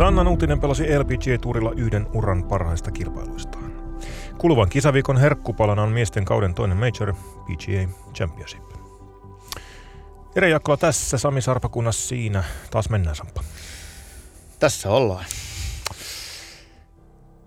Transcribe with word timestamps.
Sanna 0.00 0.24
Nuutinen 0.24 0.60
pelasi 0.60 0.98
LPGA-tuurilla 0.98 1.72
yhden 1.76 2.06
uran 2.14 2.44
parhaista 2.44 2.90
kilpailuistaan. 2.90 3.72
Kuluvan 4.38 4.68
kisaviikon 4.68 5.16
herkkupalana 5.16 5.82
on 5.82 5.92
miesten 5.92 6.24
kauden 6.24 6.54
toinen 6.54 6.76
major, 6.76 7.14
PGA 7.14 7.88
Championship. 8.14 8.62
Ere 10.36 10.48
Jakkola 10.48 10.76
tässä, 10.76 11.18
Sami 11.18 11.40
Sarpakunnas 11.40 12.08
siinä. 12.08 12.44
Taas 12.70 12.90
mennään, 12.90 13.16
Sampa. 13.16 13.44
Tässä 14.58 14.90
ollaan. 14.90 15.24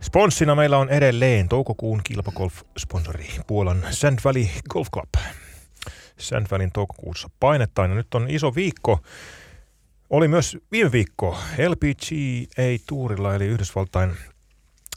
Sponssina 0.01 0.55
meillä 0.55 0.77
on 0.77 0.89
edelleen 0.89 1.49
toukokuun 1.49 2.01
kilpagolf-sponsori 2.03 3.41
Puolan 3.47 3.85
Sand 3.91 4.19
Valley 4.25 4.47
Golf 4.69 4.87
Club. 4.93 5.09
Sand 6.19 6.47
Valleyn 6.51 6.71
toukokuussa 6.71 7.29
painettaan 7.39 7.89
ja 7.89 7.95
nyt 7.95 8.15
on 8.15 8.25
iso 8.29 8.55
viikko. 8.55 8.99
Oli 10.13 10.27
myös 10.27 10.57
viime 10.71 10.91
viikko 10.91 11.37
LPGA-tuurilla 11.69 13.35
eli 13.35 13.45
Yhdysvaltain 13.45 14.15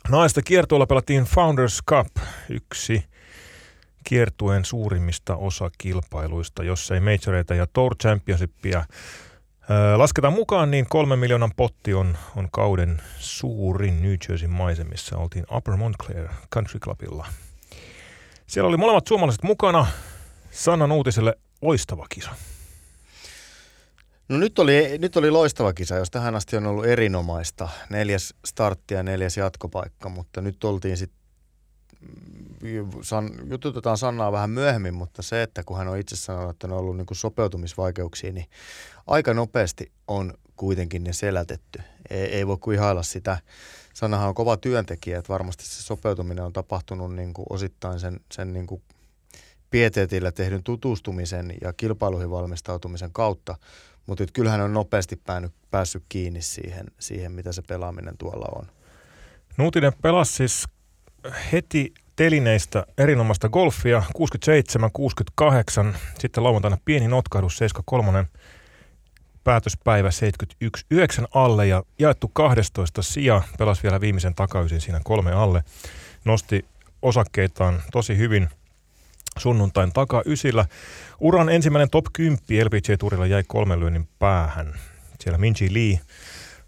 naista 0.08 0.42
kiertueella 0.42 0.86
pelattiin 0.86 1.24
Founders 1.24 1.82
Cup, 1.90 2.06
yksi 2.48 3.04
kiertueen 4.04 4.64
suurimmista 4.64 5.36
osakilpailuista, 5.36 6.64
jossa 6.64 6.94
ei 6.94 7.00
majoreita 7.00 7.54
ja 7.54 7.66
Tour 7.66 7.96
Championshipia 7.96 8.84
lasketaan 9.96 10.32
mukaan, 10.32 10.70
niin 10.70 10.86
kolmen 10.88 11.18
miljoonan 11.18 11.52
potti 11.56 11.94
on, 11.94 12.18
on 12.36 12.48
kauden 12.52 13.02
suurin 13.18 14.02
New 14.02 14.14
Jerseyn 14.28 14.50
maisemissa. 14.50 15.18
Oltiin 15.18 15.46
Upper 15.52 15.76
Montclair 15.76 16.28
Country 16.54 16.80
Clubilla. 16.80 17.26
Siellä 18.46 18.68
oli 18.68 18.76
molemmat 18.76 19.06
suomalaiset 19.06 19.42
mukana. 19.42 19.86
Sanna 20.50 20.86
Nuutiselle 20.86 21.38
loistava 21.62 22.06
kisa. 22.08 22.30
No 24.28 24.38
nyt 24.38 24.58
oli, 24.58 24.98
nyt 24.98 25.16
oli 25.16 25.30
loistava 25.30 25.72
kisa, 25.72 25.96
jos 25.96 26.10
tähän 26.10 26.34
asti 26.34 26.56
on 26.56 26.66
ollut 26.66 26.86
erinomaista. 26.86 27.68
Neljäs 27.90 28.34
startti 28.44 28.94
ja 28.94 29.02
neljäs 29.02 29.36
jatkopaikka, 29.36 30.08
mutta 30.08 30.40
nyt 30.40 30.64
oltiin 30.64 30.96
sitten 30.96 31.26
san, 33.02 33.30
jututetaan 33.44 33.98
Sannaa 33.98 34.32
vähän 34.32 34.50
myöhemmin, 34.50 34.94
mutta 34.94 35.22
se, 35.22 35.42
että 35.42 35.62
kun 35.64 35.76
hän 35.76 35.88
on 35.88 35.98
itse 35.98 36.16
sanonut, 36.16 36.50
että 36.50 36.66
on 36.66 36.72
ollut 36.72 36.96
niin 36.96 37.06
sopeutumisvaikeuksia, 37.12 38.32
niin 38.32 38.46
aika 39.06 39.34
nopeasti 39.34 39.92
on 40.08 40.34
kuitenkin 40.56 41.04
ne 41.04 41.12
selätetty. 41.12 41.82
Ei, 42.10 42.24
ei 42.24 42.46
voi 42.46 42.56
kuin 42.60 42.74
ihailla 42.74 43.02
sitä. 43.02 43.38
Sannahan 43.94 44.28
on 44.28 44.34
kova 44.34 44.56
työntekijä, 44.56 45.18
että 45.18 45.32
varmasti 45.32 45.64
se 45.64 45.82
sopeutuminen 45.82 46.44
on 46.44 46.52
tapahtunut 46.52 47.14
niin 47.14 47.34
kuin 47.34 47.46
osittain 47.50 48.00
sen, 48.00 48.20
sen 48.32 48.52
niin 48.52 48.66
kuin 48.66 48.82
pieteetillä 49.70 50.32
tehdyn 50.32 50.62
tutustumisen 50.62 51.54
ja 51.60 51.72
kilpailuihin 51.72 52.30
valmistautumisen 52.30 53.12
kautta, 53.12 53.56
mutta 54.06 54.24
kyllähän 54.32 54.60
on 54.60 54.72
nopeasti 54.72 55.16
päänyt, 55.16 55.52
päässyt 55.70 56.04
kiinni 56.08 56.42
siihen, 56.42 56.86
siihen, 56.98 57.32
mitä 57.32 57.52
se 57.52 57.62
pelaaminen 57.62 58.18
tuolla 58.18 58.46
on. 58.58 58.66
Nuutinen 59.56 59.92
pelasi 60.02 60.32
siis 60.32 60.64
heti 61.52 61.94
telineistä 62.16 62.86
erinomaista 62.98 63.48
golfia 63.48 64.02
67-68, 65.92 65.96
sitten 66.18 66.44
lauantaina 66.44 66.78
pieni 66.84 67.08
notkahdus 67.08 67.58
73 67.58 68.26
päätöspäivä 69.44 70.10
71 70.10 70.86
9 70.90 71.26
alle 71.34 71.66
ja 71.66 71.82
jaettu 71.98 72.28
12 72.28 73.02
sija, 73.02 73.42
pelasi 73.58 73.82
vielä 73.82 74.00
viimeisen 74.00 74.34
takaisin 74.34 74.80
siinä 74.80 75.00
kolme 75.04 75.32
alle, 75.32 75.64
nosti 76.24 76.64
osakkeitaan 77.02 77.82
tosi 77.92 78.16
hyvin 78.16 78.48
sunnuntain 79.38 79.92
ysillä. 80.26 80.66
Uran 81.20 81.48
ensimmäinen 81.48 81.90
top 81.90 82.06
10 82.12 82.38
LPG-turilla 82.64 83.26
jäi 83.26 83.44
kolmen 83.46 83.80
lyönnin 83.80 84.08
päähän. 84.18 84.74
Siellä 85.20 85.38
Minji 85.38 85.74
Lee, 85.74 86.00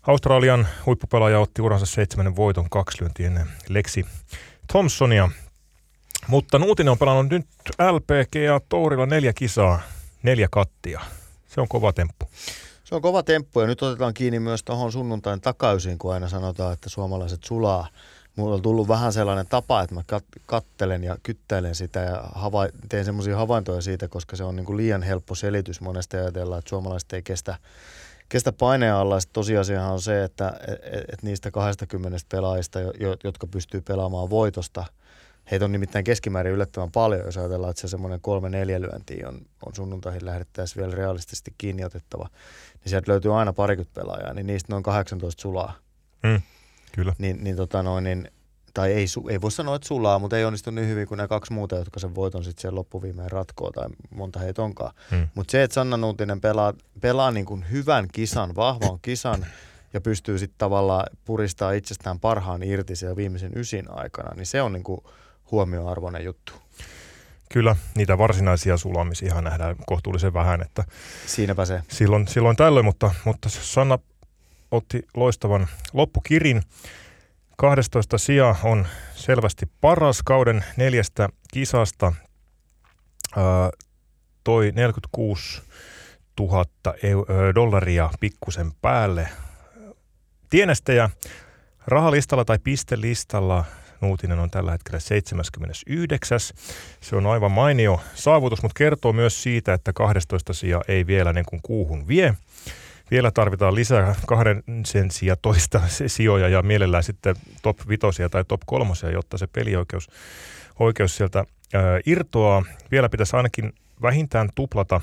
Australian 0.03 0.69
huippupelaaja, 0.87 1.41
otti 1.41 1.63
uransa 1.63 1.87
seitsemännen 1.87 2.37
voiton 2.37 2.71
kaksi 2.71 3.01
lyöntiä 3.01 3.27
ennen 3.27 3.47
Lexi 3.69 4.07
Thompsonia. 4.73 5.31
Mutta 6.27 6.59
Nuutinen 6.59 6.91
on 6.91 6.99
pelannut 6.99 7.31
nyt 7.31 7.47
LPGA 7.93 8.61
Tourilla 8.69 9.07
neljä 9.07 9.33
kisaa, 9.33 9.81
neljä 10.23 10.49
kattia. 10.51 11.01
Se 11.47 11.61
on 11.61 11.69
kova 11.69 11.93
temppu. 11.93 12.31
Se 12.85 12.95
on 12.95 13.03
kova 13.03 13.23
temppu 13.23 13.61
ja 13.61 13.67
nyt 13.67 13.83
otetaan 13.83 14.15
kiinni 14.15 14.41
myös 14.41 14.63
tuohon 14.63 14.93
sunnuntain 14.93 15.41
takaisin, 15.41 15.99
kun 15.99 16.13
aina 16.13 16.29
sanotaan, 16.29 16.73
että 16.73 16.89
suomalaiset 16.89 17.45
sulaa. 17.45 17.89
Mulla 18.39 18.55
on 18.55 18.63
tullut 18.63 18.89
vähän 18.89 19.13
sellainen 19.13 19.47
tapa, 19.47 19.83
että 19.83 19.95
mä 19.95 20.03
kat- 20.13 20.43
kattelen 20.47 21.05
ja 21.05 21.17
kyttäilen 21.23 21.75
sitä 21.75 22.01
ja 22.01 22.23
hava- 22.35 22.87
teen 22.89 23.05
semmoisia 23.05 23.37
havaintoja 23.37 23.81
siitä, 23.81 24.09
koska 24.09 24.37
se 24.37 24.45
on 24.45 24.57
niin 24.57 24.67
kuin 24.67 24.77
liian 24.77 25.03
helppo 25.03 25.35
selitys. 25.35 25.81
Monesti 25.81 26.17
ajatellaan, 26.17 26.59
että 26.59 26.69
suomalaiset 26.69 27.13
ei 27.13 27.23
kestä, 27.23 27.59
kestä 28.29 28.53
paineen 28.53 28.95
alla. 28.95 29.21
Sitten 29.21 29.35
tosiasiahan 29.35 29.93
on 29.93 30.03
se, 30.03 30.25
että 30.25 30.53
et, 30.69 31.05
et 31.13 31.23
niistä 31.23 31.51
20 31.51 32.19
pelaajista, 32.29 32.79
jotka 33.25 33.47
pystyy 33.47 33.81
pelaamaan 33.81 34.31
voitosta– 34.31 34.85
Heitä 35.51 35.65
on 35.65 35.73
nimittäin 35.73 36.05
keskimäärin 36.05 36.53
yllättävän 36.53 36.91
paljon, 36.91 37.25
jos 37.25 37.37
ajatellaan, 37.37 37.71
että 37.71 37.81
se 37.81 37.89
semmoinen 37.89 38.21
kolme 38.21 38.49
neljä 38.49 38.81
lyöntiä 38.81 39.29
on, 39.29 39.41
on 39.67 39.75
sunnuntaihin 39.75 40.25
lähdettäisiin 40.25 40.83
vielä 40.83 40.97
realistisesti 40.97 41.55
kiinni 41.59 41.85
otettava. 41.85 42.29
Niin 42.75 42.91
sieltä 42.91 43.13
löytyy 43.13 43.39
aina 43.39 43.53
parikymmentä 43.53 44.01
pelaajaa, 44.01 44.35
niin 44.35 44.47
niistä 44.47 44.73
noin 44.73 44.83
18 44.83 45.43
sulaa. 45.43 45.75
Mm, 46.23 46.41
kyllä. 46.93 47.15
Niin, 47.19 47.45
niin, 47.45 47.57
tota 47.57 47.83
noin, 47.83 48.05
niin 48.05 48.29
tai 48.75 48.93
ei, 48.93 49.07
ei 49.31 49.41
voi 49.41 49.53
sanoa, 49.53 49.77
että 49.77 49.89
sulaa, 49.89 50.19
mutta 50.19 50.39
ei 50.39 50.45
onnistu 50.45 50.71
niin 50.71 50.89
hyvin 50.89 51.09
kuin 51.09 51.19
ne 51.19 51.29
kaksi 51.29 51.53
muuta, 51.53 51.77
jotka 51.77 52.01
sen 52.01 52.15
voiton 52.15 52.45
sitten 52.45 52.61
siellä 52.61 52.79
loppuviimeen 52.79 53.31
ratkoo, 53.31 53.71
tai 53.71 53.89
monta 54.11 54.39
heitä 54.39 54.63
onkaan. 54.63 54.95
Mm. 55.11 55.29
Mutta 55.35 55.53
se, 55.53 55.63
että 55.63 55.75
Sanna 55.75 55.97
Nuutinen 55.97 56.41
pelaa, 56.41 56.73
pelaa 57.01 57.31
niin 57.31 57.47
kuin 57.47 57.65
hyvän 57.71 58.09
kisan, 58.13 58.57
vahvan 58.57 58.99
kisan, 59.03 59.47
ja 59.93 60.01
pystyy 60.01 60.39
sitten 60.39 60.59
tavallaan 60.59 61.07
puristaa 61.25 61.73
itsestään 61.73 62.21
parhaan 62.21 62.63
irti 62.63 62.97
siellä 62.97 63.17
viimeisen 63.17 63.53
ysin 63.57 63.91
aikana, 63.91 64.35
niin 64.35 64.47
se 64.47 64.63
on 64.63 64.73
niin 64.73 64.85
kuin 64.85 65.01
huomioarvoinen 65.51 66.25
juttu. 66.25 66.53
Kyllä, 67.53 67.77
niitä 67.95 68.19
varsinaisia 68.19 68.77
sulamisia 68.77 69.41
nähdään 69.41 69.77
kohtuullisen 69.87 70.35
vähän. 70.35 70.63
Että 70.63 70.85
Siinäpä 71.27 71.65
se. 71.65 71.83
Silloin, 71.89 72.29
silloin 72.29 72.57
tällöin, 72.57 72.85
mutta, 72.85 73.15
mutta 73.25 73.49
Sanna 73.49 73.99
otti 74.71 75.03
loistavan 75.15 75.67
loppukirin. 75.93 76.63
12 77.57 78.19
sija 78.19 78.57
on 78.63 78.87
selvästi 79.15 79.67
paras 79.81 80.23
kauden 80.23 80.65
neljästä 80.77 81.29
kisasta. 81.53 82.13
Ää, 83.37 83.71
toi 84.45 84.73
46 84.75 85.63
000 86.41 86.65
dollaria 87.55 88.11
pikkusen 88.21 88.73
päälle. 88.83 89.29
Tienestäjä 90.51 91.11
rahalistalla 91.87 92.45
tai 92.45 92.59
pistelistalla 92.59 93.65
Nuutinen 94.01 94.39
on 94.39 94.51
tällä 94.51 94.73
hetkellä 94.73 94.99
79. 94.99 96.41
Se 97.01 97.17
on 97.17 97.27
aivan 97.27 97.51
mainio 97.53 98.01
saavutus, 98.15 98.63
mutta 98.63 98.79
kertoo 98.79 99.13
myös 99.13 99.43
siitä, 99.43 99.73
että 99.75 99.93
12 99.93 100.53
sija 100.53 100.81
ei 100.89 101.07
vielä 101.07 101.33
niin 101.33 101.47
kuin 101.49 101.63
kuuhun 101.63 102.09
vie. 102.09 102.35
Vielä 103.11 103.31
tarvitaan 103.31 103.75
lisää 103.75 104.15
kahden 104.27 104.63
sen 104.85 105.11
sija 105.11 105.37
toista 105.37 105.81
sijoja 106.07 106.49
ja 106.49 106.63
mielellään 106.63 107.05
sitten 107.05 107.37
top 107.63 107.79
vitosia 107.89 108.29
tai 108.29 108.45
top 108.45 108.61
kolmosia, 108.67 109.11
jotta 109.11 109.39
se 109.39 109.47
pelioikeus 109.47 110.11
oikeus 110.79 111.17
sieltä 111.17 111.39
ää, 111.39 111.83
irtoaa. 112.07 112.65
Vielä 112.91 113.09
pitäisi 113.09 113.37
ainakin 113.37 113.73
vähintään 114.03 114.49
tuplata 114.55 115.01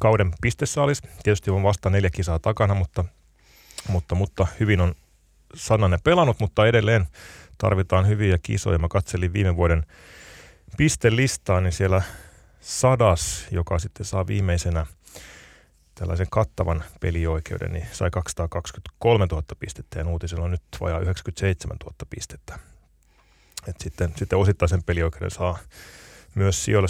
kauden 0.00 0.32
pistesaalis. 0.40 1.02
Tietysti 1.22 1.50
on 1.50 1.62
vasta 1.62 1.90
neljä 1.90 2.10
kisaa 2.10 2.38
takana, 2.38 2.74
mutta, 2.74 3.04
mutta, 3.88 4.14
mutta 4.14 4.46
hyvin 4.60 4.80
on 4.80 4.94
Sananne 5.54 5.98
pelannut, 6.04 6.40
mutta 6.40 6.66
edelleen 6.66 7.06
tarvitaan 7.58 8.08
hyviä 8.08 8.38
kisoja. 8.42 8.78
Mä 8.78 8.88
katselin 8.88 9.32
viime 9.32 9.56
vuoden 9.56 9.86
pistelistaa, 10.76 11.60
niin 11.60 11.72
siellä 11.72 12.02
Sadas, 12.60 13.46
joka 13.50 13.78
sitten 13.78 14.06
saa 14.06 14.26
viimeisenä 14.26 14.86
tällaisen 16.00 16.26
kattavan 16.30 16.84
pelioikeuden, 17.00 17.72
niin 17.72 17.86
sai 17.92 18.10
223 18.10 19.26
000 19.26 19.42
pistettä 19.58 19.98
ja 19.98 20.06
uutisella 20.06 20.44
on 20.44 20.50
nyt 20.50 20.62
vajaa 20.80 21.00
97 21.00 21.76
000 21.84 21.96
pistettä. 22.10 22.58
Et 23.68 23.76
sitten, 23.80 24.12
sitten 24.16 24.38
osittaisen 24.38 24.82
pelioikeuden 24.82 25.30
saa 25.30 25.58
myös 26.34 26.64
sijoille 26.64 26.88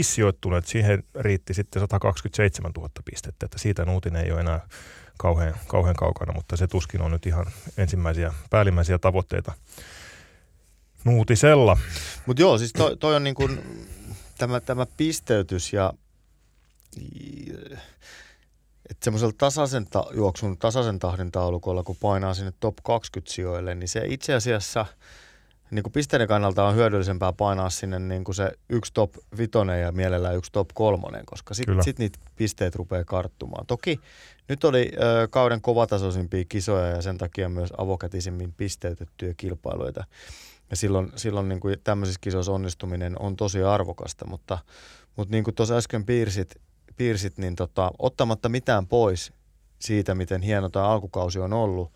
101-125 0.00 0.02
sijoittuneet. 0.02 0.66
Siihen 0.66 1.04
riitti 1.14 1.54
sitten 1.54 1.80
127 1.80 2.72
000 2.76 2.90
pistettä, 3.04 3.46
että 3.46 3.58
siitä 3.58 3.86
uutinen 3.90 4.24
ei 4.24 4.32
ole 4.32 4.40
enää 4.40 4.68
kauhean, 5.18 5.54
kauhean 5.66 5.96
kaukana, 5.96 6.32
mutta 6.32 6.56
se 6.56 6.66
tuskin 6.66 7.02
on 7.02 7.10
nyt 7.10 7.26
ihan 7.26 7.46
ensimmäisiä 7.76 8.34
päällimmäisiä 8.50 8.98
tavoitteita 8.98 9.52
Nuutisella. 11.04 11.78
Mutta 12.26 12.42
joo, 12.42 12.58
siis 12.58 12.72
toi, 12.72 12.96
toi 12.96 13.16
on 13.16 13.24
niin 13.24 13.34
kuin 13.34 13.60
tämä, 14.38 14.60
tämä 14.60 14.86
pisteytys 14.96 15.72
ja 15.72 15.92
että 18.90 19.04
semmoisella 19.04 19.32
tasaisen 19.38 19.86
ta- 19.90 20.06
juoksun, 20.14 20.58
tasaisen 20.58 20.98
tahdin 20.98 21.32
taulukolla, 21.32 21.82
kun 21.82 21.96
painaa 22.00 22.34
sinne 22.34 22.52
top 22.60 22.76
20 22.84 23.32
sijoille, 23.32 23.74
niin 23.74 23.88
se 23.88 24.02
itse 24.06 24.34
asiassa 24.34 24.86
niin 25.70 25.82
kuin 25.82 25.92
pisteiden 25.92 26.28
kannalta 26.28 26.64
on 26.64 26.74
hyödyllisempää 26.74 27.32
painaa 27.32 27.70
sinne 27.70 27.98
niin 27.98 28.24
kuin 28.24 28.34
se 28.34 28.52
yksi 28.68 28.92
top 28.92 29.14
vitonen 29.38 29.80
ja 29.80 29.92
mielellään 29.92 30.36
yksi 30.36 30.52
top 30.52 30.68
kolmonen, 30.74 31.26
koska 31.26 31.54
sitten 31.54 31.84
sit 31.84 31.98
niitä 31.98 32.18
pisteet 32.36 32.74
rupeaa 32.74 33.04
karttumaan. 33.04 33.66
Toki 33.66 34.00
nyt 34.48 34.64
oli 34.64 34.92
ö, 34.94 35.28
kauden 35.28 35.60
kovatasoisimpia 35.60 36.44
kisoja 36.48 36.86
ja 36.86 37.02
sen 37.02 37.18
takia 37.18 37.48
myös 37.48 37.72
avokätisimmin 37.78 38.52
pisteytettyjä 38.52 39.34
kilpailuita. 39.36 40.04
Ja 40.70 40.76
silloin, 40.76 41.12
silloin 41.16 41.48
niin 41.48 41.60
kuin 41.60 41.76
tämmöisissä 41.84 42.20
kisoissa 42.20 42.52
onnistuminen 42.52 43.20
on 43.20 43.36
tosi 43.36 43.62
arvokasta, 43.62 44.26
mutta, 44.26 44.58
mutta 45.16 45.32
niin 45.32 45.44
kuin 45.44 45.54
tuossa 45.54 45.76
äsken 45.76 46.04
piirsit, 46.04 46.54
piirsit 46.96 47.38
niin 47.38 47.56
tota, 47.56 47.90
ottamatta 47.98 48.48
mitään 48.48 48.86
pois 48.86 49.32
siitä, 49.78 50.14
miten 50.14 50.42
hieno 50.42 50.68
tämä 50.68 50.88
alkukausi 50.88 51.38
on 51.38 51.52
ollut, 51.52 51.92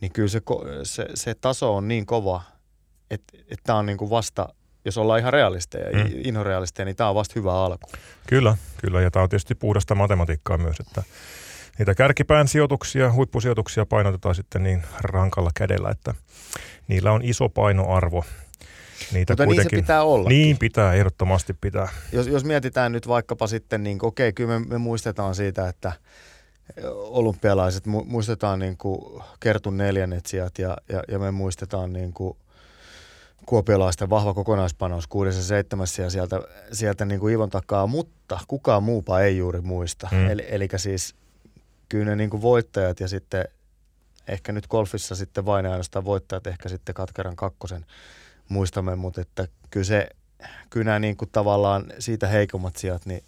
niin 0.00 0.12
kyllä 0.12 0.28
se, 0.28 0.40
se, 0.82 1.06
se 1.14 1.34
taso 1.34 1.76
on 1.76 1.88
niin 1.88 2.06
kova, 2.06 2.42
että, 3.10 3.38
että 3.38 3.62
tämä 3.64 3.78
on 3.78 3.86
niin 3.86 3.98
kuin 3.98 4.10
vasta, 4.10 4.48
jos 4.84 4.98
ollaan 4.98 5.20
ihan 5.20 5.32
realisteja, 5.32 6.04
mm. 6.04 6.10
inhorealisteja, 6.24 6.84
niin 6.84 6.96
tämä 6.96 7.10
on 7.10 7.14
vasta 7.14 7.32
hyvä 7.36 7.64
alku. 7.64 7.90
Kyllä, 8.26 8.56
kyllä. 8.80 9.00
Ja 9.00 9.10
tämä 9.10 9.22
on 9.22 9.28
tietysti 9.28 9.54
puhdasta 9.54 9.94
matematiikkaa 9.94 10.58
myös, 10.58 10.80
että 10.80 11.02
niitä 11.78 11.94
kärkipään 11.94 12.48
sijoituksia, 12.48 13.12
huippusijoituksia 13.12 13.86
painotetaan 13.86 14.34
sitten 14.34 14.62
niin 14.62 14.82
rankalla 15.00 15.50
kädellä, 15.54 15.90
että 15.90 16.14
niillä 16.88 17.12
on 17.12 17.24
iso 17.24 17.48
painoarvo. 17.48 18.24
Niitä 19.12 19.32
Mutta 19.32 19.46
niin 19.46 19.62
se 19.62 19.68
pitää 19.70 20.02
olla. 20.02 20.28
Niin 20.28 20.58
pitää, 20.58 20.94
ehdottomasti 20.94 21.54
pitää. 21.60 21.88
Jos, 22.12 22.26
jos 22.26 22.44
mietitään 22.44 22.92
nyt 22.92 23.08
vaikkapa 23.08 23.46
sitten, 23.46 23.82
niin 23.82 23.98
okei, 24.02 24.32
kyllä 24.32 24.58
me, 24.58 24.66
me 24.66 24.78
muistetaan 24.78 25.34
siitä, 25.34 25.68
että 25.68 25.92
olympialaiset, 26.92 27.86
muistetaan 27.86 28.58
niin 28.58 28.76
kuin 28.76 29.22
Kertun 29.40 29.76
neljännetsijät 29.76 30.58
ja, 30.58 30.76
ja, 30.88 31.02
ja 31.08 31.18
me 31.18 31.30
muistetaan 31.30 31.92
niin 31.92 32.12
kuin 32.12 32.36
kuopiolaisten 33.46 34.10
vahva 34.10 34.34
kokonaispanos 34.34 35.06
kuudessa 35.06 35.42
seitsemässä 35.42 36.02
ja 36.02 36.10
sieltä, 36.10 36.40
sieltä 36.72 37.04
niin 37.04 37.20
kuin 37.20 37.34
Ivon 37.34 37.50
takaa, 37.50 37.86
mutta 37.86 38.38
kukaan 38.48 38.82
muupa 38.82 39.20
ei 39.20 39.36
juuri 39.36 39.60
muista. 39.60 40.08
Mm. 40.12 40.30
Eli, 40.30 40.44
eli 40.48 40.68
siis 40.76 41.14
kyllä 41.88 42.04
ne 42.04 42.16
niin 42.16 42.30
kuin 42.30 42.42
voittajat 42.42 43.00
ja 43.00 43.08
sitten 43.08 43.44
ehkä 44.28 44.52
nyt 44.52 44.66
golfissa 44.66 45.14
sitten 45.14 45.46
vain 45.46 45.66
ainoastaan 45.66 46.04
voittajat, 46.04 46.46
ehkä 46.46 46.68
sitten 46.68 46.94
Katkeran 46.94 47.36
kakkosen 47.36 47.86
muistamme, 48.48 48.96
mutta 48.96 49.20
että 49.20 49.48
kyllä 49.70 49.84
se, 49.84 50.08
nämä 50.84 50.98
niin 50.98 51.16
kuin 51.16 51.30
tavallaan 51.32 51.84
siitä 51.98 52.26
heikommat 52.26 52.76
sijat, 52.76 53.06
niin 53.06 53.24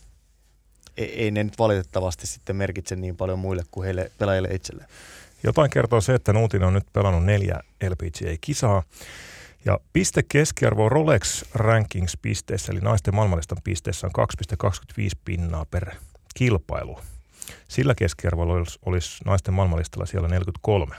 ei, 0.97 1.23
ei 1.25 1.31
ne 1.31 1.45
nyt 1.45 1.59
valitettavasti 1.59 2.27
sitten 2.27 2.57
merkitse 2.57 2.97
niin 2.97 3.17
paljon 3.17 3.39
muille 3.39 3.63
kuin 3.71 3.85
heille 3.85 4.11
pelaajille 4.19 4.49
itselleen. 4.49 4.89
Jotain 5.43 5.71
kertoo 5.71 6.01
se, 6.01 6.15
että 6.15 6.33
Nuutinen 6.33 6.69
on 6.69 6.75
nyt 6.75 6.87
pelannut 6.93 7.25
neljä 7.25 7.61
LPGA-kisaa. 7.89 8.83
Ja 9.65 9.81
piste 9.93 10.23
keskiarvo 10.29 10.89
Rolex 10.89 11.45
Rankings 11.55 12.17
pisteessä, 12.23 12.73
eli 12.73 12.81
naisten 12.81 13.15
maailmanlistan 13.15 13.59
pisteessä 13.65 14.07
on 14.07 14.27
2,25 14.65 15.09
pinnaa 15.25 15.65
per 15.65 15.91
kilpailu. 16.35 17.01
Sillä 17.69 17.95
keskiarvolla 17.95 18.55
olisi, 18.55 18.79
olisi 18.87 19.25
naisten 19.25 19.55
maailmanlistalla 19.55 20.07
siellä 20.07 20.29
43. 20.29 20.97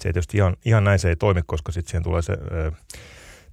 Se 0.00 0.08
ei 0.08 0.12
tietysti 0.12 0.36
ihan, 0.36 0.56
ihan 0.64 0.84
näin 0.84 0.98
se 0.98 1.08
ei 1.08 1.16
toimi, 1.16 1.42
koska 1.46 1.72
sitten 1.72 1.90
siihen 1.90 2.02
tulee 2.02 2.22
se, 2.22 2.32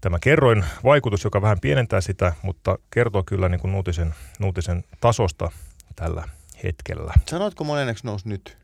tämä 0.01 0.19
kerroin 0.19 0.65
vaikutus, 0.83 1.23
joka 1.23 1.41
vähän 1.41 1.59
pienentää 1.59 2.01
sitä, 2.01 2.33
mutta 2.41 2.77
kertoo 2.93 3.23
kyllä 3.23 3.49
niin 3.49 3.59
kuin 3.59 3.71
nuutisen, 3.71 4.15
nuutisen 4.39 4.83
tasosta 5.01 5.51
tällä 5.95 6.23
hetkellä. 6.63 7.13
Sanoitko 7.29 7.63
monenneksi 7.63 8.05
nousi 8.05 8.29
nyt? 8.29 8.57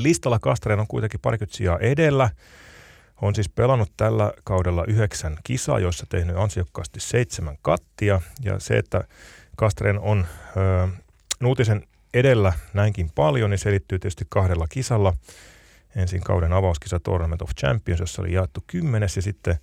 listalla 0.00 0.38
Kasteren 0.38 0.80
on 0.80 0.86
kuitenkin 0.86 1.20
parikymmentä 1.20 1.56
sijaa 1.56 1.78
edellä. 1.78 2.30
On 3.22 3.34
siis 3.34 3.48
pelannut 3.48 3.92
tällä 3.96 4.32
kaudella 4.44 4.84
yhdeksän 4.88 5.36
kisaa, 5.44 5.78
joissa 5.78 6.06
tehnyt 6.08 6.36
ansiokkaasti 6.36 7.00
seitsemän 7.00 7.56
kattia. 7.62 8.20
Ja 8.42 8.60
se, 8.60 8.78
että 8.78 9.04
Kasteren 9.56 9.98
on 9.98 10.26
ö, 10.56 10.88
Nuutisen 11.40 11.86
edellä 12.14 12.52
näinkin 12.74 13.10
paljon, 13.14 13.50
niin 13.50 13.58
selittyy 13.58 13.98
tietysti 13.98 14.24
kahdella 14.28 14.66
kisalla. 14.68 15.14
Ensin 15.96 16.20
kauden 16.20 16.52
avauskisa 16.52 17.00
Tournament 17.00 17.42
of 17.42 17.50
Champions, 17.60 18.00
jossa 18.00 18.22
oli 18.22 18.32
jaettu 18.32 18.64
kymmenes, 18.66 19.16
ja 19.16 19.22
sitten 19.22 19.58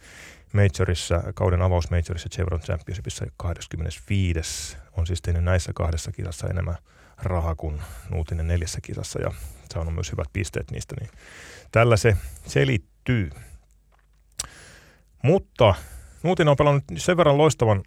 Majorissa, 0.53 1.23
kauden 1.35 1.61
avausmajorissa 1.61 2.29
Chevron 2.29 2.59
Championshipissa 2.59 3.25
25. 3.37 4.77
On 4.97 5.07
siis 5.07 5.21
tehnyt 5.21 5.43
näissä 5.43 5.71
kahdessa 5.75 6.11
kisassa 6.11 6.47
enemmän 6.47 6.77
rahaa 7.17 7.55
kuin 7.55 7.81
Nuutinen 8.09 8.47
neljässä 8.47 8.79
kisassa 8.81 9.21
ja 9.21 9.31
saanut 9.73 9.93
myös 9.93 10.11
hyvät 10.11 10.27
pisteet 10.33 10.71
niistä, 10.71 10.95
niin 10.99 11.09
tällä 11.71 11.97
se 11.97 12.17
selittyy. 12.47 13.29
Mutta 15.23 15.75
Nuutinen 16.23 16.51
on 16.51 16.57
pelannut 16.57 16.83
sen 16.97 17.17
verran 17.17 17.37
loistavan 17.37 17.83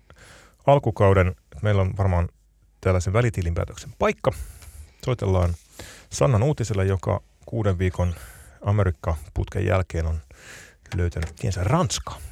alkukauden, 0.67 1.37
meillä 1.63 1.83
on 1.83 1.97
varmaan 1.99 2.29
tällaisen 2.81 3.13
välitilinpäätöksen 3.13 3.93
paikka. 3.99 4.31
Soitellaan 5.05 5.55
Sanna 6.11 6.39
Nuutiselle, 6.39 6.85
joka 6.85 7.23
kuuden 7.47 7.79
viikon 7.79 8.15
Amerikka-putken 8.63 9.67
jälkeen 9.67 10.07
on 10.07 10.21
löytänyt 10.97 11.37
tiensä 11.37 11.65
Ranskaan. 11.65 12.23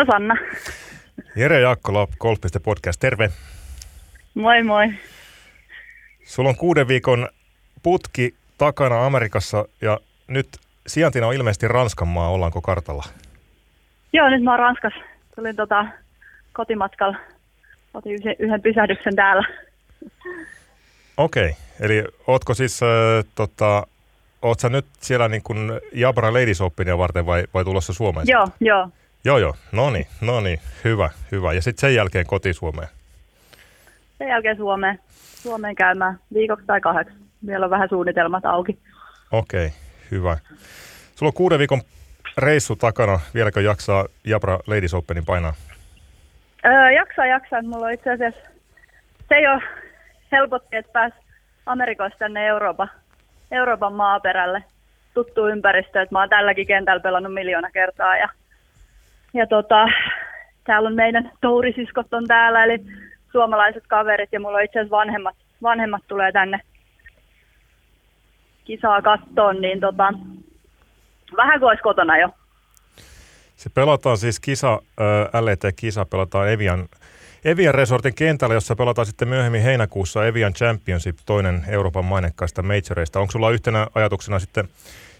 No 0.00 0.06
Sanna. 0.12 0.36
Jere 1.36 1.60
Jaakkola, 1.60 2.08
Golf.podcast, 2.20 3.00
terve. 3.00 3.30
Moi 4.34 4.62
moi. 4.62 4.92
Sulla 6.24 6.48
on 6.48 6.56
kuuden 6.56 6.88
viikon 6.88 7.28
putki 7.82 8.34
takana 8.58 9.06
Amerikassa 9.06 9.64
ja 9.80 9.98
nyt 10.28 10.48
sijaintina 10.86 11.26
on 11.26 11.34
ilmeisesti 11.34 11.68
Ranskan 11.68 12.08
maa, 12.08 12.28
ollaanko 12.28 12.60
kartalla? 12.60 13.04
Joo, 14.12 14.28
nyt 14.28 14.42
mä 14.42 14.50
oon 14.50 14.58
Ranskassa. 14.58 15.00
Tulin 15.36 15.56
tota, 15.56 15.86
kotimatkalla. 16.52 17.16
Otin 17.94 18.12
yhden, 18.12 18.36
yhden 18.38 18.62
pysähdyksen 18.62 19.16
täällä. 19.16 19.48
Okei, 21.16 21.44
okay. 21.44 21.54
eli 21.80 22.04
ootko 22.26 22.54
siis, 22.54 22.82
äh, 22.82 22.88
tota, 23.34 23.86
oot 24.42 24.60
sä 24.60 24.68
nyt 24.68 24.86
siellä 25.00 25.28
niin 25.28 25.42
kuin 25.42 25.58
Jabra 25.92 26.32
Ladies 26.32 26.60
Openia 26.60 26.98
varten 26.98 27.26
vai, 27.26 27.44
vai 27.54 27.64
tulossa 27.64 27.92
Suomeen? 27.92 28.26
Joo, 28.28 28.48
joo. 28.60 28.88
Joo, 29.24 29.38
joo. 29.38 29.54
No 29.72 29.90
niin, 29.90 30.06
no 30.20 30.40
niin. 30.40 30.60
Hyvä, 30.84 31.10
hyvä. 31.32 31.52
Ja 31.52 31.62
sitten 31.62 31.80
sen 31.80 31.94
jälkeen 31.94 32.26
koti 32.26 32.52
Suomeen? 32.52 32.88
Sen 34.18 34.28
jälkeen 34.28 34.56
Suomeen. 34.56 34.98
Suomeen 35.42 35.74
käymään 35.74 36.18
viikoksi 36.34 36.66
tai 36.66 36.80
kahdeksi. 36.80 37.14
Vielä 37.46 37.64
on 37.64 37.70
vähän 37.70 37.88
suunnitelmat 37.88 38.46
auki. 38.46 38.78
Okei, 39.32 39.66
okay, 39.66 39.78
hyvä. 40.10 40.38
Sulla 41.14 41.30
on 41.30 41.34
kuuden 41.34 41.58
viikon 41.58 41.82
reissu 42.38 42.76
takana. 42.76 43.20
Vieläkö 43.34 43.60
jaksaa 43.60 44.06
Jabra 44.24 44.58
Ladies 44.66 44.94
Openin 44.94 45.24
painaa? 45.24 45.54
Öö, 46.64 46.90
jaksaa, 46.90 47.26
jaksaa. 47.26 47.62
Mulla 47.62 47.86
on 47.86 47.92
itse 47.92 48.10
asiassa, 48.10 48.40
se 49.28 49.34
ei 49.34 49.46
ole 49.46 49.62
helpotti, 50.32 50.76
että 50.76 50.92
pääs 50.92 51.12
Amerikoista 51.66 52.18
tänne 52.18 52.46
Euroopan, 52.46 52.90
Euroopan 53.50 53.92
maaperälle 53.92 54.64
tuttu 55.14 55.48
ympäristö. 55.48 56.02
Että 56.02 56.14
mä 56.14 56.20
oon 56.20 56.28
tälläkin 56.28 56.66
kentällä 56.66 57.00
pelannut 57.00 57.34
miljoona 57.34 57.70
kertaa 57.70 58.16
ja 58.16 58.28
ja 59.34 59.46
tota, 59.46 59.86
täällä 60.64 60.86
on 60.86 60.94
meidän 60.94 61.30
tourisiskot 61.40 62.14
on 62.14 62.26
täällä, 62.26 62.64
eli 62.64 62.78
suomalaiset 63.32 63.84
kaverit, 63.88 64.32
ja 64.32 64.40
mulla 64.40 64.58
on 64.58 64.64
itse 64.64 64.78
asiassa 64.78 64.96
vanhemmat, 64.96 65.36
vanhemmat 65.62 66.02
tulee 66.08 66.32
tänne 66.32 66.60
kisaa 68.64 69.02
kattoon, 69.02 69.60
niin 69.60 69.80
tota, 69.80 70.12
vähän 71.36 71.60
kuin 71.60 71.68
olisi 71.68 71.82
kotona 71.82 72.18
jo. 72.18 72.28
Se 73.56 73.70
pelataan 73.70 74.18
siis 74.18 74.40
kisa, 74.40 74.72
äh, 75.00 75.42
LET-kisa 75.42 76.04
pelataan 76.04 76.50
Evian, 76.50 76.88
Evian 77.44 77.74
Resortin 77.74 78.14
kentällä, 78.14 78.54
jossa 78.54 78.76
pelataan 78.76 79.06
sitten 79.06 79.28
myöhemmin 79.28 79.62
heinäkuussa 79.62 80.26
Evian 80.26 80.52
Championship, 80.52 81.16
toinen 81.26 81.64
Euroopan 81.68 82.04
mainekkaista 82.04 82.62
majoreista. 82.62 83.20
Onko 83.20 83.30
sulla 83.30 83.50
yhtenä 83.50 83.86
ajatuksena 83.94 84.38
sitten 84.38 84.68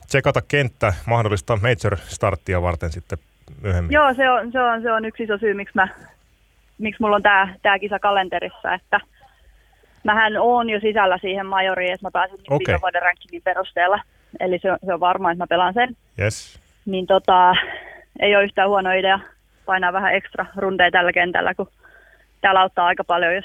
tsekata 0.07 0.43
kenttä 0.49 0.95
mahdollista 1.07 1.57
major-starttia 1.57 2.63
varten 2.63 2.93
sitten 2.93 3.19
myöhemmin? 3.63 3.93
Joo, 3.93 4.15
se 4.15 4.31
on, 4.31 4.53
se 4.53 4.61
on, 4.61 4.83
se 4.83 4.93
on 4.93 5.05
yksi 5.05 5.23
iso 5.23 5.39
syy, 5.39 5.55
miksi 5.55 5.75
mä, 5.75 5.89
miksi 6.79 7.03
mulla 7.03 7.17
on 7.17 7.23
tämä 7.23 7.55
tää 7.63 7.79
kisa 7.79 7.99
kalenterissa, 7.99 8.75
että 8.75 9.01
mähän 10.05 10.37
oon 10.37 10.71
jo 10.71 10.81
sisällä 10.81 11.19
siihen 11.19 11.47
majoriin, 11.47 11.93
että 11.93 12.07
mä 12.07 12.11
pääsen 12.11 12.39
okay. 12.51 12.59
viime 12.67 12.81
vuoden 12.81 13.03
rankingin 13.03 13.43
perusteella. 13.43 14.01
Eli 14.41 14.59
se, 14.59 14.69
se 14.87 14.95
on 14.95 15.01
varma, 15.01 15.31
että 15.31 15.43
mä 15.43 15.47
pelaan 15.47 15.75
sen. 15.75 15.97
Yes. 16.21 16.61
Niin 16.87 17.07
tota, 17.07 17.55
ei 18.21 18.37
ole 18.37 18.45
yhtään 18.45 18.69
huono 18.69 18.93
idea 18.93 19.21
painaa 19.67 19.93
vähän 19.93 20.15
ekstra 20.15 20.47
rundeja 20.57 20.91
tällä 20.91 21.13
kentällä, 21.13 21.55
kun 21.55 21.69
täällä 22.41 22.61
auttaa 22.61 22.87
aika 22.87 23.05
paljon, 23.05 23.35
jos 23.35 23.45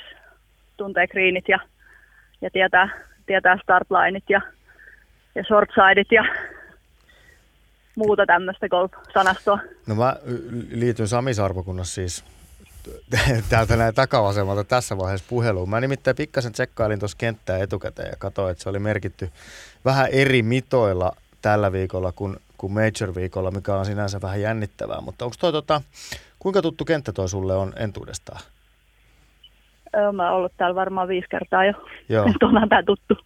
tuntee 0.77 1.07
greenit 1.07 1.49
ja, 1.49 1.59
ja 2.41 2.49
tietää, 2.49 2.89
tietää 3.25 3.57
startlineit 3.63 4.23
ja, 4.29 4.41
ja 5.35 5.43
shortsideit 5.43 6.11
ja 6.11 6.25
muuta 7.95 8.25
tämmöistä 8.25 8.67
golf-sanastoa. 8.67 9.59
No 9.87 9.95
mä 9.95 10.15
liityn 10.71 11.07
Sami 11.07 11.33
Sarvokunnassa 11.33 11.95
siis 11.95 12.23
täältä 13.49 13.75
näin 13.75 13.95
takavasemmalta 13.95 14.63
tässä 14.63 14.97
vaiheessa 14.97 15.25
puheluun. 15.29 15.69
Mä 15.69 15.81
nimittäin 15.81 16.15
pikkasen 16.15 16.51
tsekkailin 16.51 16.99
tuossa 16.99 17.17
kenttää 17.17 17.57
etukäteen 17.57 18.09
ja 18.09 18.15
katsoin, 18.19 18.51
että 18.51 18.63
se 18.63 18.69
oli 18.69 18.79
merkitty 18.79 19.29
vähän 19.85 20.07
eri 20.11 20.43
mitoilla 20.43 21.11
tällä 21.41 21.71
viikolla 21.71 22.11
kuin, 22.11 22.37
kuin 22.57 22.73
Major-viikolla, 22.73 23.51
mikä 23.51 23.75
on 23.75 23.85
sinänsä 23.85 24.21
vähän 24.21 24.41
jännittävää. 24.41 25.01
Mutta 25.01 25.25
onko 25.25 25.37
toi 25.39 25.51
tota, 25.51 25.81
kuinka 26.39 26.61
tuttu 26.61 26.85
kenttä 26.85 27.11
toi 27.11 27.29
sulle 27.29 27.55
on 27.55 27.73
entuudestaan? 27.75 28.41
Öö, 29.95 30.11
mä 30.11 30.29
oon 30.29 30.37
ollut 30.37 30.53
täällä 30.57 30.75
varmaan 30.75 31.07
viisi 31.07 31.27
kertaa 31.29 31.65
jo. 31.65 31.73
Joo. 32.09 32.25
onhan 32.47 32.69
tää 32.69 32.83
tuttu. 32.83 33.17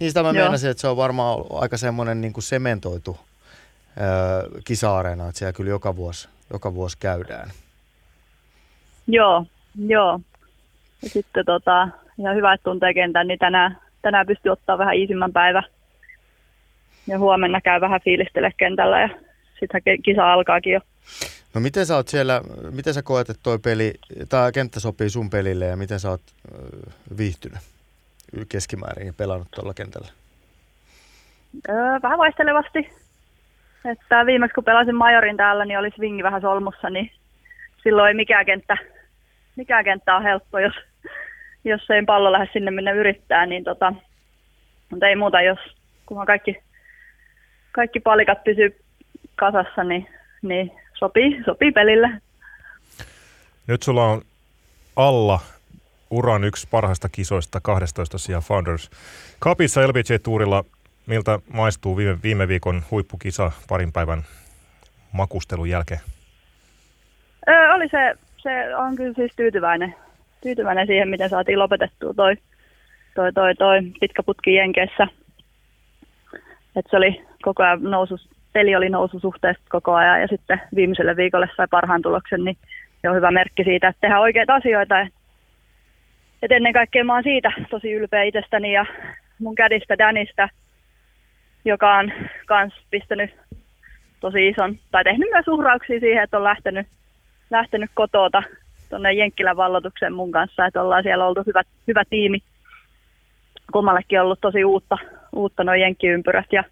Niin 0.00 0.10
sitä 0.10 0.22
mä 0.22 0.32
meinasin, 0.32 0.70
että 0.70 0.80
se 0.80 0.88
on 0.88 0.96
varmaan 0.96 1.44
aika 1.50 1.76
semmoinen 1.76 2.20
niin 2.20 2.32
kuin 2.32 2.44
sementoitu 2.44 3.18
öö, 4.00 4.60
kisa-areena, 4.64 5.28
että 5.28 5.38
siellä 5.38 5.52
kyllä 5.52 5.70
joka 5.70 5.96
vuosi, 5.96 6.28
joka 6.52 6.74
vuosi 6.74 6.96
käydään. 7.00 7.50
Joo, 9.06 9.46
joo. 9.86 10.20
Ja 11.02 11.08
sitten 11.10 11.44
tota, 11.44 11.88
ihan 12.18 12.36
hyvä, 12.36 12.52
että 12.52 12.64
tuntee 12.64 12.94
kentän, 12.94 13.26
niin 13.26 13.38
tänään, 13.38 13.78
tänään 14.02 14.26
pystyy 14.26 14.52
ottaa 14.52 14.78
vähän 14.78 14.94
iisimmän 14.94 15.32
päivä. 15.32 15.62
Ja 17.06 17.18
huomenna 17.18 17.60
käy 17.60 17.80
vähän 17.80 18.00
fiilistele 18.04 18.52
kentällä 18.56 19.00
ja 19.00 19.08
sitten 19.60 19.82
kisa 20.02 20.32
alkaakin 20.32 20.72
jo. 20.72 20.80
No 21.54 21.60
miten 21.60 21.86
sä 21.86 21.96
oot 21.96 22.08
siellä, 22.08 22.40
miten 22.70 22.94
sä 22.94 23.02
koet, 23.02 23.30
että 23.30 23.42
toi 23.42 23.58
peli, 23.58 23.94
tai 24.28 24.52
kenttä 24.52 24.80
sopii 24.80 25.10
sun 25.10 25.30
pelille 25.30 25.66
ja 25.66 25.76
miten 25.76 26.00
sä 26.00 26.10
oot 26.10 26.22
viihtynyt 27.18 27.58
keskimäärin 28.48 29.06
ja 29.06 29.12
pelannut 29.12 29.48
tuolla 29.54 29.74
kentällä? 29.74 30.08
Öö, 31.68 31.76
vähän 32.02 32.18
vaistelevasti. 32.18 32.90
Että 33.92 34.26
viimeksi 34.26 34.54
kun 34.54 34.64
pelasin 34.64 34.96
majorin 34.96 35.36
täällä, 35.36 35.64
niin 35.64 35.78
oli 35.78 35.90
swingi 35.90 36.22
vähän 36.22 36.40
solmussa, 36.40 36.90
niin 36.90 37.10
silloin 37.82 38.08
ei 38.08 38.14
mikään 38.14 38.46
kenttä, 38.46 38.76
mikään 39.56 39.84
kenttä 39.84 40.16
on 40.16 40.22
helppo, 40.22 40.58
jos, 40.58 40.74
jos 41.64 41.90
ei 41.90 42.02
pallo 42.02 42.32
lähde 42.32 42.48
sinne, 42.52 42.70
minne 42.70 42.92
yrittää, 42.92 43.46
niin 43.46 43.64
tota, 43.64 43.92
mutta 44.90 45.08
ei 45.08 45.16
muuta, 45.16 45.40
jos 45.40 45.58
kunhan 46.06 46.26
kaikki, 46.26 46.56
kaikki 47.72 48.00
palikat 48.00 48.44
pysyy 48.44 48.76
kasassa, 49.36 49.84
niin, 49.84 50.08
niin 50.42 50.72
sopii, 50.94 51.42
sopii 51.44 51.72
pelille. 51.72 52.08
Nyt 53.66 53.82
sulla 53.82 54.04
on 54.04 54.22
alla 54.96 55.40
uran 56.10 56.44
yksi 56.44 56.68
parhaista 56.70 57.08
kisoista 57.08 57.60
12 57.60 58.18
sijaa 58.18 58.40
Founders 58.40 58.90
Cupissa 59.40 59.80
LBJ-tuurilla. 59.88 60.64
Miltä 61.06 61.38
maistuu 61.52 61.96
viime, 61.96 62.18
viime 62.22 62.48
viikon 62.48 62.82
huippukisa 62.90 63.52
parin 63.68 63.92
päivän 63.92 64.22
makustelun 65.12 65.70
jälkeen? 65.70 66.00
Öö, 67.48 67.74
oli 67.74 67.88
se, 67.88 68.14
se 68.36 68.76
on 68.76 68.96
kyllä 68.96 69.14
siis 69.14 69.32
tyytyväinen, 69.36 69.94
tyytyväinen 70.42 70.86
siihen, 70.86 71.08
miten 71.08 71.28
saatiin 71.28 71.58
lopetettua 71.58 72.14
toi, 72.14 72.36
toi, 73.14 73.32
toi, 73.32 73.54
toi 73.54 73.82
pitkä 74.00 74.22
putki 74.22 74.54
Jenkeissä. 74.54 75.08
Et 76.76 76.86
se 76.90 76.96
oli 76.96 77.22
koko 77.42 77.62
ajan 77.62 77.82
nousu, 77.82 78.16
peli 78.52 78.76
oli 78.76 78.88
suhteessa 79.20 79.62
koko 79.68 79.94
ajan 79.94 80.20
ja 80.20 80.26
sitten 80.28 80.60
viimeiselle 80.74 81.16
viikolle 81.16 81.48
sai 81.56 81.66
parhaan 81.70 82.02
tuloksen, 82.02 82.44
niin 82.44 82.56
se 83.02 83.10
on 83.10 83.16
hyvä 83.16 83.30
merkki 83.30 83.64
siitä, 83.64 83.88
että 83.88 84.00
tehdään 84.00 84.22
oikeita 84.22 84.54
asioita. 84.54 85.00
Et 86.42 86.52
ennen 86.52 86.72
kaikkea 86.72 87.04
mä 87.04 87.14
oon 87.14 87.22
siitä 87.22 87.52
tosi 87.70 87.92
ylpeä 87.92 88.22
itsestäni 88.22 88.72
ja 88.72 88.86
mun 89.38 89.54
kädistä 89.54 89.98
Danista, 89.98 90.48
joka 91.66 91.96
on 91.96 92.12
kans 92.46 92.74
pistänyt 92.90 93.30
tosi 94.20 94.48
ison, 94.48 94.78
tai 94.90 95.04
tehnyt 95.04 95.28
myös 95.32 95.48
uhrauksia 95.48 96.00
siihen, 96.00 96.22
että 96.22 96.36
on 96.36 96.44
lähtenyt, 96.44 96.86
lähtenyt 97.50 97.90
kotota 97.94 98.42
tuonne 98.90 99.12
Jenkkilän 99.12 99.56
vallotukseen 99.56 100.12
mun 100.12 100.32
kanssa, 100.32 100.66
että 100.66 100.82
ollaan 100.82 101.02
siellä 101.02 101.26
oltu 101.26 101.42
hyvä, 101.46 101.62
hyvä 101.86 102.02
tiimi. 102.10 102.38
Kummallekin 103.72 104.20
ollut 104.20 104.40
tosi 104.40 104.64
uutta, 104.64 104.98
uutta 105.32 105.64
noin 105.64 105.80
jenkkiympyrät 105.80 106.52
ja 106.52 106.64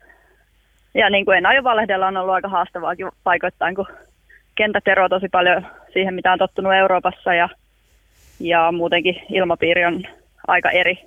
ja 0.95 1.11
niin 1.11 1.25
kuin 1.25 1.39
en 1.39 1.47
aio 1.47 1.65
valehdella, 1.65 2.07
on 2.07 2.17
ollut 2.17 2.35
aika 2.35 2.49
haastavaakin 2.49 3.09
paikoittain, 3.25 3.75
kun 3.75 3.87
kentät 4.55 4.89
eroavat 4.89 5.11
tosi 5.11 5.29
paljon 5.29 5.67
siihen, 5.93 6.15
mitä 6.15 6.33
on 6.33 6.39
tottunut 6.39 6.75
Euroopassa 6.75 7.35
ja, 7.35 7.49
ja 8.41 8.73
muutenkin 8.73 9.23
ilmapiiri 9.31 9.85
on 9.85 10.03
aika 10.47 10.71
eri 10.71 10.99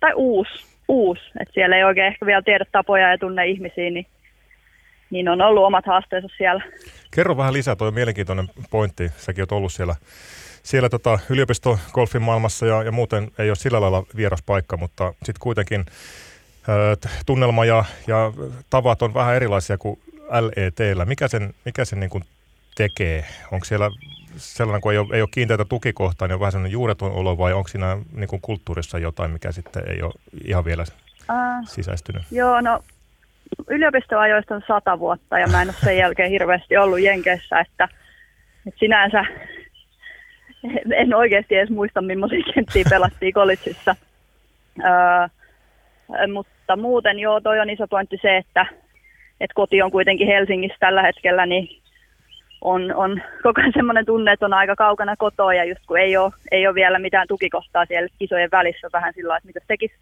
tai 0.00 0.12
uusi, 0.14 0.71
uusi. 0.92 1.22
että 1.40 1.54
siellä 1.54 1.76
ei 1.76 1.84
oikein 1.84 2.06
ehkä 2.06 2.26
vielä 2.26 2.42
tiedä 2.42 2.64
tapoja 2.72 3.10
ja 3.10 3.18
tunne 3.18 3.46
ihmisiä, 3.46 3.90
niin, 3.90 4.06
niin 5.10 5.28
on 5.28 5.40
ollut 5.40 5.64
omat 5.64 5.86
haasteensa 5.86 6.28
siellä. 6.36 6.64
Kerro 7.14 7.36
vähän 7.36 7.52
lisää, 7.52 7.76
tuo 7.76 7.90
mielenkiintoinen 7.90 8.48
pointti. 8.70 9.08
Säkin 9.16 9.42
oot 9.42 9.52
ollut 9.52 9.72
siellä, 9.72 9.94
siellä 10.62 10.88
tota, 10.88 11.18
yliopistogolfin 11.30 12.22
maailmassa 12.22 12.66
ja, 12.66 12.82
ja 12.82 12.92
muuten 12.92 13.30
ei 13.38 13.50
ole 13.50 13.56
sillä 13.56 13.80
lailla 13.80 14.06
vieras 14.16 14.42
paikka, 14.42 14.76
mutta 14.76 15.14
sitten 15.14 15.40
kuitenkin 15.40 15.84
tunnelma 17.26 17.64
ja, 17.64 17.84
ja 18.06 18.32
tavat 18.70 19.02
on 19.02 19.14
vähän 19.14 19.36
erilaisia 19.36 19.78
kuin 19.78 20.00
LETllä. 20.30 21.04
Mikä 21.04 21.28
sen, 21.28 21.54
mikä 21.64 21.84
sen 21.84 22.00
niin 22.00 22.10
kuin 22.10 22.24
tekee? 22.74 23.24
Onko 23.52 23.64
siellä 23.64 23.90
sellainen, 24.36 24.80
kun 24.80 24.92
ei 24.92 24.98
ole, 24.98 25.08
ei 25.12 25.22
ole 25.22 25.28
kiinteitä 25.34 25.64
tukikohtaa, 25.64 26.28
niin 26.28 26.34
on 26.34 26.40
vähän 26.40 26.52
sellainen 26.52 26.72
juureton 26.72 27.12
olo 27.12 27.38
vai 27.38 27.52
onko 27.52 27.68
siinä 27.68 27.98
niin 28.12 28.28
kuin 28.28 28.42
kulttuurissa 28.42 28.98
jotain, 28.98 29.30
mikä 29.30 29.52
sitten 29.52 29.82
ei 29.88 30.02
ole 30.02 30.12
ihan 30.44 30.64
vielä 30.64 30.84
uh, 31.30 31.68
sisäistynyt? 31.68 32.22
Joo, 32.30 32.60
no 32.60 32.80
yliopistoajoista 33.68 34.54
on 34.54 34.62
sata 34.66 34.98
vuotta 34.98 35.38
ja 35.38 35.46
mä 35.46 35.62
en 35.62 35.68
ole 35.68 35.76
sen 35.84 35.96
jälkeen 35.96 36.30
hirveästi 36.30 36.76
ollut 36.76 37.00
Jenkeissä, 37.00 37.60
että, 37.60 37.88
että 38.66 38.78
sinänsä 38.78 39.24
en 40.94 41.14
oikeasti 41.14 41.54
edes 41.54 41.70
muista, 41.70 42.02
millaisia 42.02 42.52
kenttiä 42.54 42.84
pelattiin 42.90 43.32
kolitsissa. 43.32 43.96
Uh, 44.78 45.30
mutta 46.32 46.76
muuten 46.76 47.18
joo, 47.18 47.40
toi 47.40 47.60
on 47.60 47.70
iso 47.70 47.88
pointti 47.88 48.18
se, 48.22 48.36
että, 48.36 48.66
että 49.40 49.54
koti 49.54 49.82
on 49.82 49.90
kuitenkin 49.90 50.26
Helsingissä 50.26 50.76
tällä 50.80 51.02
hetkellä, 51.02 51.46
niin 51.46 51.81
on, 52.62 52.94
on 52.94 53.22
koko 53.42 53.60
ajan 53.60 53.72
semmoinen 53.72 54.06
tunne, 54.06 54.32
että 54.32 54.46
on 54.46 54.52
aika 54.52 54.76
kaukana 54.76 55.16
kotoa 55.16 55.54
ja 55.54 55.64
just 55.64 55.80
kun 55.86 55.98
ei 55.98 56.16
ole, 56.16 56.32
ei 56.50 56.66
ole 56.66 56.74
vielä 56.74 56.98
mitään 56.98 57.28
tukikohtaa 57.28 57.86
siellä 57.86 58.08
kisojen 58.18 58.50
välissä 58.52 58.88
vähän 58.92 59.14
sillä 59.14 59.36
että 59.36 59.46
mitä 59.46 59.60
tekisi. 59.68 59.94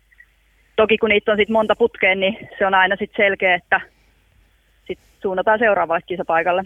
Toki 0.76 0.98
kun 0.98 1.08
niitä 1.08 1.32
on 1.32 1.38
sitten 1.38 1.52
monta 1.52 1.76
putkeen, 1.76 2.20
niin 2.20 2.48
se 2.58 2.66
on 2.66 2.74
aina 2.74 2.96
sitten 2.96 3.24
selkeä, 3.24 3.54
että 3.54 3.80
sit 4.86 4.98
suunnataan 5.22 5.58
seuraavalle 5.58 6.02
kisapaikalle. 6.06 6.64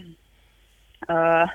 Öö, 1.09 1.45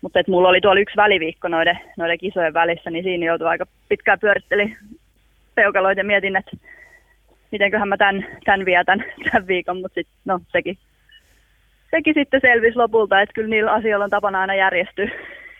mutta 0.00 0.20
et 0.20 0.28
mulla 0.28 0.48
oli 0.48 0.60
tuolla 0.60 0.80
yksi 0.80 0.96
väliviikko 0.96 1.48
noiden, 1.48 1.78
noiden 1.96 2.18
kisojen 2.18 2.54
välissä, 2.54 2.90
niin 2.90 3.04
siinä 3.04 3.26
joutui 3.26 3.48
aika 3.48 3.66
pitkään 3.88 4.20
pyöritteli 4.20 4.76
peukaloita 5.54 6.00
ja 6.00 6.04
mietin, 6.04 6.36
että 6.36 6.56
mitenköhän 7.52 7.88
mä 7.88 7.96
tämän, 7.96 8.26
tämän 8.44 8.64
vietän 8.64 9.04
tämän 9.30 9.46
viikon, 9.46 9.80
mutta 9.80 9.94
sitten 9.94 10.14
no 10.24 10.40
sekin, 10.52 10.78
sekin 11.96 12.14
sitten 12.14 12.40
selvisi 12.40 12.76
lopulta, 12.76 13.20
että 13.20 13.32
kyllä 13.32 13.48
niillä 13.48 13.72
asioilla 13.72 14.04
on 14.04 14.10
tapana 14.10 14.40
aina 14.40 14.54
järjestyä, 14.54 15.10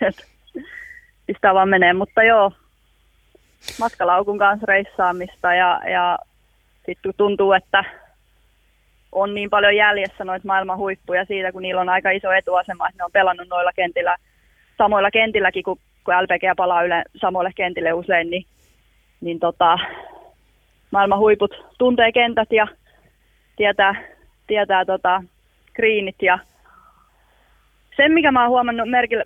pistää 1.27 1.55
vaan 1.55 1.69
menee, 1.69 1.93
mutta 1.93 2.23
joo, 2.23 2.53
matkalaukun 3.81 4.39
kanssa 4.39 4.67
reissaamista 4.67 5.55
ja, 5.55 5.81
ja 5.91 6.19
sitten 6.87 7.13
tuntuu, 7.17 7.53
että 7.53 7.85
on 9.13 9.35
niin 9.35 9.51
paljon 9.51 9.77
jäljessä 9.77 10.25
noita 10.25 10.47
maailman 10.47 10.79
huippuja 10.79 11.25
siitä, 11.25 11.53
kun 11.53 11.63
niillä 11.63 11.81
on 11.81 11.89
aika 11.89 12.11
iso 12.11 12.33
etuasema, 12.33 12.89
että 12.89 12.99
ne 12.99 13.05
on 13.05 13.13
pelannut 13.13 13.49
noilla 13.49 13.73
kentillä, 13.77 14.17
samoilla 14.79 15.11
kentilläkin, 15.11 15.65
kun, 15.65 15.79
kun 16.05 16.15
LPG 16.15 16.57
palaa 16.57 16.83
yle, 16.83 17.03
samoille 17.17 17.51
kentille 17.57 17.93
usein, 17.93 18.31
niin, 18.31 18.47
niin 19.21 19.41
tota, 19.41 19.79
maailman 20.91 21.19
huiput 21.19 21.65
tuntee 21.79 22.13
kentät 22.13 22.53
ja 22.53 22.67
tietää, 23.57 23.95
tietää 24.47 24.85
tota, 24.85 25.23
greenit 25.77 26.23
ja 26.23 26.39
sen, 27.97 28.13
mikä 28.13 28.33
mä 28.33 28.41
oon 28.41 28.51
huomannut 28.51 28.91
merkille, 28.91 29.25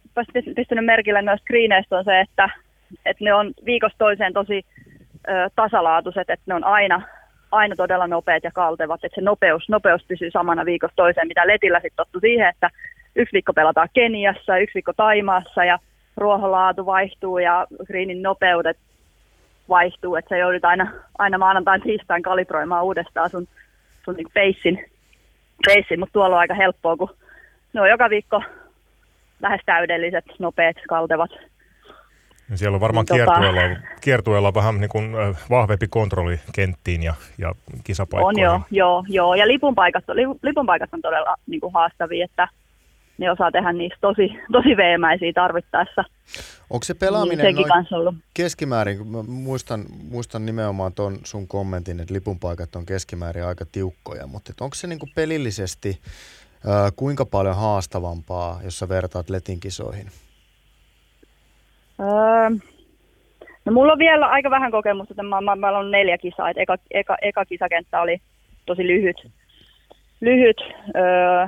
pistänyt 0.56 0.84
merkille 0.84 1.22
noista 1.22 1.46
greeneistä 1.46 1.98
on 1.98 2.04
se, 2.04 2.20
että, 2.20 2.50
että 3.06 3.24
ne 3.24 3.34
on 3.34 3.52
viikosta 3.66 3.98
toiseen 3.98 4.32
tosi 4.32 4.66
ö, 5.28 5.50
tasalaatuiset, 5.56 6.30
että 6.30 6.44
ne 6.46 6.54
on 6.54 6.64
aina, 6.64 7.02
aina 7.52 7.76
todella 7.76 8.06
nopeat 8.06 8.44
ja 8.44 8.50
kaltevat, 8.50 9.04
että 9.04 9.14
se 9.14 9.20
nopeus, 9.20 9.68
nopeus 9.68 10.04
pysyy 10.08 10.30
samana 10.30 10.64
viikosta 10.64 10.96
toiseen, 10.96 11.28
mitä 11.28 11.46
Letillä 11.46 11.80
sitten 11.80 11.96
tottu 11.96 12.20
siihen, 12.20 12.48
että 12.48 12.70
yksi 13.16 13.32
viikko 13.32 13.52
pelataan 13.52 13.88
Keniassa, 13.92 14.58
yksi 14.58 14.74
viikko 14.74 14.92
Taimaassa 14.92 15.64
ja 15.64 15.78
ruoholaatu 16.16 16.86
vaihtuu 16.86 17.38
ja 17.38 17.66
greenin 17.86 18.22
nopeudet 18.22 18.76
vaihtuu, 19.68 20.16
että 20.16 20.28
sä 20.28 20.36
joudut 20.36 20.64
aina, 20.64 20.92
aina 21.18 21.38
maanantain 21.38 21.82
tiistain 21.82 22.22
kalibroimaan 22.22 22.84
uudestaan 22.84 23.30
sun, 23.30 23.46
sun 24.04 24.14
niin 24.14 24.26
peissin, 24.34 24.89
peissin, 25.66 26.00
mutta 26.00 26.12
tuolla 26.12 26.36
on 26.36 26.40
aika 26.40 26.54
helppoa, 26.54 26.96
kun 26.96 27.16
ne 27.72 27.80
on 27.80 27.90
joka 27.90 28.10
viikko 28.10 28.42
lähes 29.40 29.60
täydelliset, 29.66 30.24
nopeat, 30.38 30.76
kaltevat. 30.88 31.30
Ja 32.50 32.58
siellä 32.58 32.74
on 32.74 32.80
varmaan 32.80 33.06
niin, 33.10 33.20
tota- 33.20 33.24
kiertueella, 33.24 33.60
tota... 33.60 34.00
kiertueella 34.00 34.54
vähän 34.54 34.80
niin 34.80 34.90
kuin 34.90 35.12
vahvempi 35.50 35.88
kontrolli 35.88 36.40
kenttiin 36.54 37.02
ja, 37.02 37.14
ja 37.38 37.54
kisapaikkoihin. 37.84 38.48
On 38.48 38.52
joo, 38.52 38.60
joo, 38.70 39.04
joo. 39.08 39.34
ja 39.34 39.48
lipunpaikat, 39.48 40.04
lipunpaikat 40.42 40.90
on 40.92 41.02
todella 41.02 41.34
niin 41.46 41.60
kuin 41.60 41.72
haastavia, 41.72 42.24
että 42.24 42.48
ne 43.20 43.30
osaa 43.30 43.50
tehdä 43.50 43.72
niistä 43.72 43.98
tosi, 44.00 44.28
tosi 44.52 44.76
veemäisiä 44.76 45.32
tarvittaessa. 45.34 46.04
Onko 46.70 46.84
se 46.84 46.94
pelaaminen 46.94 47.54
niin, 47.54 47.68
noin 47.90 48.16
keskimäärin, 48.34 48.98
kun 48.98 49.06
mä 49.06 49.22
muistan, 49.22 49.84
muistan 50.10 50.46
nimenomaan 50.46 50.92
tuon 50.92 51.18
sun 51.24 51.48
kommentin, 51.48 52.00
että 52.00 52.14
lipunpaikat 52.14 52.76
on 52.76 52.86
keskimäärin 52.86 53.44
aika 53.44 53.64
tiukkoja, 53.72 54.26
mutta 54.26 54.52
onko 54.60 54.74
se 54.74 54.86
niinku 54.86 55.08
pelillisesti 55.14 55.98
ää, 56.66 56.90
kuinka 56.96 57.24
paljon 57.26 57.56
haastavampaa, 57.56 58.60
jos 58.64 58.78
sä 58.78 58.88
vertaat 58.88 59.30
Letin 59.30 59.60
kisoihin? 59.60 60.06
Öö, 62.00 62.50
no 63.64 63.72
mulla 63.72 63.92
on 63.92 63.98
vielä 63.98 64.26
aika 64.26 64.50
vähän 64.50 64.70
kokemusta, 64.70 65.12
että 65.12 65.22
mä, 65.22 65.40
mä, 65.40 65.56
mä 65.56 65.68
olen 65.68 65.90
neljä 65.90 66.18
kisaa, 66.18 66.50
että 66.50 66.62
eka, 66.62 66.76
eka, 66.90 67.16
eka 67.22 67.44
kisakenttä 67.44 68.00
oli 68.00 68.18
tosi 68.66 68.86
lyhyt, 68.86 69.16
lyhyt. 70.20 70.60
Öö, 70.96 71.46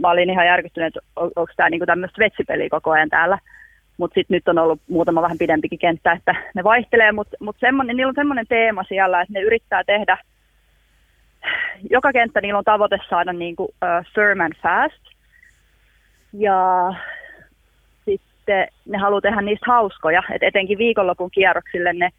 mä 0.00 0.10
olin 0.10 0.30
ihan 0.30 0.46
järkyttynyt, 0.46 0.86
että 0.86 1.00
on, 1.16 1.30
onko 1.36 1.52
tämä 1.56 1.70
niinku 1.70 1.86
tämmöistä 1.86 2.18
vetsipeliä 2.18 2.68
koko 2.70 2.90
ajan 2.90 3.08
täällä. 3.08 3.38
Mutta 3.98 4.14
sitten 4.14 4.34
nyt 4.34 4.48
on 4.48 4.58
ollut 4.58 4.80
muutama 4.88 5.22
vähän 5.22 5.38
pidempikin 5.38 5.78
kenttä, 5.78 6.12
että 6.12 6.34
ne 6.54 6.64
vaihtelee, 6.64 7.12
mutta 7.12 7.36
mut 7.40 7.56
niillä 7.94 8.08
on 8.08 8.14
semmoinen 8.14 8.46
teema 8.48 8.84
siellä, 8.84 9.20
että 9.20 9.32
ne 9.32 9.40
yrittää 9.40 9.84
tehdä, 9.84 10.18
joka 11.90 12.12
kenttä 12.12 12.40
niillä 12.40 12.58
on 12.58 12.64
tavoite 12.64 12.98
saada 13.10 13.32
niinku, 13.32 13.64
uh, 13.64 14.06
firm 14.14 14.40
and 14.40 14.52
fast. 14.62 15.02
Ja 16.32 16.92
sitten 18.04 18.68
ne 18.86 18.98
haluaa 18.98 19.20
tehdä 19.20 19.40
niistä 19.40 19.66
hauskoja, 19.68 20.22
että 20.34 20.46
etenkin 20.46 20.78
viikonlopun 20.78 21.30
kierroksille 21.30 21.92
ne, 21.92 22.10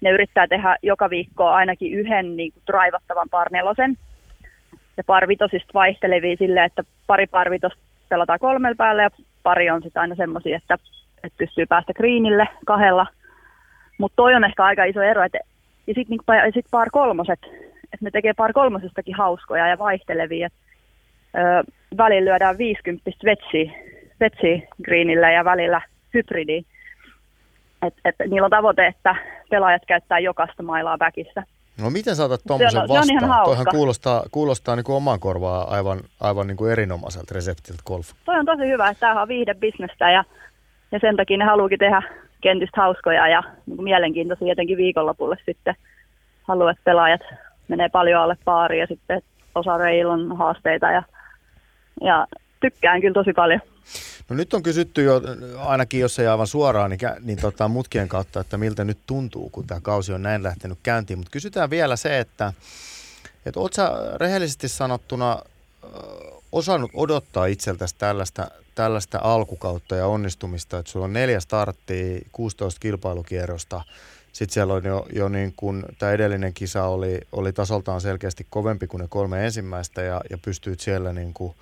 ne 0.00 0.10
yrittää 0.10 0.46
tehdä 0.48 0.76
joka 0.82 1.10
viikko 1.10 1.48
ainakin 1.48 1.92
yhden 1.92 2.36
niin 2.36 2.52
kuin, 2.52 3.28
parnelosen 3.30 3.96
ja 4.96 5.04
parvitosista 5.06 5.70
vaihtelevia 5.74 6.36
sille, 6.36 6.64
että 6.64 6.82
pari 7.06 7.26
parvitosta 7.26 7.78
pelataan 8.08 8.38
kolmella 8.38 8.76
päällä 8.76 9.02
ja 9.02 9.10
pari 9.42 9.70
on 9.70 9.82
sitten 9.82 10.00
aina 10.00 10.14
semmoisia, 10.14 10.56
että, 10.56 10.78
että 11.24 11.36
pystyy 11.38 11.66
päästä 11.66 11.92
greenille 11.92 12.48
kahdella. 12.66 13.06
Mutta 13.98 14.16
toi 14.16 14.34
on 14.34 14.44
ehkä 14.44 14.64
aika 14.64 14.84
iso 14.84 15.02
ero, 15.02 15.22
että 15.22 15.38
ja 15.86 15.94
sitten 15.94 16.10
niinku, 16.10 16.24
sit 16.54 16.66
par 16.70 16.88
kolmoset, 16.92 17.38
että 17.92 18.00
ne 18.00 18.10
tekee 18.10 18.32
par 18.34 18.52
kolmosestakin 18.52 19.14
hauskoja 19.14 19.68
ja 19.68 19.78
vaihtelevia. 19.78 20.48
Välillä 21.96 22.30
lyödään 22.30 22.58
50 22.58 23.10
vetsiä, 23.24 23.72
vetsiä 24.20 24.68
greenillä 24.84 25.32
ja 25.32 25.44
välillä 25.44 25.80
hybridi. 26.14 26.64
Et, 27.82 27.94
et, 28.04 28.14
niillä 28.28 28.44
on 28.44 28.50
tavoite, 28.50 28.86
että 28.86 29.16
pelaajat 29.50 29.82
käyttää 29.86 30.18
jokaista 30.18 30.62
mailaa 30.62 30.98
väkissä. 30.98 31.42
No 31.80 31.90
miten 31.90 32.16
saatat 32.16 32.40
tuommoisen 32.46 32.88
vastaan? 32.88 33.44
Toihan 33.44 33.66
kuulostaa, 33.70 34.24
kuulostaa 34.30 34.76
niin 34.76 34.84
kuin 34.84 34.96
oman 34.96 35.20
korvaa 35.20 35.74
aivan, 35.74 36.00
aivan 36.20 36.46
niin 36.46 36.56
kuin 36.56 36.72
erinomaiselta 36.72 37.34
reseptiltä 37.34 37.82
golf. 37.86 38.10
Toi 38.24 38.38
on 38.38 38.46
tosi 38.46 38.68
hyvä, 38.68 38.88
että 38.88 39.00
tämähän 39.00 39.22
on 39.22 39.28
viihdebisnestä 39.28 40.10
ja, 40.10 40.24
ja 40.92 40.98
sen 40.98 41.16
takia 41.16 41.38
ne 41.38 41.44
haluukin 41.44 41.78
tehdä 41.78 42.02
kentistä 42.40 42.80
hauskoja 42.80 43.28
ja 43.28 43.42
niin 43.66 43.76
kuin 43.76 43.84
mielenkiintoisia 43.84 44.48
jotenkin 44.48 44.76
viikonlopulle 44.76 45.36
sitten. 45.46 45.74
Haluaa, 46.42 46.70
että 46.70 46.82
pelaajat 46.84 47.20
menee 47.68 47.88
paljon 47.88 48.22
alle 48.22 48.36
paariin 48.44 48.80
ja 48.80 48.86
sitten 48.86 49.22
osa 49.54 49.76
reilun 49.78 50.36
haasteita 50.36 50.86
ja, 50.90 51.02
ja 52.00 52.26
tykkään 52.60 53.00
kyllä 53.00 53.14
tosi 53.14 53.32
paljon. 53.32 53.60
No 54.28 54.36
nyt 54.36 54.54
on 54.54 54.62
kysytty 54.62 55.02
jo, 55.02 55.22
ainakin 55.58 56.00
jos 56.00 56.18
ei 56.18 56.26
aivan 56.26 56.46
suoraan, 56.46 56.90
niin, 56.90 57.00
niin 57.20 57.38
tota, 57.38 57.68
mutkien 57.68 58.08
kautta, 58.08 58.40
että 58.40 58.56
miltä 58.58 58.84
nyt 58.84 58.98
tuntuu, 59.06 59.50
kun 59.50 59.66
tämä 59.66 59.80
kausi 59.80 60.12
on 60.12 60.22
näin 60.22 60.42
lähtenyt 60.42 60.78
käyntiin. 60.82 61.18
Mutta 61.18 61.30
kysytään 61.30 61.70
vielä 61.70 61.96
se, 61.96 62.18
että, 62.18 62.52
että 63.46 63.60
oletko 63.60 63.82
rehellisesti 64.16 64.68
sanottuna 64.68 65.42
osannut 66.52 66.90
odottaa 66.94 67.46
itseltäsi 67.46 67.94
tällaista, 67.98 68.50
tällaista 68.74 69.18
alkukautta 69.22 69.96
ja 69.96 70.06
onnistumista, 70.06 70.78
että 70.78 70.92
sulla 70.92 71.04
on 71.04 71.12
neljä 71.12 71.40
starttia, 71.40 72.20
16 72.32 72.80
kilpailukierrosta, 72.80 73.82
sitten 74.32 74.54
siellä 74.54 74.74
on 74.74 74.84
jo, 74.84 75.06
jo 75.12 75.28
niin 75.28 75.52
kuin, 75.56 75.84
tämä 75.98 76.12
edellinen 76.12 76.54
kisa 76.54 76.84
oli, 76.84 77.20
oli 77.32 77.52
tasoltaan 77.52 78.00
selkeästi 78.00 78.46
kovempi 78.50 78.86
kuin 78.86 79.00
ne 79.00 79.06
kolme 79.08 79.46
ensimmäistä 79.46 80.02
ja, 80.02 80.20
ja 80.30 80.38
pystyit 80.38 80.80
siellä 80.80 81.12
niin 81.12 81.34
kuin, 81.34 81.54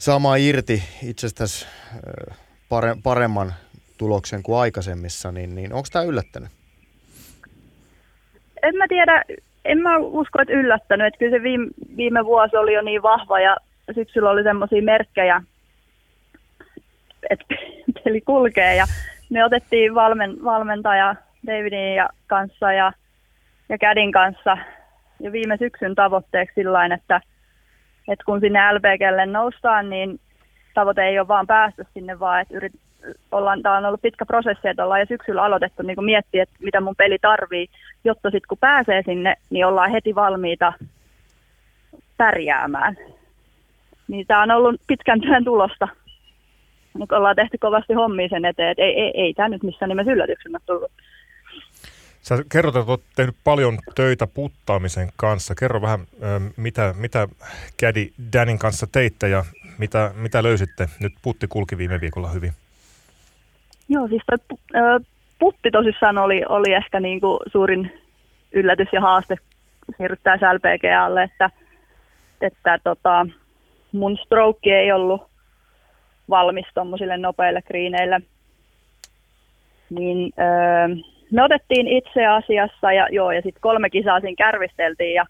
saamaan 0.00 0.40
irti 0.40 0.82
itsestäsi 1.02 1.66
paremman 3.02 3.54
tuloksen 3.98 4.42
kuin 4.42 4.58
aikaisemmissa, 4.58 5.32
niin, 5.32 5.54
niin 5.54 5.72
onko 5.72 5.88
tämä 5.92 6.04
yllättänyt? 6.04 6.48
En 8.62 8.76
mä 8.76 8.88
tiedä, 8.88 9.24
en 9.64 9.78
mä 9.78 9.98
usko, 9.98 10.42
että 10.42 10.54
yllättänyt. 10.54 11.06
Että 11.06 11.18
kyllä 11.18 11.36
se 11.36 11.42
viime, 11.42 11.66
viime 11.96 12.24
vuosi 12.24 12.56
oli 12.56 12.74
jo 12.74 12.82
niin 12.82 13.02
vahva 13.02 13.40
ja 13.40 13.56
syksyllä 13.94 14.30
oli 14.30 14.42
semmoisia 14.42 14.82
merkkejä, 14.82 15.42
että 17.30 17.44
peli 18.04 18.20
kulkee 18.20 18.76
ja 18.76 18.86
me 19.30 19.44
otettiin 19.44 19.94
valmen, 19.94 20.44
valmentaja 20.44 21.14
Davidin 21.46 21.94
ja 21.94 22.08
kanssa 22.26 22.72
ja, 22.72 22.92
ja 23.68 23.78
Kädin 23.78 24.12
kanssa 24.12 24.58
jo 25.20 25.32
viime 25.32 25.56
syksyn 25.56 25.94
tavoitteeksi 25.94 26.54
sillä 26.54 26.94
että 26.94 27.20
että 28.08 28.24
kun 28.24 28.40
sinne 28.40 28.72
LBGlle 28.72 29.26
noustaan, 29.26 29.90
niin 29.90 30.20
tavoite 30.74 31.02
ei 31.02 31.18
ole 31.18 31.28
vaan 31.28 31.46
päästä 31.46 31.84
sinne, 31.94 32.18
vaan 32.20 32.40
että 32.40 32.54
yrit, 32.54 32.72
ollaan, 33.32 33.62
tämä 33.62 33.76
on 33.76 33.84
ollut 33.84 34.02
pitkä 34.02 34.26
prosessi, 34.26 34.68
että 34.68 34.84
ollaan 34.84 35.00
jo 35.00 35.06
syksyllä 35.06 35.42
aloitettu 35.42 35.82
niin 35.82 36.04
miettiä, 36.04 36.42
että 36.42 36.54
mitä 36.60 36.80
mun 36.80 36.96
peli 36.96 37.18
tarvii, 37.20 37.66
jotta 38.04 38.30
sitten 38.30 38.48
kun 38.48 38.58
pääsee 38.58 39.02
sinne, 39.02 39.36
niin 39.50 39.66
ollaan 39.66 39.90
heti 39.90 40.14
valmiita 40.14 40.72
pärjäämään. 42.16 42.96
Niin 44.08 44.26
tämä 44.26 44.42
on 44.42 44.50
ollut 44.50 44.80
pitkän 44.86 45.20
työn 45.20 45.44
tulosta. 45.44 45.88
Nyt 46.98 47.12
ollaan 47.12 47.36
tehty 47.36 47.58
kovasti 47.58 47.92
hommia 47.94 48.28
sen 48.28 48.44
eteen, 48.44 48.70
että 48.70 48.82
ei, 48.82 49.00
ei, 49.00 49.12
ei 49.14 49.34
tämä 49.34 49.48
nyt 49.48 49.62
missään 49.62 49.88
nimessä 49.88 50.12
yllätyksenä 50.12 50.58
tullut. 50.66 50.92
Sä 52.22 52.44
kerrot, 52.52 52.76
että 52.76 52.90
olet 52.90 53.00
tehnyt 53.16 53.36
paljon 53.44 53.78
töitä 53.94 54.26
puttaamisen 54.26 55.08
kanssa. 55.16 55.54
Kerro 55.54 55.82
vähän, 55.82 56.00
mitä, 56.56 56.94
mitä 56.98 57.28
Caddy 57.82 58.12
Danin 58.32 58.58
kanssa 58.58 58.86
teitte 58.92 59.28
ja 59.28 59.44
mitä, 59.78 60.10
mitä 60.14 60.42
löysitte? 60.42 60.88
Nyt 61.00 61.12
putti 61.22 61.46
kulki 61.46 61.78
viime 61.78 62.00
viikolla 62.00 62.28
hyvin. 62.28 62.52
Joo, 63.88 64.08
siis 64.08 64.22
toi, 64.26 64.60
putti 65.38 65.70
tosissaan 65.70 66.18
oli, 66.18 66.42
oli 66.48 66.72
ehkä 66.72 67.00
niin 67.00 67.20
kuin 67.20 67.38
suurin 67.52 67.92
yllätys 68.52 68.88
ja 68.92 69.00
haaste 69.00 69.36
siirryttää 69.96 70.34
LPGAlle, 70.34 71.22
että, 71.22 71.50
että 72.40 72.78
tota, 72.84 73.26
mun 73.92 74.18
stroke 74.24 74.70
ei 74.70 74.92
ollut 74.92 75.22
valmis 76.30 76.66
tuommoisille 76.74 77.16
nopeille 77.16 77.62
kriineille. 77.62 78.20
Niin 79.90 80.32
öö, 80.38 80.96
me 81.30 81.42
otettiin 81.42 81.88
itse 81.88 82.26
asiassa 82.26 82.92
ja 82.92 83.08
joo, 83.10 83.32
ja 83.32 83.42
sitten 83.42 83.60
kolme 83.60 83.90
kisaa 83.90 84.20
siinä 84.20 84.36
kärvisteltiin 84.36 85.14
ja 85.14 85.26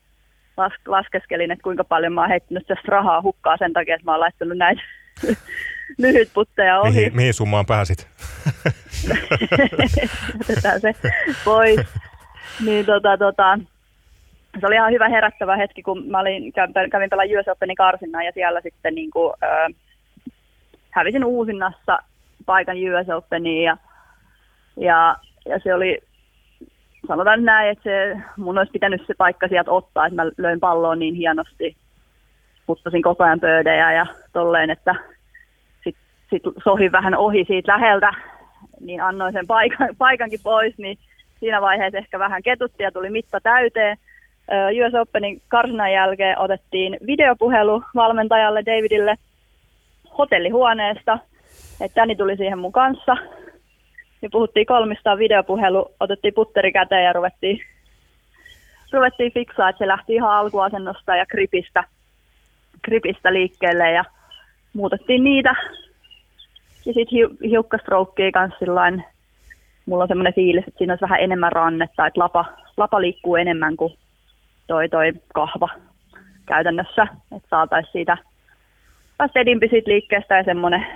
las, 0.56 0.72
laskeskelin, 0.86 1.50
että 1.50 1.62
kuinka 1.62 1.84
paljon 1.84 2.12
mä 2.12 2.20
oon 2.20 2.30
heittänyt 2.30 2.66
tästä 2.66 2.84
rahaa 2.88 3.22
hukkaa 3.22 3.56
sen 3.56 3.72
takia, 3.72 3.94
että 3.94 4.04
mä 4.04 4.10
oon 4.10 4.20
laittanut 4.20 4.58
näitä 4.58 4.82
lyhyt 6.02 6.30
putteja 6.34 6.80
ohi. 6.80 6.90
Mihin, 6.90 7.16
mihin 7.16 7.34
summaan 7.34 7.66
pääsit? 7.66 8.08
Otetaan 10.40 10.80
se 10.80 10.92
pois. 11.44 11.80
Niin 12.64 12.86
tota, 12.86 13.18
tota, 13.18 13.58
se 14.60 14.66
oli 14.66 14.74
ihan 14.74 14.92
hyvä 14.92 15.08
herättävä 15.08 15.56
hetki, 15.56 15.82
kun 15.82 16.06
mä 16.06 16.20
olin, 16.20 16.52
kävin 16.90 17.10
pelaa 17.10 17.40
US 17.40 17.48
Openin 17.48 17.76
karsinnan 17.76 18.24
ja 18.24 18.32
siellä 18.32 18.60
sitten 18.60 18.94
niin 18.94 19.10
kuin, 19.10 19.32
äh, 19.42 19.74
hävisin 20.90 21.24
uusinnassa 21.24 21.98
paikan 22.46 22.76
US 22.76 23.08
Openiin 23.08 23.64
ja, 23.64 23.76
ja 24.76 25.16
ja 25.50 25.58
se 25.58 25.74
oli, 25.74 25.98
sanotaan 27.08 27.44
näin, 27.44 27.70
että 27.70 27.84
se, 27.84 28.16
mun 28.36 28.58
olisi 28.58 28.72
pitänyt 28.72 29.02
se 29.06 29.14
paikka 29.18 29.48
sieltä 29.48 29.70
ottaa, 29.70 30.06
että 30.06 30.22
mä 30.22 30.30
löin 30.38 30.60
palloon 30.60 30.98
niin 30.98 31.14
hienosti, 31.14 31.76
puttasin 32.66 33.02
koko 33.02 33.24
ajan 33.24 33.40
pöydejä 33.40 33.92
ja 33.92 34.06
tolleen, 34.32 34.70
että 34.70 34.94
sitten 35.84 36.04
sit 36.30 36.42
sohin 36.64 36.92
vähän 36.92 37.14
ohi 37.14 37.44
siitä 37.44 37.72
läheltä, 37.72 38.12
niin 38.80 39.02
annoin 39.02 39.32
sen 39.32 39.46
paikan, 39.46 39.88
paikankin 39.98 40.40
pois, 40.42 40.78
niin 40.78 40.98
siinä 41.40 41.60
vaiheessa 41.60 41.98
ehkä 41.98 42.18
vähän 42.18 42.42
ketutti 42.42 42.82
ja 42.82 42.92
tuli 42.92 43.10
mitta 43.10 43.40
täyteen. 43.40 43.96
US 44.86 44.94
Openin 44.94 45.42
karsinan 45.48 45.92
jälkeen 45.92 46.38
otettiin 46.38 46.96
videopuhelu 47.06 47.82
valmentajalle 47.94 48.62
Davidille 48.66 49.14
hotellihuoneesta, 50.18 51.18
että 51.80 52.00
Danny 52.00 52.14
tuli 52.16 52.36
siihen 52.36 52.58
mun 52.58 52.72
kanssa 52.72 53.16
ja 54.22 54.28
puhuttiin 54.32 54.66
kolmista 54.66 55.18
videopuhelu, 55.18 55.94
otettiin 56.00 56.34
putteri 56.34 56.72
käteen 56.72 57.04
ja 57.04 57.12
ruvettiin, 57.12 57.60
ruvettiin 58.92 59.32
fiksaa, 59.32 59.68
että 59.68 59.78
se 59.78 59.88
lähti 59.88 60.14
ihan 60.14 60.30
alkuasennosta 60.30 61.16
ja 61.16 61.26
kripistä, 61.26 61.84
kripistä 62.82 63.32
liikkeelle 63.32 63.90
ja 63.90 64.04
muutettiin 64.72 65.24
niitä. 65.24 65.54
Ja 66.86 66.92
sitten 66.92 67.18
hi, 67.18 67.48
hiukkastroukkiin 67.48 68.32
kanssa 68.32 68.64
mulla 69.86 70.02
on 70.02 70.08
semmoinen 70.08 70.34
fiilis, 70.34 70.64
että 70.68 70.78
siinä 70.78 70.92
olisi 70.92 71.02
vähän 71.02 71.20
enemmän 71.20 71.52
rannetta, 71.52 72.06
että 72.06 72.20
lapa, 72.20 72.44
lapa 72.76 73.00
liikkuu 73.00 73.36
enemmän 73.36 73.76
kuin 73.76 73.94
toi, 74.66 74.88
toi 74.88 75.12
kahva 75.34 75.68
käytännössä, 76.46 77.06
että 77.36 77.48
saataisiin 77.50 77.92
siitä 77.92 78.16
päästä 79.16 79.40
edimpi 79.40 79.68
siitä 79.68 79.90
liikkeestä 79.90 80.36
ja 80.36 80.44
semmoinen 80.44 80.86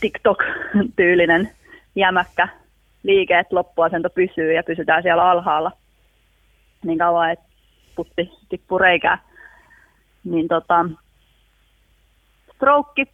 TikTok-tyylinen 0.00 1.50
jämäkkä 1.96 2.48
liike, 3.02 3.38
että 3.38 3.56
loppuasento 3.56 4.10
pysyy 4.10 4.52
ja 4.52 4.62
pysytään 4.62 5.02
siellä 5.02 5.30
alhaalla 5.30 5.72
niin 6.84 6.98
kauan, 6.98 7.30
että 7.30 7.44
putti 7.96 8.30
tippuu 8.48 8.78
reikää. 8.78 9.18
Niin 10.24 10.48
tota, 10.48 10.86
stroke 12.54 13.04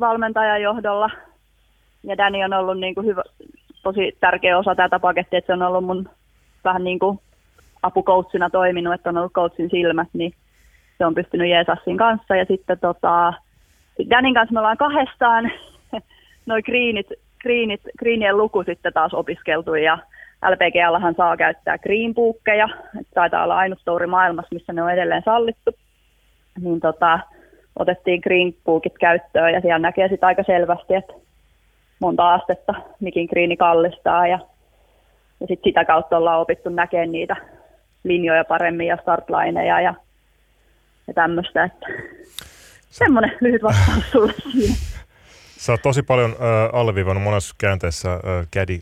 valmentajan 0.00 0.62
johdolla 0.62 1.10
ja 2.02 2.16
Danny 2.16 2.42
on 2.44 2.52
ollut 2.52 2.80
niin 2.80 2.94
kuin 2.94 3.06
hyvä, 3.06 3.22
tosi 3.82 4.16
tärkeä 4.20 4.58
osa 4.58 4.74
tätä 4.74 4.98
pakettia, 4.98 5.38
että 5.38 5.46
se 5.46 5.52
on 5.52 5.62
ollut 5.62 5.84
mun 5.84 6.08
vähän 6.64 6.84
niin 6.84 6.98
kuin 6.98 7.18
apukoutsina 7.82 8.50
toiminut, 8.50 8.94
että 8.94 9.10
on 9.10 9.18
ollut 9.18 9.32
coachin 9.32 9.70
silmät, 9.70 10.08
niin 10.12 10.32
se 10.98 11.06
on 11.06 11.14
pystynyt 11.14 11.50
Jeesassin 11.50 11.96
kanssa. 11.96 12.36
Ja 12.36 12.44
sitten 12.44 12.78
tota, 12.78 13.32
Danin 14.10 14.34
kanssa 14.34 14.52
me 14.52 14.58
ollaan 14.58 14.76
kahdestaan 14.76 15.50
noin 16.46 16.62
greenit, 16.66 17.06
greenit, 17.46 17.80
greenien 17.98 18.36
luku 18.36 18.62
sitten 18.62 18.92
taas 18.92 19.14
opiskeltu 19.14 19.74
ja 19.74 19.98
LPGLhan 20.50 21.14
saa 21.16 21.36
käyttää 21.36 21.78
greenbookkeja, 21.78 22.68
taitaa 23.14 23.44
olla 23.44 23.56
ainut 23.56 23.78
touri 23.84 24.06
maailmassa, 24.06 24.54
missä 24.54 24.72
ne 24.72 24.82
on 24.82 24.90
edelleen 24.90 25.22
sallittu. 25.24 25.70
Niin 26.62 26.80
tota, 26.80 27.20
otettiin 27.78 28.20
greenbookit 28.20 28.98
käyttöön 29.00 29.52
ja 29.52 29.60
siellä 29.60 29.78
näkee 29.78 30.08
sitten 30.08 30.26
aika 30.26 30.42
selvästi, 30.46 30.94
että 30.94 31.12
monta 32.00 32.34
astetta 32.34 32.74
mikin 33.00 33.26
greeni 33.26 33.56
kallistaa 33.56 34.26
ja, 34.26 34.38
ja 35.40 35.46
sitten 35.46 35.70
sitä 35.70 35.84
kautta 35.84 36.16
ollaan 36.16 36.40
opittu 36.40 36.68
näkemään 36.68 37.12
niitä 37.12 37.36
linjoja 38.04 38.44
paremmin 38.44 38.86
ja 38.86 38.98
startlineja 39.02 39.80
ja, 39.80 39.94
ja 41.06 41.14
tämmöistä, 41.14 41.64
että 41.64 41.86
semmoinen 42.90 43.32
lyhyt 43.40 43.62
vastaus 43.62 44.10
sulle 44.10 44.32
siinä. 44.32 44.74
Sä 45.58 45.72
oot 45.72 45.82
tosi 45.82 46.02
paljon 46.02 46.30
äh, 46.30 46.80
alleviivannut 46.80 47.24
monessa 47.24 47.54
käänteessä 47.58 48.12
äh, 48.12 48.20
Caddy 48.54 48.80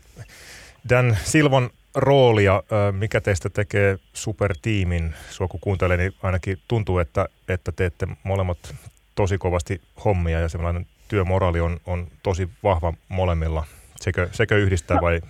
Dan 0.89 1.17
Silvan 1.23 1.69
roolia, 1.95 2.55
äh, 2.55 2.93
mikä 2.93 3.21
teistä 3.21 3.49
tekee 3.49 3.97
supertiimin, 4.13 5.13
sua 5.29 5.47
kun 5.47 5.59
kuuntelee, 5.59 5.97
niin 5.97 6.13
ainakin 6.23 6.57
tuntuu, 6.67 6.99
että, 6.99 7.29
että 7.49 7.71
teette 7.71 8.07
molemmat 8.23 8.75
tosi 9.15 9.37
kovasti 9.37 9.81
hommia 10.05 10.39
ja 10.39 10.49
sellainen 10.49 10.85
työmoraali 11.07 11.59
on, 11.59 11.79
on 11.85 12.07
tosi 12.23 12.49
vahva 12.63 12.93
molemmilla. 13.09 13.63
Sekö, 14.01 14.29
sekö 14.31 14.57
yhdistää 14.57 14.97
vai? 15.01 15.21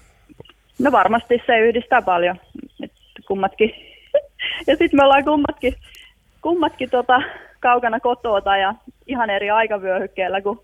No 0.79 0.91
varmasti 0.91 1.41
se 1.45 1.59
yhdistää 1.59 2.01
paljon, 2.01 2.39
Et 2.83 2.91
kummatkin. 3.27 3.71
ja 4.67 4.75
sitten 4.75 4.99
me 4.99 5.03
ollaan 5.03 5.23
kummatkin, 5.23 5.75
kummatkin 6.41 6.89
tota, 6.89 7.21
kaukana 7.59 7.99
kotoa 7.99 8.57
ja 8.57 8.73
ihan 9.07 9.29
eri 9.29 9.49
aikavyöhykkeellä 9.49 10.41
kuin, 10.41 10.59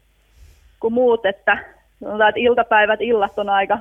kuin 0.81 0.93
muut, 0.93 1.25
että 1.25 1.57
sanotaan, 1.99 2.29
että 2.29 2.41
iltapäivät, 2.41 3.01
illat 3.01 3.39
on 3.39 3.49
aika 3.49 3.77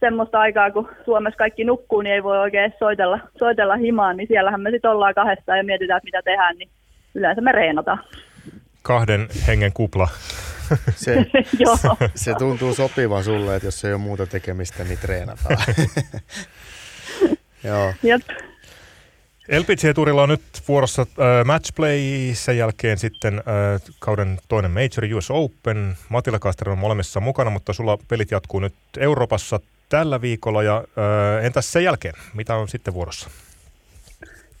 semmoista 0.00 0.40
aikaa, 0.40 0.70
kun 0.70 0.88
Suomessa 1.04 1.38
kaikki 1.38 1.64
nukkuu, 1.64 2.00
niin 2.00 2.14
ei 2.14 2.22
voi 2.22 2.38
oikein 2.38 2.74
soitella, 2.78 3.18
soitella 3.38 3.76
himaan, 3.76 4.16
niin 4.16 4.28
siellähän 4.28 4.60
me 4.60 4.70
sitten 4.70 4.90
ollaan 4.90 5.14
kahdestaan 5.14 5.58
ja 5.58 5.64
mietitään, 5.64 5.96
että 5.96 6.06
mitä 6.06 6.22
tehdään, 6.22 6.56
niin 6.56 6.68
yleensä 7.14 7.40
me 7.40 7.52
reenataan. 7.52 8.04
Kahden 8.82 9.28
hengen 9.46 9.72
kupla. 9.72 10.08
Se, 10.96 11.26
se 12.14 12.34
tuntuu 12.38 12.74
sopivan 12.74 13.24
sulle, 13.24 13.56
että 13.56 13.66
jos 13.66 13.84
ei 13.84 13.92
ole 13.92 14.00
muuta 14.00 14.26
tekemistä, 14.26 14.84
niin 14.84 14.98
treenataan. 14.98 15.56
Joo. 17.64 17.94
Jep. 18.02 18.22
LPG-turilla 19.58 20.22
on 20.22 20.28
nyt 20.28 20.42
vuorossa 20.68 21.02
äh, 21.02 21.44
matchplay, 21.44 21.98
sen 22.32 22.58
jälkeen 22.58 22.98
sitten 22.98 23.38
äh, 23.38 23.42
kauden 23.98 24.38
toinen 24.48 24.70
Major 24.70 25.16
US 25.16 25.30
Open. 25.30 25.94
Matilla 26.08 26.38
Kaster 26.38 26.70
on 26.70 26.78
molemmissa 26.78 27.20
mukana, 27.20 27.50
mutta 27.50 27.72
sulla 27.72 27.98
pelit 28.08 28.30
jatkuu 28.30 28.60
nyt 28.60 28.74
Euroopassa 28.98 29.60
tällä 29.88 30.20
viikolla. 30.20 30.62
Ja 30.62 30.76
äh, 30.76 31.44
entäs 31.44 31.72
sen 31.72 31.84
jälkeen? 31.84 32.14
Mitä 32.34 32.56
on 32.56 32.68
sitten 32.68 32.94
vuorossa? 32.94 33.30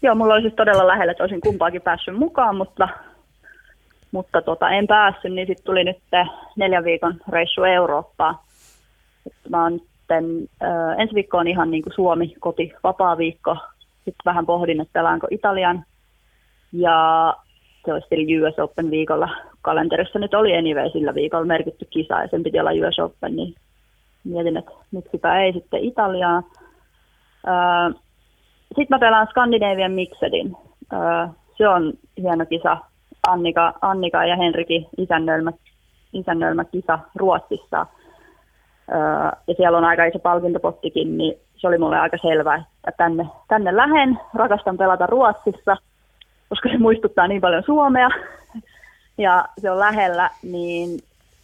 Joo, 0.02 0.14
mulla 0.14 0.34
olisi 0.34 0.48
siis 0.48 0.56
todella 0.56 0.86
lähellä, 0.86 1.10
että 1.10 1.24
olisin 1.24 1.40
kumpaakin 1.40 1.82
päässyt 1.82 2.16
mukaan, 2.16 2.56
mutta, 2.56 2.88
mutta 4.12 4.42
tota, 4.42 4.70
en 4.70 4.86
päässyt, 4.86 5.32
niin 5.32 5.46
sitten 5.46 5.64
tuli 5.64 5.84
nyt 5.84 5.98
neljän 6.56 6.84
viikon 6.84 7.20
reissu 7.28 7.64
Eurooppaan. 7.64 8.38
Mä 9.48 9.62
oon 9.62 9.80
sitten, 10.10 10.24
äh, 10.62 11.00
ensi 11.00 11.14
viikko 11.14 11.38
on 11.38 11.48
ihan 11.48 11.70
niin 11.70 11.82
kuin 11.82 11.92
Suomi, 11.94 12.34
koti, 12.40 12.72
vapaa 12.84 13.18
viikko, 13.18 13.56
sitten 14.04 14.24
vähän 14.24 14.46
pohdin, 14.46 14.80
että 14.80 14.92
pelaanko 14.92 15.26
Italian. 15.30 15.84
Ja 16.72 17.34
se 17.84 17.92
olisi 17.92 18.40
US 18.40 18.58
Open 18.58 18.90
viikolla. 18.90 19.28
Kalenterissa 19.62 20.18
nyt 20.18 20.34
oli 20.34 20.56
anyway 20.56 20.90
sillä 20.90 21.14
viikolla 21.14 21.44
merkitty 21.44 21.86
kisa 21.90 22.22
ja 22.22 22.28
sen 22.28 22.42
piti 22.42 22.60
olla 22.60 22.88
US 22.88 22.98
Open, 22.98 23.36
niin 23.36 23.54
mietin, 24.24 24.56
että 24.56 24.70
miksipä 24.90 25.40
ei 25.40 25.52
sitten 25.52 25.84
Italiaa. 25.84 26.42
sitten 28.68 28.86
mä 28.90 28.98
pelaan 28.98 29.26
Scandinavian 29.30 29.92
Mixedin. 29.92 30.56
se 31.58 31.68
on 31.68 31.92
hieno 32.16 32.46
kisa. 32.46 32.76
Annika, 33.28 33.74
Annika 33.80 34.24
ja 34.24 34.36
Henrikin 34.36 34.86
isännöimä, 34.98 35.52
isännöimä 36.12 36.64
kisa 36.64 36.98
Ruotsissa. 37.14 37.86
ja 39.46 39.54
siellä 39.56 39.78
on 39.78 39.84
aika 39.84 40.04
iso 40.04 40.18
palkintopottikin, 40.18 41.18
niin 41.18 41.34
se 41.60 41.68
oli 41.68 41.78
mulle 41.78 41.98
aika 41.98 42.16
selvää, 42.22 42.64
että 42.88 43.04
tänne, 43.04 43.26
tänne 43.48 43.76
lähen, 43.76 44.18
rakastan 44.34 44.76
pelata 44.76 45.06
Ruotsissa, 45.06 45.76
koska 46.48 46.68
se 46.68 46.78
muistuttaa 46.78 47.26
niin 47.26 47.40
paljon 47.40 47.62
Suomea 47.66 48.08
ja 49.18 49.44
se 49.58 49.70
on 49.70 49.78
lähellä, 49.78 50.30
niin 50.42 51.00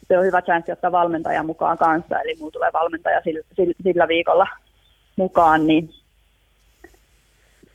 se 0.09 0.18
on 0.18 0.24
hyvä 0.24 0.42
chanssi 0.42 0.72
ottaa 0.72 0.92
valmentaja 0.92 1.42
mukaan 1.42 1.79
kanssa, 1.79 2.20
eli 2.20 2.37
mulla 2.38 2.52
tulee 2.52 2.70
valmentaja 2.72 3.20
sillä, 3.24 3.40
sillä 3.83 4.09
viikolla 4.09 4.46
mukaan, 5.16 5.66
niin 5.66 5.90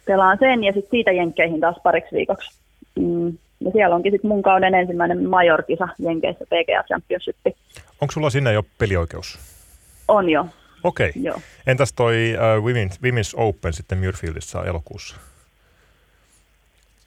pelaan 0.06 0.38
sen 0.39 0.63
ja 0.63 0.73
sitten 0.73 0.91
siitä 0.91 1.12
Jenkkeihin 1.12 1.60
taas 1.60 1.75
pariksi 1.84 2.15
viikoksi. 2.15 2.60
Mm. 2.99 3.38
Ja 3.60 3.71
siellä 3.71 3.95
onkin 3.95 4.12
sitten 4.12 4.30
mun 4.30 4.41
kauden 4.41 4.75
ensimmäinen 4.75 5.30
majorkisa 5.30 5.88
Jenkeissä 5.99 6.45
PGA 6.45 6.84
Championship. 6.88 7.36
Onko 8.01 8.12
sulla 8.12 8.30
sinne 8.30 8.54
jo 8.54 8.63
pelioikeus? 8.77 9.39
On 10.08 10.30
jo, 10.30 10.45
Okei. 10.83 11.09
Okay. 11.09 11.21
Joo. 11.21 11.41
Entäs 11.67 11.93
toi 11.93 12.15
uh, 12.35 12.65
Women's, 12.65 12.97
Women's 12.97 13.33
Open 13.35 13.73
sitten 13.73 13.97
Muirfieldissa 13.97 14.65
elokuussa? 14.65 15.15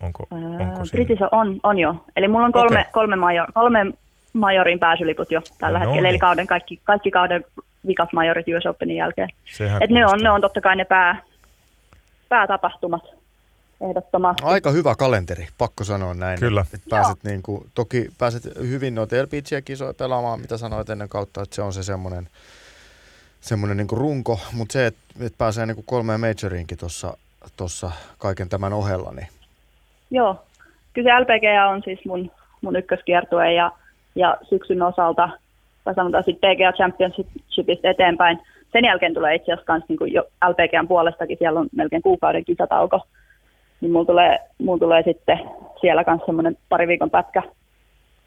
Onko, 0.00 0.26
onko 0.30 0.84
siinä? 0.84 1.28
on, 1.32 1.60
on 1.62 1.78
jo. 1.78 2.04
Eli 2.16 2.28
mulla 2.28 2.46
on 2.46 2.52
kolme, 2.52 2.80
okay. 2.80 2.92
kolme, 2.92 3.16
major, 3.16 3.52
kolme 3.54 3.92
majorin 4.32 4.78
pääsyliput 4.78 5.30
jo 5.30 5.42
tällä 5.58 5.78
no, 5.78 5.84
hetkellä, 5.84 6.02
niin. 6.02 6.10
eli 6.10 6.18
kauden, 6.18 6.46
kaikki, 6.46 6.80
kaikki 6.84 7.10
kauden 7.10 7.44
vikat 7.86 8.12
majorit 8.12 8.46
US 8.48 8.66
Openin 8.66 8.96
jälkeen. 8.96 9.28
Et 9.80 9.90
ne, 9.90 10.06
on, 10.06 10.18
ne 10.22 10.30
on 10.30 10.40
totta 10.40 10.60
kai 10.60 10.76
ne 10.76 10.84
pää, 10.84 11.22
päätapahtumat 12.28 13.02
ehdottomasti. 13.80 14.42
Aika 14.44 14.70
hyvä 14.70 14.94
kalenteri, 14.94 15.48
pakko 15.58 15.84
sanoa 15.84 16.14
näin. 16.14 16.40
Kyllä. 16.40 16.64
Että 16.74 16.90
pääset 16.90 17.24
niin 17.24 17.42
kuin, 17.42 17.70
toki 17.74 18.08
pääset 18.18 18.42
hyvin 18.58 18.94
noita 18.94 19.16
LPG-kisoja 19.16 19.94
pelaamaan, 19.94 20.40
mitä 20.40 20.56
sanoit 20.56 20.90
ennen 20.90 21.08
kautta, 21.08 21.42
että 21.42 21.56
se 21.56 21.62
on 21.62 21.72
se 21.72 21.82
semmoinen– 21.82 22.28
semmoinen 23.44 23.76
niin 23.76 23.98
runko, 23.98 24.40
mutta 24.52 24.72
se, 24.72 24.86
että, 24.86 25.00
että 25.20 25.38
pääsee 25.38 25.66
niin 25.66 25.84
kolmeen 25.86 26.20
majoriinkin 26.20 26.78
tuossa 27.56 27.90
kaiken 28.18 28.48
tämän 28.48 28.72
ohella. 28.72 29.12
Niin. 29.12 29.28
Joo, 30.10 30.36
kyllä 30.92 31.10
se 31.10 31.20
LPGA 31.20 31.68
on 31.68 31.82
siis 31.84 32.04
mun, 32.04 32.30
mun 32.60 32.76
ykköskiertue 32.76 33.52
ja, 33.52 33.72
ja 34.14 34.36
syksyn 34.48 34.82
osalta, 34.82 35.28
tai 35.84 35.94
sanotaan 35.94 36.24
sitten 36.24 36.56
PGA 36.56 36.72
Championshipista 36.72 37.90
eteenpäin. 37.90 38.38
Sen 38.72 38.84
jälkeen 38.84 39.14
tulee 39.14 39.34
itse 39.34 39.52
asiassa 39.52 39.66
kans, 39.66 39.84
niin 39.88 40.12
jo 40.12 40.22
LPGAn 40.48 40.88
puolestakin, 40.88 41.38
siellä 41.38 41.60
on 41.60 41.68
melkein 41.76 42.02
kuukauden 42.02 42.44
kisatauko. 42.44 43.00
Niin 43.80 43.92
mulla 43.92 44.06
tulee, 44.06 44.38
mulla 44.58 44.78
tulee 44.78 45.02
sitten 45.02 45.40
siellä 45.80 46.04
kanssa 46.04 46.26
semmoinen 46.26 46.56
pari 46.68 46.88
viikon 46.88 47.10
pätkä 47.10 47.42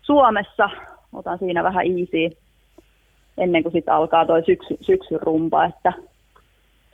Suomessa. 0.02 0.70
Otan 1.14 1.40
siinä 1.40 1.64
vähän 1.64 1.86
easy 1.86 2.38
ennen 3.38 3.64
kuin 3.64 3.74
sitten 3.74 3.94
alkaa 3.94 4.26
toi 4.26 4.44
syksy, 4.46 4.78
syksyn 4.82 5.22
rumpa, 5.22 5.66
että 5.66 5.94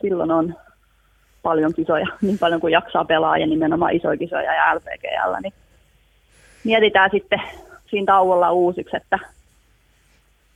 silloin 0.01 0.31
on 0.31 0.55
paljon 1.41 1.73
kisoja, 1.73 2.07
niin 2.21 2.39
paljon 2.39 2.61
kuin 2.61 2.73
jaksaa 2.73 3.05
pelaa 3.05 3.37
ja 3.37 3.47
nimenomaan 3.47 3.95
isoja 3.95 4.17
kisoja 4.17 4.53
ja 4.53 4.75
LPGL, 4.75 5.41
niin 5.41 5.53
mietitään 6.63 7.09
sitten 7.13 7.41
siinä 7.89 8.05
tauolla 8.05 8.51
uusiksi, 8.51 8.97
että, 8.97 9.19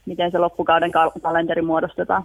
miten 0.05 0.31
se 0.31 0.37
loppukauden 0.37 0.91
kal- 0.91 1.11
kalenteri 1.21 1.61
muodostetaan. 1.61 2.23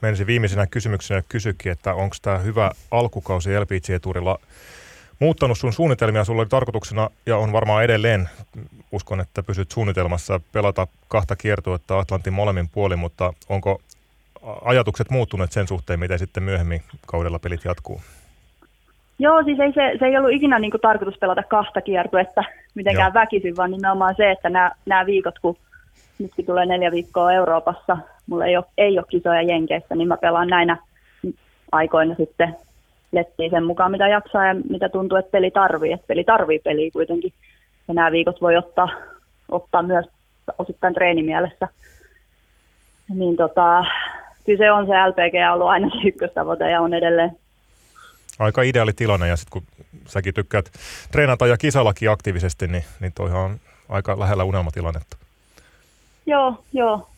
Menisin 0.00 0.26
viimeisenä 0.26 0.66
kysymyksenä 0.66 1.22
kysykin, 1.28 1.72
että 1.72 1.94
onko 1.94 2.16
tämä 2.22 2.38
hyvä 2.38 2.70
alkukausi 2.90 3.58
LPG-turilla 3.58 4.38
muuttanut 5.20 5.58
sun 5.58 5.72
suunnitelmia? 5.72 6.24
Sulla 6.24 6.42
oli 6.42 6.48
tarkoituksena, 6.48 7.10
ja 7.26 7.36
on 7.36 7.52
varmaan 7.52 7.84
edelleen, 7.84 8.28
uskon, 8.92 9.20
että 9.20 9.42
pysyt 9.42 9.70
suunnitelmassa, 9.70 10.40
pelata 10.52 10.86
kahta 11.08 11.36
kiertuetta 11.36 11.98
Atlantin 11.98 12.32
molemmin 12.32 12.68
puolin, 12.68 12.98
mutta 12.98 13.32
onko 13.48 13.80
ajatukset 14.64 15.10
muuttuneet 15.10 15.52
sen 15.52 15.68
suhteen, 15.68 16.00
miten 16.00 16.18
sitten 16.18 16.42
myöhemmin 16.42 16.82
kaudella 17.06 17.38
pelit 17.38 17.64
jatkuu? 17.64 18.00
Joo, 19.18 19.42
siis 19.44 19.60
ei 19.60 19.72
se, 19.72 19.92
se 19.98 20.06
ei 20.06 20.16
ollut 20.16 20.32
ikinä 20.32 20.58
niin 20.58 20.70
kuin 20.70 20.80
tarkoitus 20.80 21.18
pelata 21.18 21.42
kahta 21.42 21.80
kiertuetta 21.80 22.44
mitenkään 22.74 23.12
Joo. 23.14 23.22
väkisin, 23.22 23.56
vaan 23.56 23.70
nimenomaan 23.70 24.14
se, 24.16 24.30
että 24.30 24.50
nämä, 24.50 24.72
nämä 24.86 25.06
viikot, 25.06 25.38
kun 25.38 25.56
nytkin 26.18 26.46
tulee 26.46 26.66
neljä 26.66 26.90
viikkoa 26.90 27.32
Euroopassa, 27.32 27.96
mulla 28.26 28.46
ei 28.46 28.56
ole, 28.56 28.64
ei 28.78 28.98
ole 28.98 29.06
kisoja 29.08 29.42
Jenkeissä, 29.42 29.94
niin 29.94 30.08
mä 30.08 30.16
pelaan 30.16 30.48
näinä 30.48 30.76
aikoina 31.72 32.14
sitten 32.14 32.56
lettiin 33.12 33.50
sen 33.50 33.64
mukaan, 33.64 33.90
mitä 33.90 34.08
jaksaa 34.08 34.46
ja 34.46 34.54
mitä 34.70 34.88
tuntuu, 34.88 35.18
että 35.18 35.30
peli 35.30 35.50
tarvii. 35.50 35.92
Että 35.92 36.06
peli 36.06 36.24
tarvii 36.24 36.58
peliä 36.58 36.90
kuitenkin. 36.90 37.32
Ja 37.88 37.94
nämä 37.94 38.12
viikot 38.12 38.40
voi 38.40 38.56
ottaa, 38.56 38.88
ottaa 39.48 39.82
myös 39.82 40.06
osittain 40.58 40.94
treenimielessä. 40.94 41.68
Niin 43.14 43.36
tota, 43.36 43.84
kyllä 44.46 44.58
se 44.58 44.72
on 44.72 44.86
se 44.86 44.92
LPG 44.92 45.52
ollut 45.52 45.68
aina 45.68 45.90
se 45.90 46.08
ykköstavoite 46.08 46.70
ja 46.70 46.80
on 46.80 46.94
edelleen. 46.94 47.30
Aika 48.38 48.62
ideaali 48.62 48.92
tilanne 48.92 49.28
ja 49.28 49.36
sitten 49.36 49.52
kun 49.52 49.86
säkin 50.06 50.34
tykkäät 50.34 50.70
treenata 51.12 51.46
ja 51.46 51.56
kisalaki 51.56 52.08
aktiivisesti, 52.08 52.66
niin, 52.66 52.84
niin 53.00 53.12
toihan 53.12 53.40
on 53.40 53.56
aika 53.88 54.20
lähellä 54.20 54.44
unelmatilannetta. 54.44 55.16
Joo, 56.26 56.64
joo. 56.72 57.08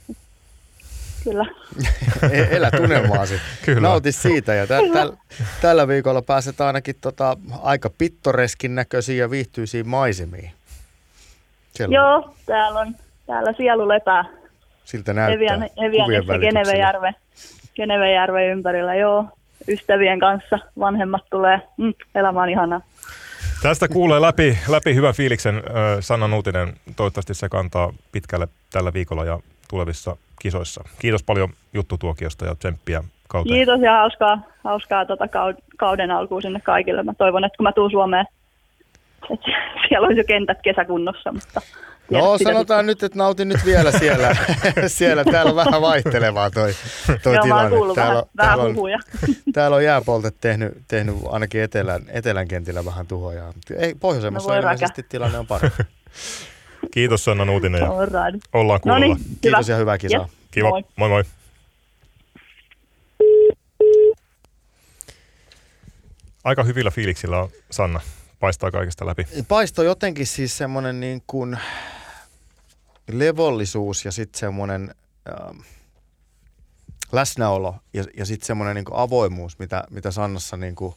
Kyllä. 1.24 1.46
E-, 2.32 2.56
elä 2.56 2.70
tunnelmaasi. 2.70 3.40
Kyllä. 3.64 3.88
Nauti 3.88 4.12
siitä 4.12 4.54
ja 4.54 4.66
tä- 4.66 4.78
täl- 4.78 5.16
tällä 5.61 5.88
viikolla 5.88 6.22
pääset 6.22 6.61
ainakin 6.61 6.94
tota, 7.00 7.37
aika 7.62 7.90
pittoreskin 7.98 8.74
näköisiin 8.74 9.18
ja 9.18 9.30
viihtyisiin 9.30 9.88
maisemiin. 9.88 10.50
Siellä 11.74 11.94
Joo, 11.94 12.35
täällä 12.46 12.80
on 12.80 12.96
täällä 13.26 13.52
sielu 13.56 13.88
lepää. 13.88 14.24
Siltä 14.85 15.12
näyttää 15.12 15.35
Evian, 15.35 15.70
Evianissa 15.76 16.38
Genevejärve, 16.38 17.14
Genevejärve 17.74 18.46
ympärillä, 18.46 18.94
joo. 18.94 19.24
Ystävien 19.68 20.20
kanssa 20.20 20.58
vanhemmat 20.78 21.22
tulee. 21.30 21.61
Mm, 21.76 21.94
elämä 22.14 22.42
on 22.42 22.50
ihanaa. 22.50 22.80
Tästä 23.62 23.88
kuulee 23.88 24.20
läpi, 24.20 24.58
läpi 24.68 24.94
hyvän 24.94 25.14
fiiliksen 25.14 25.62
Sanna 26.00 26.28
Nuutinen. 26.28 26.72
Toivottavasti 26.96 27.35
se 27.35 27.48
kantaa 27.48 27.92
pitkälle 28.12 28.48
tällä 28.72 28.92
viikolla 28.92 29.24
ja 29.24 29.38
tulevissa 29.72 30.16
kisoissa. 30.42 30.85
Kiitos 30.98 31.22
paljon 31.22 31.48
juttutuokiosta 31.74 32.46
ja 32.46 32.54
tsemppiä 32.54 33.04
kauteen. 33.28 33.54
Kiitos 33.54 33.80
ja 33.80 33.92
hauskaa, 33.92 34.38
hauskaa 34.64 35.06
tota 35.06 35.24
kauden 35.76 36.11
alkuun 36.11 36.42
sinne 36.42 36.61
kaikille. 36.61 37.02
Mä 37.02 37.14
toivon, 37.14 37.44
että 37.44 37.56
kun 37.56 37.64
mä 37.64 37.72
tuun 37.72 37.90
Suomeen, 37.90 38.26
että 39.30 39.46
siellä 39.88 40.06
olisi 40.06 40.20
jo 40.20 40.24
kentät 40.24 40.58
kesäkunnossa. 40.62 41.32
Mutta 41.32 41.61
no 42.11 42.38
sanotaan 42.38 42.87
nyt, 42.87 43.02
että 43.02 43.18
nautin 43.18 43.48
nyt 43.48 43.64
vielä 43.64 43.92
siellä. 43.92 44.37
siellä 44.87 45.24
täällä 45.24 45.50
on 45.50 45.56
vähän 45.56 45.82
vaihtelevaa 45.82 46.50
toi, 46.50 46.72
toi 47.22 47.35
Joo, 47.35 47.42
tilanne. 47.42 47.76
Täällä, 47.94 48.22
vähän, 48.37 48.56
täällä, 48.56 48.64
on, 48.64 48.76
täällä 49.54 49.76
on 49.76 49.85
jääpoltet 49.85 50.37
tehnyt, 50.40 50.72
tehnyt 50.88 51.14
ainakin 51.30 51.62
etelän, 51.62 52.02
etelän 52.08 52.48
kentillä 52.48 52.85
vähän 52.85 53.06
tuhoja. 53.06 53.52
Ei, 53.78 53.94
pohjoisemmassa 53.94 54.50
no 54.50 54.58
ilmeisesti 54.58 55.02
tilanne 55.08 55.38
on 55.38 55.46
parempi. 55.46 55.82
Kiitos 56.90 57.25
Sanna 57.25 57.45
Nuutinen 57.45 57.81
ja 57.81 57.90
ollaan 57.90 58.40
kuulolla. 58.53 58.79
Noniin, 58.85 59.16
Kiitos 59.40 59.68
ja 59.68 59.77
hyvää 59.77 59.99
kisaa. 59.99 60.21
Yes. 60.21 60.31
Kiva, 60.51 60.71
moi 60.71 60.83
moi. 60.97 61.09
moi. 61.09 61.25
Aika 66.45 66.62
hyvillä 66.62 66.90
fiiliksillä 66.90 67.38
on 67.38 67.49
Sanna. 67.71 68.01
Paistaa 68.40 68.71
kaikesta 68.71 69.07
läpi. 69.07 69.27
Paisto 69.49 69.83
jotenkin 69.83 70.27
siis 70.27 70.59
semmoinen 70.59 71.01
niin 71.01 71.23
kuin 71.27 71.59
levollisuus 73.12 74.05
ja 74.05 74.12
sitten 74.12 74.40
semmoinen 74.40 74.95
ähm, 75.29 75.59
läsnäolo 77.12 77.75
ja, 77.92 78.05
ja 78.16 78.27
sitten 78.27 78.47
semmoinen 78.47 78.75
niin 78.75 78.85
avoimuus, 78.90 79.59
mitä, 79.59 79.85
mitä 79.90 80.11
Sannassa 80.11 80.57
niin 80.57 80.75
kuin 80.75 80.95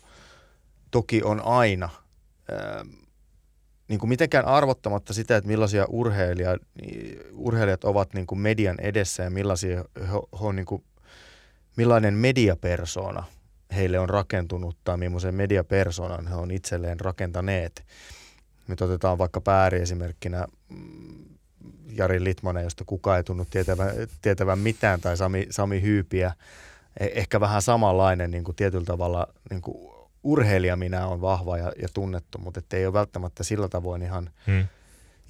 toki 0.91 1.23
on 1.23 1.41
aina. 1.45 1.89
Ähm, 2.51 2.89
niin 3.87 3.99
kuin 3.99 4.09
mitenkään 4.09 4.45
arvottamatta 4.45 5.13
sitä, 5.13 5.37
että 5.37 5.47
millaisia 5.47 5.85
urheilija, 5.89 6.57
urheilijat 7.33 7.83
ovat 7.83 8.13
niin 8.13 8.27
kuin 8.27 8.39
median 8.39 8.79
edessä 8.79 9.23
ja 9.23 9.29
millaisia 9.29 9.85
he, 9.99 10.05
he 10.11 10.45
on 10.45 10.55
niin 10.55 10.65
kuin, 10.65 10.83
millainen 11.75 12.13
mediapersona 12.13 13.23
heille 13.75 13.99
on 13.99 14.09
rakentunut 14.09 14.77
tai 14.83 14.97
millaisen 14.97 15.35
mediapersonan 15.35 16.27
he 16.27 16.35
on 16.35 16.51
itselleen 16.51 16.99
rakentaneet. 16.99 17.85
Nyt 18.67 18.81
otetaan 18.81 19.17
vaikka 19.17 19.41
pääri 19.41 19.81
esimerkkinä 19.81 20.45
mm, 20.69 21.25
Jari 21.89 22.23
Litmanen, 22.23 22.63
josta 22.63 22.83
kukaan 22.85 23.17
ei 23.17 23.23
tunnu 23.23 23.45
tietävän, 23.49 23.91
tietävän 24.21 24.59
mitään, 24.59 25.01
tai 25.01 25.17
Sami, 25.17 25.47
Sami 25.49 25.81
Hyypiä. 25.81 26.33
E, 26.99 27.05
ehkä 27.13 27.39
vähän 27.39 27.61
samanlainen 27.61 28.31
niin 28.31 28.43
kuin 28.43 28.55
tietyllä 28.55 28.85
tavalla 28.85 29.27
niin 29.49 29.61
kuin 29.61 29.94
urheilija 30.25 30.75
minä 30.75 31.07
on 31.07 31.21
vahva 31.21 31.57
ja, 31.57 31.71
ja 31.81 31.87
tunnettu, 31.93 32.37
mutta 32.37 32.61
ei 32.73 32.85
ole 32.85 32.93
välttämättä 32.93 33.43
sillä 33.43 33.67
tavoin 33.67 34.01
ihan, 34.01 34.29
hmm. 34.47 34.67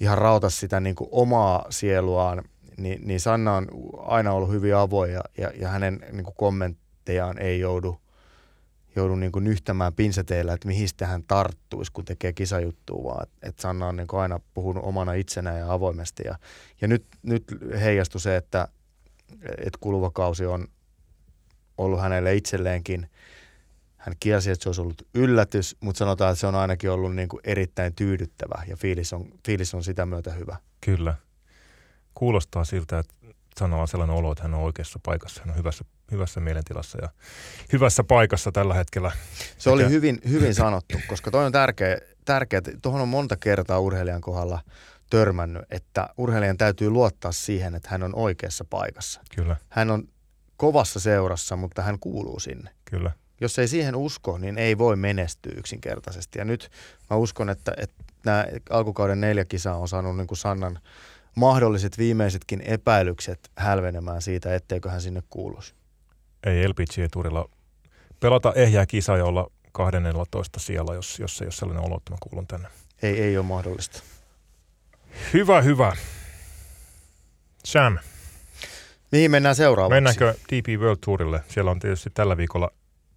ihan 0.00 0.18
rauta 0.18 0.50
sitä 0.50 0.80
niin 0.80 0.94
kuin 0.94 1.08
omaa 1.12 1.66
sieluaan. 1.70 2.42
Ni, 2.76 2.98
niin 3.04 3.20
Sanna 3.20 3.54
on 3.54 3.68
aina 3.98 4.32
ollut 4.32 4.50
hyvin 4.50 4.76
avoin 4.76 5.12
ja, 5.12 5.20
ja, 5.38 5.52
ja 5.54 5.68
hänen 5.68 6.00
niin 6.12 6.24
kuin 6.24 6.34
kommenttejaan 6.36 7.38
ei 7.38 7.60
joudu, 7.60 8.00
joudu 8.96 9.16
niin 9.16 9.32
kuin 9.32 9.44
nyhtämään 9.44 9.92
pinseteillä, 9.92 10.52
että 10.52 10.68
mihin 10.68 10.88
hän 11.04 11.22
tarttuisi, 11.22 11.92
kun 11.92 12.04
tekee 12.04 12.32
kisajuttua, 12.32 13.04
vaan 13.04 13.22
että 13.22 13.48
et 13.48 13.58
Sanna 13.58 13.86
on 13.86 13.96
niin 13.96 14.06
kuin 14.06 14.20
aina 14.20 14.40
puhunut 14.54 14.84
omana 14.84 15.12
itsenään 15.12 15.58
ja 15.58 15.72
avoimesti. 15.72 16.22
Ja, 16.26 16.38
ja 16.80 16.88
nyt, 16.88 17.06
nyt 17.22 17.44
heijastui 17.80 18.20
se, 18.20 18.36
että, 18.36 18.68
että 19.42 19.78
kuluva 19.80 20.10
kausi 20.10 20.46
on 20.46 20.68
ollut 21.78 22.00
hänelle 22.00 22.34
itselleenkin– 22.34 23.06
hän 24.06 24.16
kielsi, 24.20 24.50
että 24.50 24.62
se 24.62 24.68
olisi 24.68 24.80
ollut 24.80 25.08
yllätys, 25.14 25.76
mutta 25.80 25.98
sanotaan, 25.98 26.32
että 26.32 26.40
se 26.40 26.46
on 26.46 26.54
ainakin 26.54 26.90
ollut 26.90 27.14
niin 27.14 27.28
kuin 27.28 27.40
erittäin 27.44 27.94
tyydyttävä 27.94 28.62
ja 28.68 28.76
fiilis 28.76 29.12
on, 29.12 29.28
fiilis 29.46 29.74
on 29.74 29.84
sitä 29.84 30.06
myötä 30.06 30.32
hyvä. 30.32 30.56
Kyllä. 30.80 31.14
Kuulostaa 32.14 32.64
siltä, 32.64 32.98
että 32.98 33.14
sanoo 33.58 33.80
on 33.80 33.88
sellainen 33.88 34.16
olo, 34.16 34.32
että 34.32 34.42
hän 34.42 34.54
on 34.54 34.60
oikeassa 34.60 35.00
paikassa, 35.02 35.42
hän 35.44 35.50
on 35.50 35.58
hyvässä, 35.58 35.84
hyvässä 36.10 36.40
mielentilassa 36.40 36.98
ja 37.02 37.08
hyvässä 37.72 38.04
paikassa 38.04 38.52
tällä 38.52 38.74
hetkellä. 38.74 39.12
Se 39.58 39.70
oli 39.70 39.90
hyvin, 39.90 40.18
hyvin 40.28 40.54
sanottu, 40.54 41.00
koska 41.08 41.30
toi 41.30 41.46
on 41.46 41.52
tärkeä, 41.52 41.98
tärkeä 42.24 42.60
tuohon 42.82 43.00
on 43.00 43.08
monta 43.08 43.36
kertaa 43.36 43.80
urheilijan 43.80 44.20
kohdalla 44.20 44.60
törmännyt, 45.10 45.62
että 45.70 46.08
urheilijan 46.16 46.56
täytyy 46.56 46.90
luottaa 46.90 47.32
siihen, 47.32 47.74
että 47.74 47.88
hän 47.90 48.02
on 48.02 48.14
oikeassa 48.14 48.64
paikassa. 48.70 49.20
Kyllä. 49.36 49.56
Hän 49.68 49.90
on 49.90 50.08
kovassa 50.56 51.00
seurassa, 51.00 51.56
mutta 51.56 51.82
hän 51.82 51.98
kuuluu 51.98 52.40
sinne. 52.40 52.70
Kyllä 52.84 53.10
jos 53.40 53.58
ei 53.58 53.68
siihen 53.68 53.96
usko, 53.96 54.38
niin 54.38 54.58
ei 54.58 54.78
voi 54.78 54.96
menestyä 54.96 55.52
yksinkertaisesti. 55.56 56.38
Ja 56.38 56.44
nyt 56.44 56.70
mä 57.10 57.16
uskon, 57.16 57.50
että, 57.50 57.72
että 57.76 58.04
nämä 58.24 58.46
alkukauden 58.70 59.20
neljä 59.20 59.44
kisaa 59.44 59.76
on 59.76 59.88
saanut 59.88 60.16
niin 60.16 60.26
kuin 60.26 60.38
Sannan 60.38 60.78
mahdolliset 61.34 61.98
viimeisetkin 61.98 62.60
epäilykset 62.60 63.50
hälvenemään 63.56 64.22
siitä, 64.22 64.54
etteikö 64.54 64.90
hän 64.90 65.00
sinne 65.00 65.22
kuuluisi. 65.30 65.74
Ei 66.46 66.68
LPG-turilla 66.68 67.48
pelata 68.20 68.52
ehjää 68.54 68.86
kisaa 68.86 69.16
ja 69.16 69.24
olla 69.24 69.50
12 69.72 70.60
siellä, 70.60 70.94
jos, 70.94 71.18
jos 71.18 71.40
ei 71.40 71.46
ole 71.46 71.52
sellainen 71.52 71.84
olo, 71.84 71.96
että 71.96 72.10
mä 72.10 72.16
kuulun 72.20 72.46
tänne. 72.46 72.68
Ei, 73.02 73.22
ei 73.22 73.38
ole 73.38 73.46
mahdollista. 73.46 74.02
Hyvä, 75.32 75.62
hyvä. 75.62 75.96
Sam. 77.64 77.98
Mihin 79.12 79.30
mennään 79.30 79.54
seuraavaksi? 79.54 79.94
Mennäänkö 79.94 80.34
DP 80.52 80.80
World 80.80 80.98
Tourille? 81.04 81.40
Siellä 81.48 81.70
on 81.70 81.78
tietysti 81.78 82.10
tällä 82.14 82.36
viikolla 82.36 82.70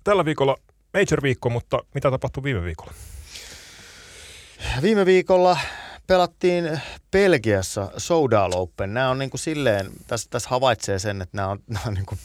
tällä 0.04 0.26
viikolla 0.26 0.58
Major-viikko, 0.94 1.50
mutta 1.50 1.80
mitä 1.94 2.12
tapahtui 2.12 2.44
viime 2.44 2.64
viikolla? 2.64 2.94
Viime 4.82 5.06
viikolla 5.06 5.58
pelattiin 6.08 6.82
Belgiassa 7.12 7.92
Soudal 7.98 8.52
Open. 8.56 8.94
Nämä 8.94 9.10
on 9.10 9.20
niin 9.20 9.30
kuin 9.30 9.40
silleen, 9.40 9.92
tässä, 10.08 10.28
tässä 10.30 10.50
havaitsee 10.50 11.00
sen, 11.00 11.22
että 11.22 11.38
nämä 11.38 11.48
on, 11.48 11.60
nämä 11.68 11.84
on 11.88 11.94
niin 11.94 12.06
kuin 12.06 12.20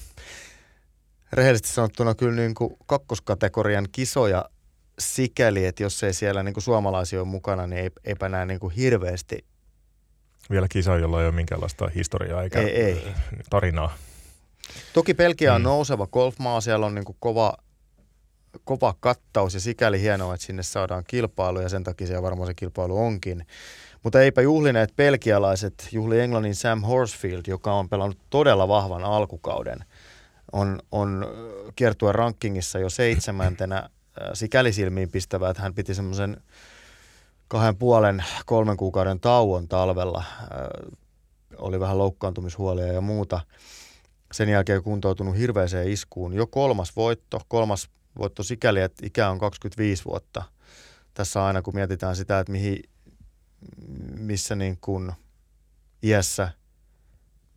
rehellisesti 1.32 1.68
sanottuna 1.68 2.14
kyllä 2.14 2.36
niin 2.36 2.54
kuin 2.54 2.76
kakkoskategorian 2.86 3.88
kisoja 3.92 4.44
sikäli, 4.98 5.66
että 5.66 5.82
jos 5.82 6.02
ei 6.02 6.14
siellä 6.14 6.42
niin 6.42 6.54
kuin 6.54 6.64
suomalaisia 6.64 7.20
ole 7.20 7.28
mukana, 7.28 7.66
niin 7.66 7.90
eipä 8.04 8.28
näe 8.28 8.46
niin 8.46 8.60
kuin 8.60 8.74
hirveästi. 8.74 9.44
Vielä 10.50 10.68
kisa, 10.68 10.96
jolla 10.96 11.20
ei 11.20 11.26
ole 11.26 11.34
minkäänlaista 11.34 11.88
historiaa 11.94 12.42
eikä 12.42 12.60
ei, 12.60 12.82
ei. 12.82 13.14
tarinaa. 13.50 13.96
Toki 14.92 15.14
Belgia 15.14 15.54
on 15.54 15.60
mm. 15.60 15.64
nouseva 15.64 16.06
golfmaa, 16.06 16.60
siellä 16.60 16.86
on 16.86 16.94
niin 16.94 17.04
kuin 17.04 17.16
kova 17.20 17.54
kova 18.64 18.94
kattaus 19.00 19.54
ja 19.54 19.60
sikäli 19.60 20.00
hienoa, 20.00 20.34
että 20.34 20.46
sinne 20.46 20.62
saadaan 20.62 21.04
kilpailu 21.06 21.60
ja 21.60 21.68
sen 21.68 21.84
takia 21.84 22.06
siellä 22.06 22.22
varmaan 22.22 22.46
se 22.46 22.54
kilpailu 22.54 22.98
onkin. 22.98 23.46
Mutta 24.02 24.20
eipä 24.20 24.42
juhlineet 24.42 24.96
belgialaiset, 24.96 25.88
juhli 25.92 26.20
Englannin 26.20 26.54
Sam 26.54 26.82
Horsfield, 26.82 27.42
joka 27.46 27.72
on 27.72 27.88
pelannut 27.88 28.18
todella 28.30 28.68
vahvan 28.68 29.04
alkukauden. 29.04 29.84
On, 30.52 30.80
on 30.92 31.26
kiertuen 31.76 32.14
rankingissa 32.14 32.78
jo 32.78 32.90
seitsemäntenä 32.90 33.88
sikäli 34.34 34.72
silmiin 34.72 35.10
pistävää, 35.10 35.50
että 35.50 35.62
hän 35.62 35.74
piti 35.74 35.94
semmoisen 35.94 36.36
kahden 37.48 37.76
puolen, 37.76 38.24
kolmen 38.46 38.76
kuukauden 38.76 39.20
tauon 39.20 39.68
talvella. 39.68 40.24
Oli 41.58 41.80
vähän 41.80 41.98
loukkaantumishuolia 41.98 42.92
ja 42.92 43.00
muuta. 43.00 43.40
Sen 44.32 44.48
jälkeen 44.48 44.82
kuntoutunut 44.82 45.36
hirveäseen 45.36 45.88
iskuun. 45.88 46.34
Jo 46.34 46.46
kolmas 46.46 46.96
voitto, 46.96 47.40
kolmas 47.48 47.88
voitto 48.18 48.42
sikäli, 48.42 48.80
että 48.80 49.06
ikä 49.06 49.30
on 49.30 49.38
25 49.38 50.04
vuotta. 50.04 50.42
Tässä 51.14 51.44
aina 51.44 51.62
kun 51.62 51.74
mietitään 51.74 52.16
sitä, 52.16 52.40
että 52.40 52.52
mihin, 52.52 52.82
missä 54.16 54.54
niin 54.54 54.78
kuin 54.80 55.12
iässä 56.02 56.48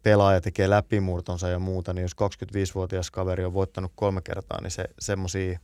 pelaaja 0.04 0.42
tekee 0.42 0.70
läpimurtonsa 0.70 1.50
ja 1.50 1.60
muuta, 1.60 1.94
niin 1.94 2.02
jos 2.02 2.16
25-vuotias 2.16 3.12
kaveri 3.12 3.46
on 3.46 3.54
voittanut 3.54 3.92
kolme 3.96 4.22
kertaa, 4.22 4.62
niin 4.62 4.72
se 4.72 4.86
semmoisia 5.00 5.60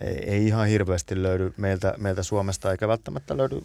ei, 0.00 0.30
ei 0.30 0.46
ihan 0.46 0.66
hirveästi 0.66 1.22
löydy 1.22 1.54
meiltä, 1.56 1.94
meiltä 1.98 2.22
Suomesta 2.22 2.70
eikä 2.70 2.88
välttämättä 2.88 3.36
löydy 3.36 3.62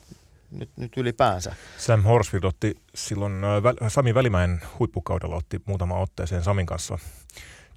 nyt, 0.52 0.70
nyt 0.78 0.98
ylipäänsä. 0.98 1.56
Sam 1.78 2.04
Horsfield 2.04 2.44
otti 2.44 2.76
silloin 2.96 3.34
Sami 3.88 4.14
Välimäen 4.14 4.62
huippukaudella 4.80 5.36
otti 5.36 5.62
muutama 5.66 6.00
otteeseen 6.00 6.44
Samin 6.44 6.66
kanssa 6.66 7.00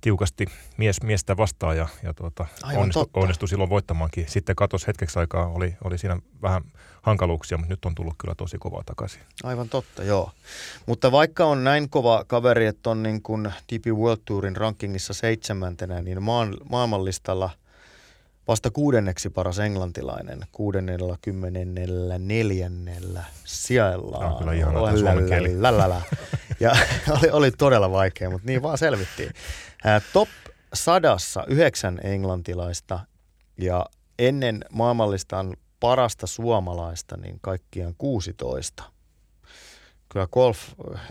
tiukasti 0.00 0.46
mies 0.76 1.02
miestä 1.02 1.36
vastaan 1.36 1.76
ja, 1.76 1.88
ja 2.02 2.14
tuota, 2.14 2.46
onnistui, 2.76 3.06
onnistui 3.14 3.48
silloin 3.48 3.70
voittamaankin. 3.70 4.24
Sitten 4.28 4.56
katosi 4.56 4.86
hetkeksi 4.86 5.18
aikaa, 5.18 5.46
oli, 5.46 5.74
oli 5.84 5.98
siinä 5.98 6.18
vähän 6.42 6.62
hankaluuksia, 7.02 7.58
mutta 7.58 7.72
nyt 7.72 7.84
on 7.84 7.94
tullut 7.94 8.14
kyllä 8.18 8.34
tosi 8.34 8.58
kovaa 8.58 8.82
takaisin. 8.86 9.20
Aivan 9.42 9.68
totta, 9.68 10.04
joo. 10.04 10.30
Mutta 10.86 11.12
vaikka 11.12 11.44
on 11.44 11.64
näin 11.64 11.90
kova 11.90 12.24
kaveri, 12.26 12.66
että 12.66 12.90
on 12.90 13.02
niin 13.02 13.22
kuin 13.22 13.52
DP 13.72 13.86
World 13.86 14.20
Tourin 14.24 14.56
rankingissa 14.56 15.14
seitsemäntenä, 15.14 16.02
niin 16.02 16.22
maan, 16.22 16.56
maailmanlistalla– 16.70 17.50
vasta 18.48 18.70
kuudenneksi 18.70 19.30
paras 19.30 19.58
englantilainen, 19.58 20.40
kuudennella 20.52 21.18
kymmenennellä 21.22 22.18
neljännellä 22.18 23.24
sijaillaan. 23.44 24.20
Tämä 24.20 24.30
on 24.30 24.38
kyllä 24.38 24.52
ihan 24.54 24.76
kieli. 25.28 25.62
Ja 26.60 26.76
oli, 27.20 27.30
oli 27.30 27.50
todella 27.50 27.90
vaikea, 27.90 28.30
mutta 28.30 28.46
niin 28.46 28.62
vaan 28.62 28.78
selvittiin. 28.78 29.30
Ää, 29.84 30.00
top 30.12 30.28
sadassa 30.74 31.44
yhdeksän 31.48 32.00
englantilaista 32.02 33.00
ja 33.58 33.86
ennen 34.18 34.64
maailmallistaan 34.72 35.56
parasta 35.80 36.26
suomalaista 36.26 37.16
niin 37.16 37.38
kaikkiaan 37.40 37.94
16. 37.98 38.82
Kyllä 40.08 40.26
golf 40.26 40.58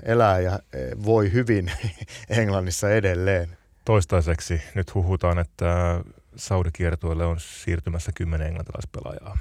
elää 0.03 0.39
ja 0.39 0.59
voi 1.05 1.31
hyvin 1.31 1.71
Englannissa 2.29 2.89
edelleen. 2.91 3.57
Toistaiseksi 3.85 4.61
nyt 4.75 4.95
huhutaan, 4.95 5.39
että 5.39 5.99
Saudi-kiertueelle 6.39 7.25
on 7.25 7.39
siirtymässä 7.39 8.11
kymmenen 8.15 8.47
englantilaispelaajaa. 8.47 9.37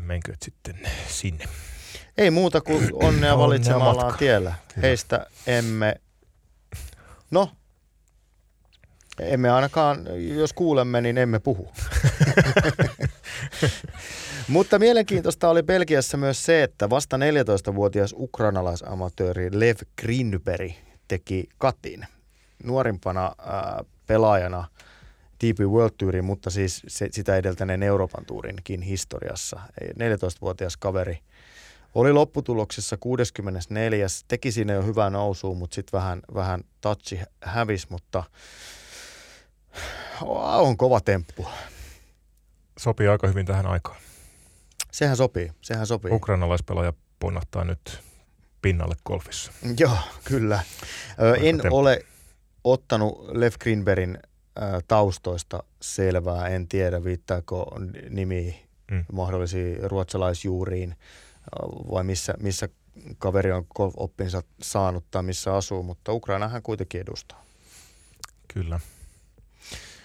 Menkö 0.00 0.34
sitten 0.42 0.80
sinne? 1.08 1.44
Ei 2.18 2.30
muuta 2.30 2.60
kuin 2.60 2.88
onnea 2.92 3.38
valitsemallaan 3.38 4.18
tiellä. 4.18 4.54
Kyllä. 4.74 4.86
Heistä 4.86 5.26
emme, 5.46 5.94
no, 7.30 7.50
emme 9.20 9.50
ainakaan, 9.50 9.98
jos 10.38 10.52
kuulemme, 10.52 11.00
niin 11.00 11.18
emme 11.18 11.38
puhu. 11.38 11.72
Mutta 14.48 14.78
mielenkiintoista 14.78 15.48
oli 15.48 15.62
Belgiassa 15.62 16.16
myös 16.16 16.44
se, 16.44 16.62
että 16.62 16.90
vasta 16.90 17.16
14-vuotias 17.16 18.14
ukrainalaisamatööri 18.18 19.48
Lev 19.52 19.76
Grinberg 20.00 20.72
teki 21.08 21.48
katin. 21.58 22.06
Nuorimpana 22.64 23.32
ää, 23.38 23.84
pelaajana 24.06 24.64
TP 25.38 25.60
World 25.60 25.94
Tourin, 25.98 26.24
mutta 26.24 26.50
siis 26.50 26.82
se, 26.88 27.08
sitä 27.10 27.36
edeltäneen 27.36 27.82
Euroopan 27.82 28.24
Tourinkin 28.24 28.82
historiassa. 28.82 29.60
14-vuotias 29.80 30.76
kaveri 30.76 31.18
oli 31.94 32.12
lopputuloksessa 32.12 32.96
64. 32.96 34.06
Teki 34.28 34.52
siinä 34.52 34.72
jo 34.72 34.82
hyvää 34.82 35.10
nousua, 35.10 35.54
mutta 35.54 35.74
sitten 35.74 35.98
vähän, 35.98 36.22
vähän 36.34 36.64
touchi 36.80 37.20
hävis, 37.40 37.90
mutta 37.90 38.24
on 40.22 40.76
kova 40.76 41.00
temppu. 41.00 41.46
Sopii 42.78 43.08
aika 43.08 43.26
hyvin 43.28 43.46
tähän 43.46 43.66
aikaan. 43.66 43.96
Sehän 44.92 45.16
sopii, 45.16 45.52
sehän 45.62 45.86
sopii. 45.86 46.12
Ukrainalaispelaaja 46.12 46.92
ponnahtaa 47.18 47.64
nyt 47.64 48.00
pinnalle 48.62 48.94
golfissa. 49.04 49.52
Joo, 49.78 49.98
kyllä. 50.24 50.60
Ö, 51.22 51.34
en 51.34 51.58
temppu. 51.58 51.76
ole 51.76 52.04
ottanut 52.66 53.28
Lev 53.32 53.52
Greenbergin 53.60 54.18
taustoista 54.88 55.62
selvää. 55.80 56.48
En 56.48 56.68
tiedä, 56.68 57.04
viittaako 57.04 57.80
nimi 58.10 58.66
mm. 58.90 59.04
mahdollisiin 59.12 59.90
ruotsalaisjuuriin 59.90 60.96
vai 61.90 62.04
missä, 62.04 62.34
missä 62.40 62.68
kaveri 63.18 63.52
on 63.52 63.66
oppinsa 63.96 64.42
saanut 64.62 65.04
tai 65.10 65.22
missä 65.22 65.54
asuu, 65.54 65.82
mutta 65.82 66.12
Ukraina 66.12 66.48
hän 66.48 66.62
kuitenkin 66.62 67.00
edustaa. 67.00 67.44
Kyllä. 68.54 68.80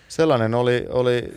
Sellainen 0.07 0.53
oli, 0.53 0.85
oli 0.89 1.31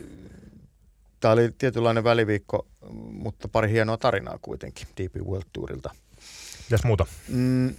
tämä 1.20 1.32
oli 1.32 1.52
tietynlainen 1.58 2.04
väliviikko, 2.04 2.66
mutta 3.10 3.48
pari 3.48 3.70
hienoa 3.70 3.96
tarinaa 3.96 4.38
kuitenkin 4.42 4.86
DP 4.96 5.16
World 5.16 5.46
Tourilta. 5.52 5.90
Mitäs 6.64 6.84
muuta? 6.84 7.06
Mm, 7.28 7.74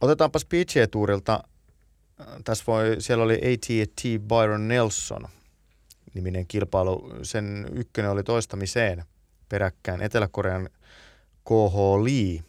otetaanpas 0.00 0.44
PGA 0.44 0.86
Tourilta 0.90 1.44
tässä 2.44 2.64
voi, 2.66 2.96
siellä 2.98 3.24
oli 3.24 3.34
AT&T 3.34 4.02
Byron 4.28 4.68
Nelson 4.68 5.28
niminen 6.14 6.46
kilpailu. 6.46 7.12
Sen 7.22 7.66
ykkönen 7.72 8.10
oli 8.10 8.22
toistamiseen 8.22 9.04
peräkkäin 9.48 10.02
Etelä-Korean 10.02 10.68
KH 11.44 11.74
Lee. 12.02 12.44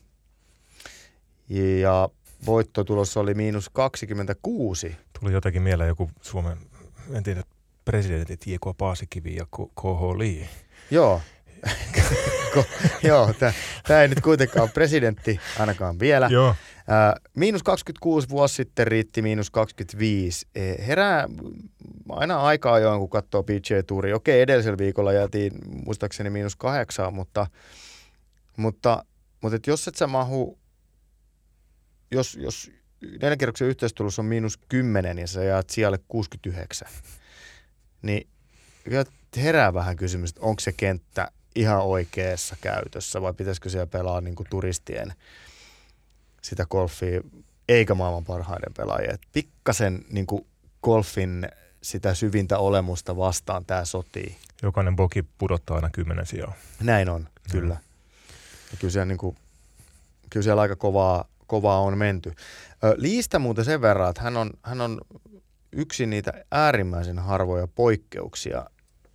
Ja 1.79 2.09
voittotulos 2.45 3.17
oli 3.17 3.33
miinus 3.33 3.69
26. 3.69 4.95
Tuli 5.19 5.33
jotenkin 5.33 5.61
mieleen 5.61 5.87
joku 5.87 6.09
Suomen 6.21 6.57
entinen 7.13 7.43
presidentti 7.85 8.51
J.K. 8.51 8.77
Paasikivi 8.77 9.35
ja 9.35 9.45
KH 9.51 10.17
Lee. 10.17 10.49
Joo, 10.91 11.21
joo, 13.09 13.33
tämä 13.87 14.01
ei 14.01 14.07
nyt 14.07 14.21
kuitenkaan 14.21 14.63
ole 14.63 14.71
presidentti 14.73 15.39
ainakaan 15.59 15.99
vielä. 15.99 16.27
Joo. 16.31 16.55
Miinus 17.35 17.63
26 17.63 18.29
vuosi 18.29 18.55
sitten 18.55 18.87
riitti 18.87 19.21
miinus 19.21 19.49
25. 19.49 20.47
E, 20.55 20.61
herää 20.87 21.27
aina 22.09 22.41
aikaa 22.41 22.73
ajoin, 22.73 22.99
kun 22.99 23.09
katsoo 23.09 23.43
PGA 23.43 23.83
Touri. 23.87 24.13
Okei, 24.13 24.41
edellisellä 24.41 24.77
viikolla 24.77 25.13
jäätiin 25.13 25.51
muistaakseni 25.85 26.29
miinus 26.29 26.55
kahdeksan, 26.55 27.13
mutta, 27.13 27.47
mutta, 28.57 29.05
mutta 29.41 29.55
et 29.55 29.67
jos 29.67 29.87
et 29.87 29.95
sä 29.95 30.07
mahu, 30.07 30.59
jos, 32.11 32.35
jos 32.35 32.71
neljän 33.21 33.37
kerroksen 33.37 33.67
yhteistulos 33.67 34.19
on 34.19 34.25
miinus 34.25 34.57
10 34.69 35.17
ja 35.17 35.27
sä 35.27 35.43
jäät 35.43 35.69
sijalle 35.69 35.99
69, 36.07 36.87
niin 38.01 38.27
herää 39.37 39.73
vähän 39.73 39.95
kysymys, 39.95 40.29
että 40.29 40.41
onko 40.41 40.59
se 40.59 40.71
kenttä 40.71 41.31
ihan 41.55 41.81
oikeassa 41.81 42.55
käytössä 42.61 43.21
vai 43.21 43.33
pitäisikö 43.33 43.69
siellä 43.69 43.87
pelaa 43.87 44.21
niin 44.21 44.35
turistien 44.49 45.13
sitä 46.41 46.65
golfia 46.65 47.21
eikä 47.69 47.95
maailman 47.95 48.25
parhaiden 48.25 48.73
pelaajia. 48.77 49.13
Et 49.13 49.21
pikkasen 49.33 50.05
niin 50.09 50.25
kuin 50.25 50.45
golfin 50.83 51.49
sitä 51.81 52.13
syvintä 52.13 52.57
olemusta 52.57 53.17
vastaan 53.17 53.65
tämä 53.65 53.85
sotii. 53.85 54.37
Jokainen 54.63 54.95
boki 54.95 55.23
pudottaa 55.37 55.75
aina 55.75 55.89
kymmenen 55.89 56.25
sijaa. 56.25 56.53
Näin 56.83 57.09
on, 57.09 57.27
kyllä. 57.51 57.73
Mm. 57.73 57.81
Ja 58.71 58.77
kyllä, 58.79 58.91
siellä, 58.91 59.05
niin 59.05 59.17
kuin, 59.17 59.37
kyllä 60.29 60.43
siellä 60.43 60.61
aika 60.61 60.75
kovaa, 60.75 61.25
kovaa 61.47 61.79
on 61.79 61.97
menty. 61.97 62.33
Liistä 62.95 63.39
muuten 63.39 63.65
sen 63.65 63.81
verran, 63.81 64.09
että 64.09 64.21
hän 64.21 64.37
on, 64.37 64.51
hän 64.63 64.81
on 64.81 65.01
yksi 65.71 66.05
niitä 66.05 66.45
äärimmäisen 66.51 67.19
harvoja 67.19 67.67
poikkeuksia 67.67 68.65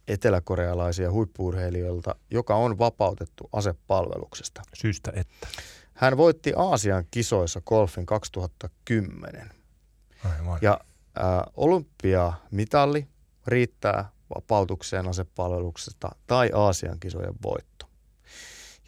eteläkorealaisia 0.08 1.10
huippuurheilijoilta, 1.10 2.14
joka 2.30 2.54
on 2.54 2.78
vapautettu 2.78 3.48
asepalveluksesta. 3.52 4.62
Syystä 4.74 5.12
että. 5.14 5.48
Hän 5.96 6.16
voitti 6.16 6.52
Aasian 6.56 7.04
kisoissa 7.10 7.60
golfin 7.60 8.06
2010. 8.06 9.50
Aivan. 10.24 10.58
Ja 10.62 10.80
äh, 11.18 11.24
olympiamitalli 11.56 13.08
riittää 13.46 14.10
vapautukseen 14.34 15.08
asepalveluksesta 15.08 16.08
tai 16.26 16.50
Aasian 16.54 17.00
kisojen 17.00 17.34
voitto. 17.42 17.86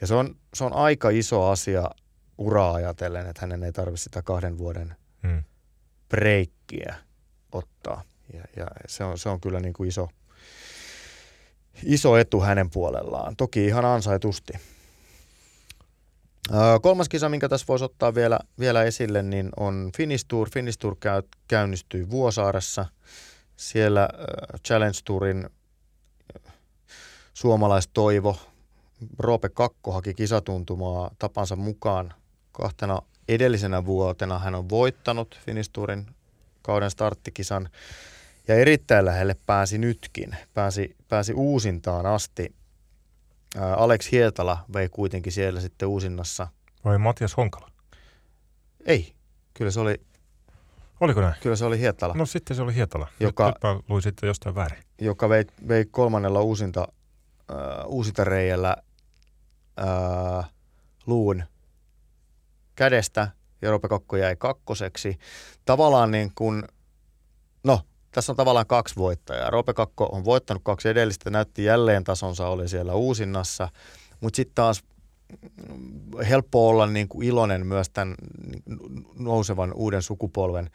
Ja 0.01 0.07
se 0.07 0.15
on, 0.15 0.37
se 0.55 0.65
on 0.65 0.73
aika 0.73 1.11
iso 1.11 1.49
asia 1.49 1.91
uraa 2.39 2.75
ajatellen, 2.75 3.27
että 3.27 3.41
hänen 3.41 3.63
ei 3.63 3.73
tarvitse 3.73 4.05
sitä 4.05 4.23
kahden 4.23 4.59
vuoden 4.59 4.97
hmm. 5.23 5.45
breikkiä 6.09 6.95
ottaa. 7.53 8.03
Ja, 8.33 8.45
ja 8.57 8.67
se, 8.87 9.05
on, 9.05 9.19
se 9.19 9.29
on 9.29 9.41
kyllä 9.41 9.61
niin 9.61 9.73
kuin 9.73 9.89
iso, 9.89 10.09
iso 11.83 12.17
etu 12.17 12.41
hänen 12.41 12.71
puolellaan. 12.71 13.37
Toki 13.37 13.67
ihan 13.67 13.85
ansaitusti. 13.85 14.53
Kolmas 16.83 17.09
kisa, 17.09 17.29
minkä 17.29 17.49
tässä 17.49 17.65
voisi 17.69 17.85
ottaa 17.85 18.15
vielä, 18.15 18.39
vielä 18.59 18.83
esille, 18.83 19.23
niin 19.23 19.51
on 19.57 19.91
Finnish 19.97 20.25
Tour. 20.29 20.51
Finnish 20.51 20.79
Tour 20.79 20.97
käy, 21.01 21.23
käynnistyy 21.49 22.11
Vuosaaressa. 22.11 22.87
Siellä 23.57 24.09
Challenge 24.67 24.99
Tourin 25.05 25.51
suomalaistoivo 27.35 28.37
Roope 29.19 29.49
Kakko 29.49 29.93
haki 29.93 30.15
kisatuntumaa 30.15 31.11
tapansa 31.19 31.57
mukaan 31.57 32.15
kahtena 32.53 33.03
edellisenä 33.29 33.85
vuotena. 33.85 34.39
Hän 34.39 34.55
on 34.55 34.69
voittanut 34.69 35.39
Finnish 35.45 35.71
Tourin 35.73 36.07
kauden 36.63 36.91
starttikisan 36.91 37.69
ja 38.49 38.55
erittäin 38.55 39.05
lähelle 39.05 39.37
pääsi 39.47 39.79
nytkin. 39.79 40.37
Pääsi, 40.55 40.97
pääsi 41.09 41.33
uusintaan 41.33 42.07
asti. 42.07 42.58
Alex 43.77 44.13
Hietala 44.13 44.65
vei 44.73 44.89
kuitenkin 44.89 45.33
siellä 45.33 45.61
sitten 45.61 45.89
uusinnassa. 45.89 46.49
Vai 46.85 46.99
Matias 46.99 47.37
Honkala? 47.37 47.71
Ei, 48.87 49.15
kyllä 49.55 49.71
se 49.71 49.81
oli 49.81 50.01
Oliko 51.01 51.21
näin? 51.21 51.35
Kyllä 51.43 51.57
se 51.57 51.65
oli 51.65 51.79
Hietala. 51.79 52.15
No 52.15 52.27
sitten 52.27 52.57
se 52.57 52.63
oli 52.63 52.75
Hietala. 52.75 53.09
Joka, 53.21 53.47
nyt, 53.47 53.55
nyt 53.55 53.63
mä 53.63 53.81
luin 53.89 54.03
sitten 54.03 54.27
jostain 54.27 54.55
väärin. 54.55 54.83
Joka 55.01 55.29
vei, 55.29 55.45
vei 55.69 55.85
kolmannella 55.85 56.41
uusinta, 56.41 56.89
äh, 57.51 57.57
uusinta 57.87 58.25
reijällä 58.25 58.77
äh, 59.81 60.51
luun 61.07 61.43
kädestä 62.75 63.29
ja 63.63 63.71
Roope 63.71 63.89
Kokko 63.89 64.17
jäi 64.17 64.37
kakkoseksi. 64.37 65.19
Tavallaan 65.65 66.11
niin 66.11 66.33
kuin, 66.35 66.63
no 67.65 67.81
tässä 68.19 68.33
on 68.33 68.37
tavallaan 68.37 68.67
kaksi 68.67 68.97
voittajaa. 68.97 69.51
Roope 69.51 69.75
Kakko 69.75 70.09
on 70.13 70.25
voittanut 70.25 70.63
kaksi 70.65 70.89
edellistä, 70.89 71.31
näytti 71.31 71.65
jälleen 71.65 72.05
tasonsa, 72.05 72.49
oli 72.49 72.69
siellä 72.69 72.95
uusinnassa. 72.95 73.69
Mutta 74.21 74.37
sitten 74.37 74.55
taas 74.55 74.83
mm, 75.69 76.25
helppo 76.29 76.69
olla 76.69 76.87
niin 76.87 77.09
kuin 77.09 77.29
iloinen 77.29 77.67
myös 77.67 77.91
tämän 77.91 78.15
nousevan 79.19 79.73
uuden 79.73 80.03
sukupolven, 80.03 80.71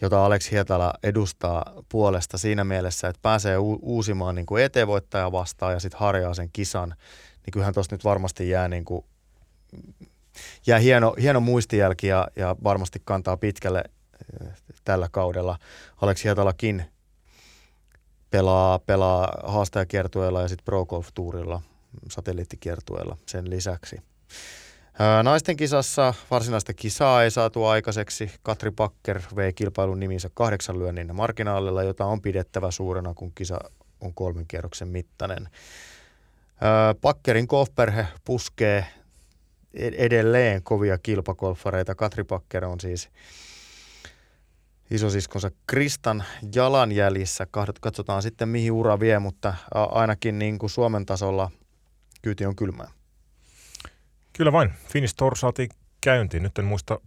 jota 0.00 0.24
Alex 0.24 0.50
Hietala 0.50 0.94
edustaa 1.02 1.82
puolesta 1.88 2.38
siinä 2.38 2.64
mielessä, 2.64 3.08
että 3.08 3.22
pääsee 3.22 3.58
u- 3.58 3.78
uusimaan 3.82 4.34
niin 4.34 4.46
kuin 4.46 4.64
ET-voittaja 4.64 5.32
vastaan 5.32 5.72
ja 5.72 5.80
sitten 5.80 6.00
harjaa 6.00 6.34
sen 6.34 6.50
kisan. 6.52 6.88
Niin 6.88 7.52
kyllähän 7.52 7.74
tuossa 7.74 7.94
nyt 7.94 8.04
varmasti 8.04 8.48
jää, 8.48 8.68
niin 8.68 8.84
kuin, 8.84 9.04
jää 10.66 10.78
hieno, 10.78 11.14
hieno 11.20 11.40
muistijälki 11.40 12.06
ja, 12.06 12.28
ja 12.36 12.56
varmasti 12.64 13.02
kantaa 13.04 13.36
pitkälle 13.36 13.84
tällä 14.84 15.08
kaudella. 15.12 15.58
Aleksi 16.02 16.24
Hietalakin 16.24 16.84
pelaa, 18.30 18.78
pelaa 18.78 19.42
haastajakiertueella 19.46 20.42
ja 20.42 20.48
sitten 20.48 20.64
Pro 20.64 20.86
Golf 20.86 21.08
Tourilla, 21.14 21.62
satelliittikiertueella 22.10 23.16
sen 23.26 23.50
lisäksi. 23.50 23.96
Naisten 25.22 25.56
kisassa 25.56 26.14
varsinaista 26.30 26.74
kisaa 26.74 27.22
ei 27.22 27.30
saatu 27.30 27.64
aikaiseksi. 27.64 28.30
Katri 28.42 28.70
Pakker 28.70 29.20
vei 29.36 29.52
kilpailun 29.52 30.00
niminsä 30.00 30.30
kahdeksan 30.34 30.78
lyönnin 30.78 31.16
marginaalilla, 31.16 31.82
jota 31.82 32.04
on 32.04 32.22
pidettävä 32.22 32.70
suurena, 32.70 33.14
kun 33.14 33.32
kisa 33.34 33.58
on 34.00 34.14
kolmen 34.14 34.46
kierroksen 34.48 34.88
mittainen. 34.88 35.48
Pakkerin 37.00 37.46
golfperhe 37.48 38.06
puskee 38.24 38.86
edelleen 39.74 40.62
kovia 40.62 40.98
kilpakolfareita. 40.98 41.94
Katri 41.94 42.24
Pakker 42.24 42.64
on 42.64 42.80
siis 42.80 43.08
isosiskonsa 44.90 45.50
Kristan 45.66 46.24
jalanjäljissä. 46.54 47.46
Katsotaan 47.80 48.22
sitten 48.22 48.48
mihin 48.48 48.72
ura 48.72 49.00
vie, 49.00 49.18
mutta 49.18 49.54
ainakin 49.74 50.38
niin 50.38 50.58
kuin 50.58 50.70
Suomen 50.70 51.06
tasolla 51.06 51.50
kyyti 52.22 52.46
on 52.46 52.56
kylmää. 52.56 52.90
Kyllä 54.32 54.52
vain. 54.52 54.72
Finnish 54.92 55.14
Tour 55.16 55.36
saatiin 55.36 55.70
käyntiin. 56.00 56.42
Nyt 56.42 56.58
en 56.58 56.64
muista 56.64 57.00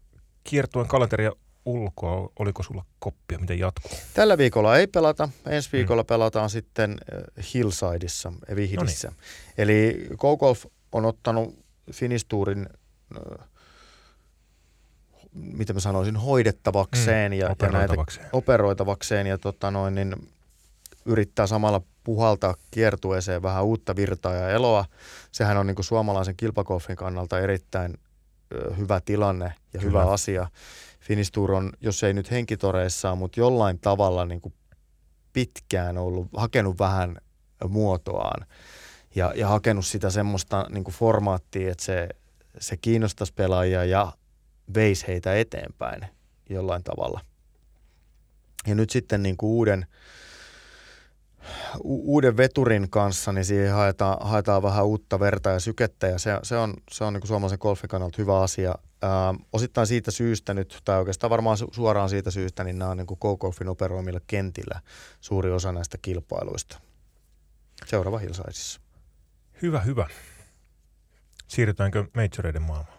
kiertuen 0.43 0.87
kalenteria 0.87 1.31
ulkoa. 1.65 2.29
Oliko 2.39 2.63
sulla 2.63 2.85
koppia? 2.99 3.39
Miten 3.39 3.59
jatkuu? 3.59 3.91
Tällä 4.13 4.37
viikolla 4.37 4.77
ei 4.77 4.87
pelata. 4.87 5.29
Ensi 5.45 5.69
viikolla 5.73 6.03
mm. 6.03 6.07
pelataan 6.07 6.49
sitten 6.49 6.97
Hillsideissa, 7.53 8.33
Vihdissä. 8.55 9.07
No 9.07 9.13
niin. 9.13 9.53
Eli 9.57 10.07
GoGolf 10.17 10.65
on 10.91 11.05
ottanut 11.05 11.59
Finnish 11.91 12.25
Tourin 12.27 12.69
mitä 15.33 15.73
mä 15.73 15.79
sanoisin, 15.79 16.15
hoidettavakseen 16.15 17.31
mm, 17.31 17.37
ja, 17.37 17.55
ja 17.61 17.69
näitä 17.69 17.93
operoitavakseen 18.33 19.27
ja 19.27 19.37
tota 19.37 19.71
noin, 19.71 19.95
niin 19.95 20.15
yrittää 21.05 21.47
samalla 21.47 21.81
puhaltaa 22.03 22.55
kiertueeseen 22.71 23.41
vähän 23.41 23.63
uutta 23.63 23.95
virtaa 23.95 24.33
ja 24.33 24.49
eloa. 24.49 24.85
Sehän 25.31 25.57
on 25.57 25.67
niin 25.67 25.75
kuin 25.75 25.85
suomalaisen 25.85 26.35
kilpakolfin 26.37 26.95
kannalta 26.95 27.39
erittäin 27.39 27.97
ö, 28.53 28.73
hyvä 28.73 29.01
tilanne 29.05 29.45
ja 29.45 29.79
Kyllä. 29.79 29.83
hyvä 29.83 30.11
asia. 30.11 30.47
Finistur 30.99 31.51
on, 31.51 31.71
jos 31.81 32.03
ei 32.03 32.13
nyt 32.13 32.31
henkitoreissaan, 32.31 33.17
mutta 33.17 33.39
jollain 33.39 33.79
tavalla 33.79 34.25
niin 34.25 34.41
kuin 34.41 34.53
pitkään 35.33 35.97
ollut, 35.97 36.27
hakenut 36.37 36.79
vähän 36.79 37.17
muotoaan 37.67 38.45
ja, 39.15 39.33
ja 39.35 39.47
hakenut 39.47 39.85
sitä 39.85 40.09
semmoista 40.09 40.65
niin 40.69 40.83
kuin 40.83 40.95
formaattia, 40.95 41.71
että 41.71 41.83
se, 41.83 42.09
se 42.59 42.77
kiinnostaisi 42.77 43.33
pelaajia 43.33 43.85
ja 43.85 44.13
veisi 44.73 45.07
heitä 45.07 45.35
eteenpäin 45.35 46.01
jollain 46.49 46.83
tavalla. 46.83 47.21
Ja 48.67 48.75
nyt 48.75 48.89
sitten 48.89 49.23
niin 49.23 49.37
kuin 49.37 49.49
uuden, 49.49 49.85
uuden 51.83 52.37
veturin 52.37 52.89
kanssa, 52.89 53.31
niin 53.31 53.45
siihen 53.45 53.73
haetaan, 53.73 54.17
haetaan 54.21 54.63
vähän 54.63 54.85
uutta 54.85 55.19
verta 55.19 55.49
ja 55.49 55.59
sykettä, 55.59 56.07
ja 56.07 56.17
se, 56.17 56.39
se 56.43 56.57
on, 56.57 56.73
se 56.91 57.03
on 57.03 57.13
niin 57.13 57.21
kuin 57.21 57.27
suomalaisen 57.27 57.59
golfin 57.61 57.89
kannalta 57.89 58.15
hyvä 58.17 58.41
asia. 58.41 58.75
Ää, 59.01 59.33
osittain 59.53 59.87
siitä 59.87 60.11
syystä 60.11 60.53
nyt, 60.53 60.81
tai 60.85 60.99
oikeastaan 60.99 61.29
varmaan 61.29 61.57
suoraan 61.71 62.09
siitä 62.09 62.31
syystä, 62.31 62.63
niin 62.63 62.79
nämä 62.79 62.91
on 62.91 62.97
niin 62.97 63.07
kuin 63.07 63.17
Go-Golfin 63.21 63.69
operoimilla 63.69 64.19
kentillä 64.27 64.81
suuri 65.21 65.51
osa 65.51 65.71
näistä 65.71 65.97
kilpailuista. 66.01 66.79
Seuraava 67.85 68.17
Hilsaisissa. 68.17 68.81
Hyvä, 69.61 69.81
hyvä. 69.81 70.07
Siirrytäänkö 71.47 72.05
majoreiden 72.15 72.61
maailmaan? 72.61 72.98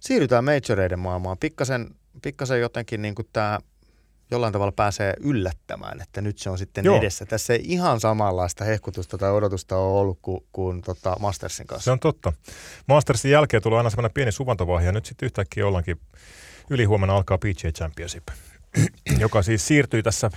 Siirrytään 0.00 0.44
majoreiden 0.44 0.98
maailmaan. 0.98 1.38
Pikkasen, 1.38 1.94
pikkasen 2.22 2.60
jotenkin 2.60 3.02
niin 3.02 3.14
tämä 3.32 3.58
jollain 4.30 4.52
tavalla 4.52 4.72
pääsee 4.72 5.14
yllättämään, 5.20 6.00
että 6.00 6.20
nyt 6.20 6.38
se 6.38 6.50
on 6.50 6.58
sitten 6.58 6.84
Joo. 6.84 6.98
edessä. 6.98 7.26
Tässä 7.26 7.52
ei 7.52 7.60
ihan 7.64 8.00
samanlaista 8.00 8.64
hehkutusta 8.64 9.18
tai 9.18 9.30
odotusta 9.30 9.76
ole 9.76 10.00
ollut 10.00 10.18
kuin, 10.22 10.40
kuin 10.52 10.82
tota 10.82 11.16
Mastersin 11.20 11.66
kanssa. 11.66 11.84
Se 11.84 11.90
on 11.90 12.00
totta. 12.00 12.32
Mastersin 12.86 13.30
jälkeen 13.30 13.62
tulee 13.62 13.76
aina 13.76 13.90
semmoinen 13.90 14.14
pieni 14.14 14.32
suvantovaihe 14.32 14.86
ja 14.86 14.92
nyt 14.92 15.06
sitten 15.06 15.26
yhtäkkiä 15.26 15.66
ollaankin 15.66 16.00
ylihuomenna 16.70 17.16
alkaa 17.16 17.38
PGA 17.38 17.72
Championship, 17.72 18.28
joka 19.18 19.42
siis 19.42 19.66
siirtyi 19.66 20.02
tässä 20.02 20.30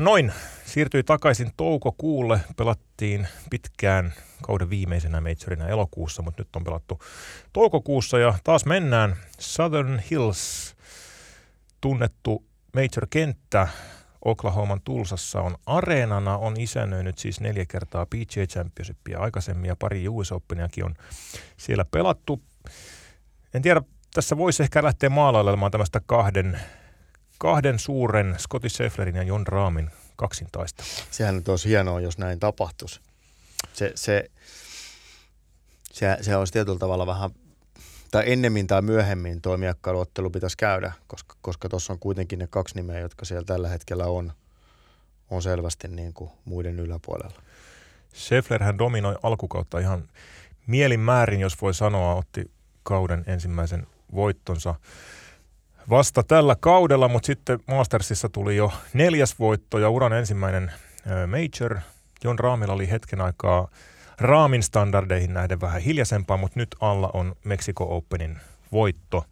noin 0.00 0.32
siirtyi 0.64 1.02
takaisin 1.02 1.50
toukokuulle. 1.56 2.40
Pelattiin 2.56 3.28
pitkään 3.50 4.14
kauden 4.42 4.70
viimeisenä 4.70 5.20
majorina 5.20 5.68
elokuussa, 5.68 6.22
mutta 6.22 6.42
nyt 6.42 6.56
on 6.56 6.64
pelattu 6.64 7.00
toukokuussa 7.52 8.18
ja 8.18 8.34
taas 8.44 8.64
mennään 8.64 9.16
Southern 9.38 9.98
Hills, 10.10 10.74
tunnettu 11.80 12.44
major-kenttä 12.74 13.68
Oklahoman 14.24 14.80
Tulsassa 14.84 15.40
on 15.40 15.56
areenana, 15.66 16.38
on 16.38 16.60
isännöinyt 16.60 17.18
siis 17.18 17.40
neljä 17.40 17.66
kertaa 17.66 18.06
PGA 18.06 18.46
Championshipia 18.46 19.18
aikaisemmin 19.18 19.68
ja 19.68 19.76
pari 19.76 20.08
US 20.08 20.32
Openiakin 20.32 20.84
on 20.84 20.94
siellä 21.56 21.84
pelattu. 21.90 22.42
En 23.54 23.62
tiedä, 23.62 23.82
tässä 24.14 24.36
voisi 24.36 24.62
ehkä 24.62 24.82
lähteä 24.82 25.10
maalailemaan 25.10 25.72
tämmöistä 25.72 26.00
kahden, 26.06 26.60
kahden 27.38 27.78
suuren 27.78 28.34
Scotty 28.38 28.68
Schefflerin 28.68 29.16
ja 29.16 29.22
John 29.22 29.46
Raamin 29.46 29.90
kaksintaista. 30.16 30.84
Sehän 31.10 31.36
nyt 31.36 31.48
olisi 31.48 31.68
hienoa, 31.68 32.00
jos 32.00 32.18
näin 32.18 32.40
tapahtuisi. 32.40 33.00
Se, 33.72 33.92
se, 33.94 34.30
se, 35.92 36.16
se 36.20 36.36
olisi 36.36 36.52
tietyllä 36.52 36.78
tavalla 36.78 37.06
vähän, 37.06 37.30
tai 38.10 38.32
ennemmin 38.32 38.66
tai 38.66 38.82
myöhemmin 38.82 39.42
tuo 39.42 39.56
miakkailuottelu 39.56 40.30
pitäisi 40.30 40.56
käydä, 40.56 40.92
koska 41.06 41.36
koska 41.40 41.68
tuossa 41.68 41.92
on 41.92 41.98
kuitenkin 41.98 42.38
ne 42.38 42.46
kaksi 42.46 42.74
nimeä, 42.74 42.98
jotka 42.98 43.24
siellä 43.24 43.44
tällä 43.44 43.68
hetkellä 43.68 44.06
on, 44.06 44.32
on 45.30 45.42
selvästi 45.42 45.88
niin 45.88 46.12
kuin 46.12 46.30
muiden 46.44 46.80
yläpuolella. 46.80 47.42
Scheffler 48.14 48.62
hän 48.62 48.78
dominoi 48.78 49.16
alkukautta 49.22 49.78
ihan 49.78 50.08
mielin 50.66 51.00
määrin, 51.00 51.40
jos 51.40 51.62
voi 51.62 51.74
sanoa, 51.74 52.14
otti 52.14 52.50
kauden 52.82 53.24
ensimmäisen 53.26 53.86
voittonsa 54.14 54.74
vasta 55.90 56.22
tällä 56.22 56.56
kaudella, 56.60 57.08
mutta 57.08 57.26
sitten 57.26 57.58
Mastersissa 57.66 58.28
tuli 58.28 58.56
jo 58.56 58.72
neljäs 58.94 59.38
voitto 59.38 59.78
ja 59.78 59.90
uran 59.90 60.12
ensimmäinen 60.12 60.72
major. 61.26 61.78
Jon 62.24 62.38
Raamilla 62.38 62.74
oli 62.74 62.90
hetken 62.90 63.20
aikaa 63.20 63.68
Raamin 64.20 64.62
standardeihin 64.62 65.34
nähden 65.34 65.60
vähän 65.60 65.82
hiljaisempaa, 65.82 66.36
mutta 66.36 66.60
nyt 66.60 66.76
alla 66.80 67.10
on 67.14 67.34
Mexico 67.44 67.96
Openin 67.96 68.38
voitto, 68.72 69.24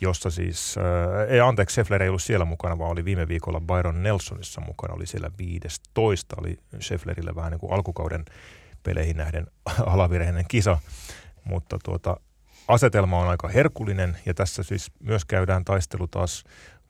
jossa 0.00 0.30
siis, 0.30 0.74
äh, 0.78 1.30
ei 1.30 1.40
anteeksi, 1.40 1.74
Scheffler 1.74 2.02
ei 2.02 2.08
ollut 2.08 2.22
siellä 2.22 2.44
mukana, 2.44 2.78
vaan 2.78 2.90
oli 2.90 3.04
viime 3.04 3.28
viikolla 3.28 3.60
Byron 3.60 4.02
Nelsonissa 4.02 4.60
mukana, 4.60 4.94
oli 4.94 5.06
siellä 5.06 5.30
15, 5.38 6.36
oli 6.40 6.58
Schefflerille 6.80 7.34
vähän 7.34 7.50
niin 7.50 7.60
kuin 7.60 7.72
alkukauden 7.72 8.24
peleihin 8.82 9.16
nähden 9.16 9.46
alavireinen 9.86 10.44
kisa, 10.48 10.78
mutta 11.44 11.78
tuota, 11.84 12.16
asetelma 12.68 13.18
on 13.18 13.28
aika 13.28 13.48
herkullinen 13.48 14.18
ja 14.26 14.34
tässä 14.34 14.62
siis 14.62 14.90
myös 15.00 15.24
käydään 15.24 15.64
taistelu 15.64 16.08
taas 16.08 16.44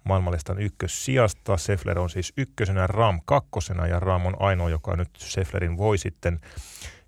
maailmanlistan 0.04 0.58
ykkössijasta. 0.58 1.56
Seffler 1.56 1.98
on 1.98 2.10
siis 2.10 2.32
ykkösenä, 2.36 2.86
Ram 2.86 3.20
kakkosena 3.24 3.86
ja 3.86 4.00
Ram 4.00 4.26
on 4.26 4.36
ainoa, 4.38 4.70
joka 4.70 4.96
nyt 4.96 5.10
Sefflerin 5.18 5.76
voi 5.76 5.98
sitten 5.98 6.40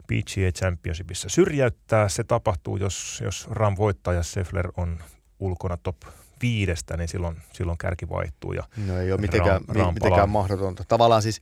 PGA 0.06 0.52
Championshipissa 0.58 1.28
syrjäyttää. 1.28 2.08
Se 2.08 2.24
tapahtuu, 2.24 2.76
jos, 2.76 3.22
jos 3.24 3.48
Ram 3.50 3.74
voittaa 3.78 4.14
ja 4.14 4.22
Seffler 4.22 4.72
on 4.76 4.98
ulkona 5.38 5.76
top 5.76 5.96
viidestä, 6.42 6.96
niin 6.96 7.08
silloin, 7.08 7.36
silloin 7.52 7.78
kärki 7.78 8.08
vaihtuu. 8.08 8.52
Ja 8.52 8.62
no 8.86 8.98
ei 8.98 9.12
ole 9.12 9.20
mitenkään, 9.20 9.60
Ram, 9.68 9.76
Ram 9.76 9.94
mitenkään 9.94 10.30
mahdotonta. 10.30 10.84
Tavallaan 10.88 11.22
siis 11.22 11.40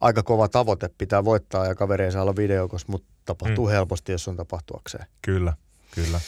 aika 0.00 0.22
kova 0.22 0.48
tavoite 0.48 0.90
pitää 0.98 1.24
voittaa 1.24 1.66
ja 1.66 1.74
kaveri 1.74 2.04
ei 2.04 2.12
saa 2.12 2.22
olla 2.22 2.36
videokos, 2.36 2.88
mutta 2.88 3.12
tapahtuu 3.24 3.66
mm. 3.66 3.70
helposti, 3.70 4.12
jos 4.12 4.28
on 4.28 4.36
tapahtuakseen. 4.36 5.06
Kyllä, 5.22 5.52
kyllä. 5.94 6.20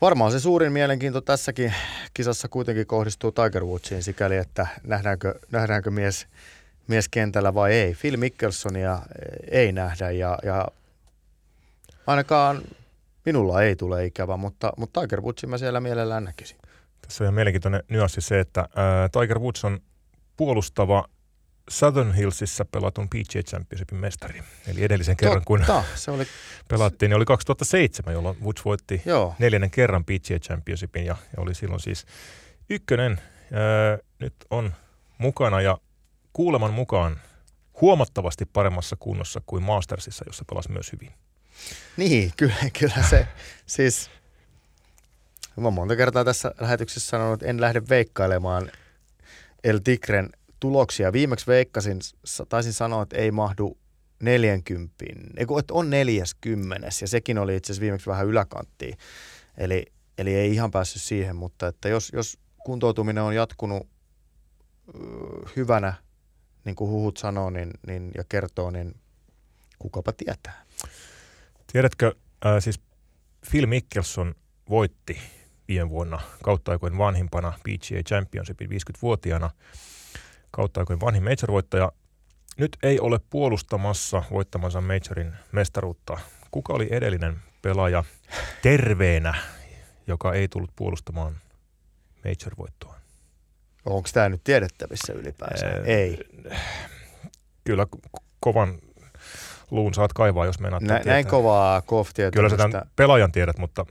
Varmaan 0.00 0.32
se 0.32 0.40
suurin 0.40 0.72
mielenkiinto 0.72 1.20
tässäkin 1.20 1.74
kisassa 2.14 2.48
kuitenkin 2.48 2.86
kohdistuu 2.86 3.32
Tiger 3.32 3.64
Woodsiin 3.64 4.02
sikäli, 4.02 4.36
että 4.36 4.66
nähdäänkö, 4.84 5.34
nähdäänkö 5.50 5.90
mies, 5.90 6.26
mies 6.86 7.08
kentällä 7.08 7.54
vai 7.54 7.72
ei. 7.72 7.96
Phil 8.00 8.16
Mickelsonia 8.16 8.98
ei 9.50 9.72
nähdä 9.72 10.10
ja, 10.10 10.38
ja 10.42 10.68
ainakaan 12.06 12.62
minulla 13.24 13.62
ei 13.62 13.76
tule 13.76 14.06
ikävä, 14.06 14.36
mutta, 14.36 14.72
mutta 14.76 15.00
Tiger 15.00 15.20
Woodsin 15.20 15.50
mä 15.50 15.58
siellä 15.58 15.80
mielellään 15.80 16.24
näkisin. 16.24 16.58
Tässä 17.02 17.24
on 17.24 17.26
ihan 17.26 17.34
mielenkiintoinen 17.34 17.82
nyanssi 17.88 18.20
se, 18.20 18.40
että 18.40 18.60
ää, 18.60 19.08
Tiger 19.08 19.38
Woods 19.38 19.64
on 19.64 19.80
puolustava 20.36 21.04
Southern 21.70 22.12
Hillsissä 22.12 22.64
pelatun 22.64 23.08
PGA 23.08 23.42
Championshipin 23.42 23.98
mestari. 23.98 24.42
Eli 24.66 24.84
edellisen 24.84 25.16
kerran, 25.16 25.42
Totta, 25.44 25.74
kun 25.74 25.84
se 25.94 26.10
oli... 26.10 26.26
pelattiin, 26.68 27.10
niin 27.10 27.16
oli 27.16 27.24
2007, 27.24 28.14
jolloin 28.14 28.40
Woods 28.42 28.64
voitti 28.64 29.02
Joo. 29.04 29.34
neljännen 29.38 29.70
kerran 29.70 30.04
PGA 30.04 30.38
Championshipin 30.38 31.04
ja, 31.04 31.16
ja 31.36 31.42
oli 31.42 31.54
silloin 31.54 31.80
siis 31.80 32.06
ykkönen. 32.70 33.20
Ää, 33.52 33.98
nyt 34.18 34.34
on 34.50 34.74
mukana 35.18 35.60
ja 35.60 35.78
kuuleman 36.32 36.72
mukaan 36.72 37.20
huomattavasti 37.80 38.44
paremmassa 38.44 38.96
kunnossa 38.96 39.42
kuin 39.46 39.62
Mastersissa, 39.62 40.24
jossa 40.26 40.44
pelasi 40.48 40.72
myös 40.72 40.92
hyvin. 40.92 41.12
Niin, 41.96 42.32
kyllä, 42.38 42.54
kyllä 42.78 43.02
se, 43.10 43.28
siis 43.66 44.10
mä 45.56 45.70
monta 45.70 45.96
kertaa 45.96 46.24
tässä 46.24 46.54
lähetyksessä 46.60 47.10
sanonut, 47.10 47.34
että 47.34 47.46
en 47.46 47.60
lähde 47.60 47.82
veikkailemaan 47.88 48.70
El 49.64 49.78
Tigren 49.84 50.30
tuloksia. 50.62 51.12
Viimeksi 51.12 51.46
veikkasin, 51.46 51.98
taisin 52.48 52.72
sanoa, 52.72 53.02
että 53.02 53.16
ei 53.16 53.30
mahdu 53.30 53.78
40, 54.20 54.94
Eiku, 55.36 55.58
että 55.58 55.74
on 55.74 55.90
40 55.90 56.86
ja 57.00 57.08
sekin 57.08 57.38
oli 57.38 57.56
itse 57.56 57.72
asiassa 57.72 57.80
viimeksi 57.80 58.06
vähän 58.06 58.26
yläkanttiin. 58.26 58.98
Eli, 59.58 59.86
eli 60.18 60.34
ei 60.34 60.54
ihan 60.54 60.70
päässyt 60.70 61.02
siihen, 61.02 61.36
mutta 61.36 61.66
että 61.66 61.88
jos, 61.88 62.10
jos 62.12 62.38
kuntoutuminen 62.64 63.22
on 63.22 63.34
jatkunut 63.34 63.88
hyvänä, 65.56 65.94
niin 66.64 66.76
kuin 66.76 66.90
huhut 66.90 67.16
sanoo 67.16 67.50
niin, 67.50 67.70
niin, 67.86 68.10
ja 68.16 68.24
kertoo, 68.28 68.70
niin 68.70 68.94
kukapa 69.78 70.12
tietää. 70.12 70.64
Tiedätkö, 71.72 72.14
äh, 72.46 72.62
siis 72.62 72.80
Phil 73.50 73.66
Mickelson 73.66 74.34
voitti 74.70 75.18
viime 75.68 75.90
vuonna 75.90 76.20
kautta 76.42 76.72
aikojen 76.72 76.98
vanhimpana 76.98 77.52
PGA 77.62 78.02
Championshipin 78.08 78.70
50-vuotiaana 78.70 79.50
kautta 80.52 80.80
aikojen 80.80 81.00
vanhin 81.00 81.22
major-voittaja. 81.22 81.92
Nyt 82.58 82.76
ei 82.82 83.00
ole 83.00 83.20
puolustamassa 83.30 84.22
voittamansa 84.30 84.80
majorin 84.80 85.32
mestaruutta. 85.52 86.18
Kuka 86.50 86.72
oli 86.72 86.88
edellinen 86.90 87.36
pelaaja 87.62 88.04
terveenä, 88.62 89.34
joka 90.06 90.32
ei 90.32 90.48
tullut 90.48 90.70
puolustamaan 90.76 91.36
major-voittoa? 92.24 92.94
Onko 93.84 94.08
tämä 94.12 94.28
nyt 94.28 94.44
tiedettävissä 94.44 95.12
ylipäänsä? 95.12 95.66
Ee, 95.66 95.82
ei. 95.84 96.18
Kyllä 97.64 97.86
kovan 98.40 98.78
luun 99.70 99.94
saat 99.94 100.12
kaivaa, 100.12 100.46
jos 100.46 100.60
meinaat 100.60 100.82
Nä, 100.82 101.00
Näin 101.04 101.26
kovaa 101.26 101.82
golf 101.82 102.10
Kyllä 102.32 102.48
sä 102.48 102.56
tämän 102.56 102.82
pelaajan 102.96 103.32
tiedät, 103.32 103.58
mutta 103.58 103.86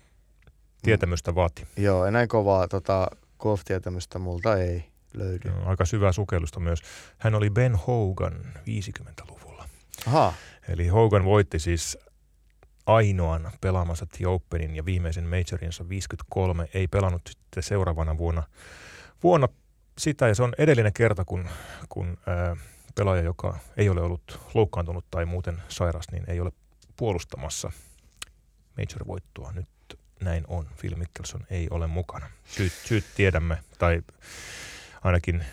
tietämystä 0.81 1.35
vaati. 1.35 1.67
Joo, 1.77 2.11
näin 2.11 2.27
kovaa 2.27 2.67
tota, 2.67 3.07
golf-tietämystä 3.39 4.19
multa 4.19 4.57
ei 4.57 4.90
löydy. 5.13 5.49
Joo, 5.49 5.65
aika 5.65 5.85
syvää 5.85 6.11
sukellusta 6.11 6.59
myös. 6.59 6.81
Hän 7.17 7.35
oli 7.35 7.49
Ben 7.49 7.75
Hogan 7.75 8.33
50-luvulla. 8.57 9.69
Aha. 10.07 10.33
Eli 10.67 10.87
Hogan 10.87 11.25
voitti 11.25 11.59
siis 11.59 11.97
ainoan 12.85 13.51
pelaamassa 13.61 14.05
The 14.05 14.27
Openin 14.27 14.75
ja 14.75 14.85
viimeisen 14.85 15.23
majorinsa 15.23 15.89
53. 15.89 16.69
Ei 16.73 16.87
pelannut 16.87 17.21
sitten 17.29 17.63
seuraavana 17.63 18.17
vuonna, 18.17 18.43
vuonna 19.23 19.47
sitä 19.97 20.27
ja 20.27 20.35
se 20.35 20.43
on 20.43 20.53
edellinen 20.57 20.93
kerta, 20.93 21.25
kun, 21.25 21.49
kun 21.89 22.17
ää, 22.27 22.55
pelaaja, 22.95 23.21
joka 23.21 23.57
ei 23.77 23.89
ole 23.89 24.01
ollut 24.01 24.39
loukkaantunut 24.53 25.05
tai 25.11 25.25
muuten 25.25 25.61
sairas, 25.67 26.05
niin 26.11 26.23
ei 26.27 26.39
ole 26.39 26.51
puolustamassa 26.97 27.71
major-voittoa. 28.77 29.51
Nyt 29.51 29.67
näin 30.21 30.43
on. 30.47 30.67
Phil 30.79 30.95
Mickelson 30.95 31.45
ei 31.49 31.67
ole 31.69 31.87
mukana. 31.87 32.29
Syyt, 32.45 32.71
syyt 32.71 33.05
tiedämme, 33.15 33.57
tai 33.79 34.01
ainakin 35.01 35.45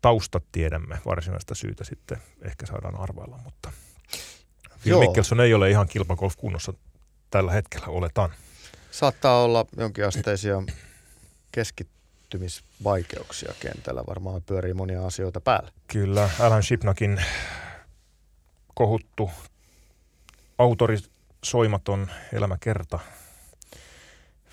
taustat 0.00 0.44
tiedämme. 0.52 0.98
Varsinaista 1.06 1.54
syytä 1.54 1.84
sitten 1.84 2.18
ehkä 2.42 2.66
saadaan 2.66 3.00
arvailla, 3.00 3.38
mutta 3.44 3.72
Phil 4.82 4.90
Joo. 4.90 5.00
Mickelson 5.00 5.40
ei 5.40 5.54
ole 5.54 5.70
ihan 5.70 5.88
kilpagolf 5.88 6.36
kunnossa 6.36 6.72
tällä 7.30 7.52
hetkellä, 7.52 7.86
oletan. 7.86 8.30
Saattaa 8.90 9.44
olla 9.44 9.66
jonkinasteisia 9.76 10.62
keskittymisvaikeuksia 11.52 13.54
kentällä. 13.60 14.04
Varmaan 14.06 14.42
pyörii 14.42 14.74
monia 14.74 15.06
asioita 15.06 15.40
päällä. 15.40 15.70
Kyllä, 15.86 16.30
Alan 16.40 16.62
Shipnakin 16.62 17.22
kohuttu 18.74 19.30
autorisoimaton 20.58 22.10
elämäkerta 22.32 22.98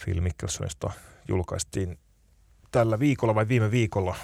Phil 0.04 0.22
Mickelsonista 0.22 0.92
julkaistiin 1.28 2.00
tällä 2.78 3.00
viikolla 3.00 3.36
vai 3.36 3.48
viime 3.48 3.72
viikolla. 3.72 4.16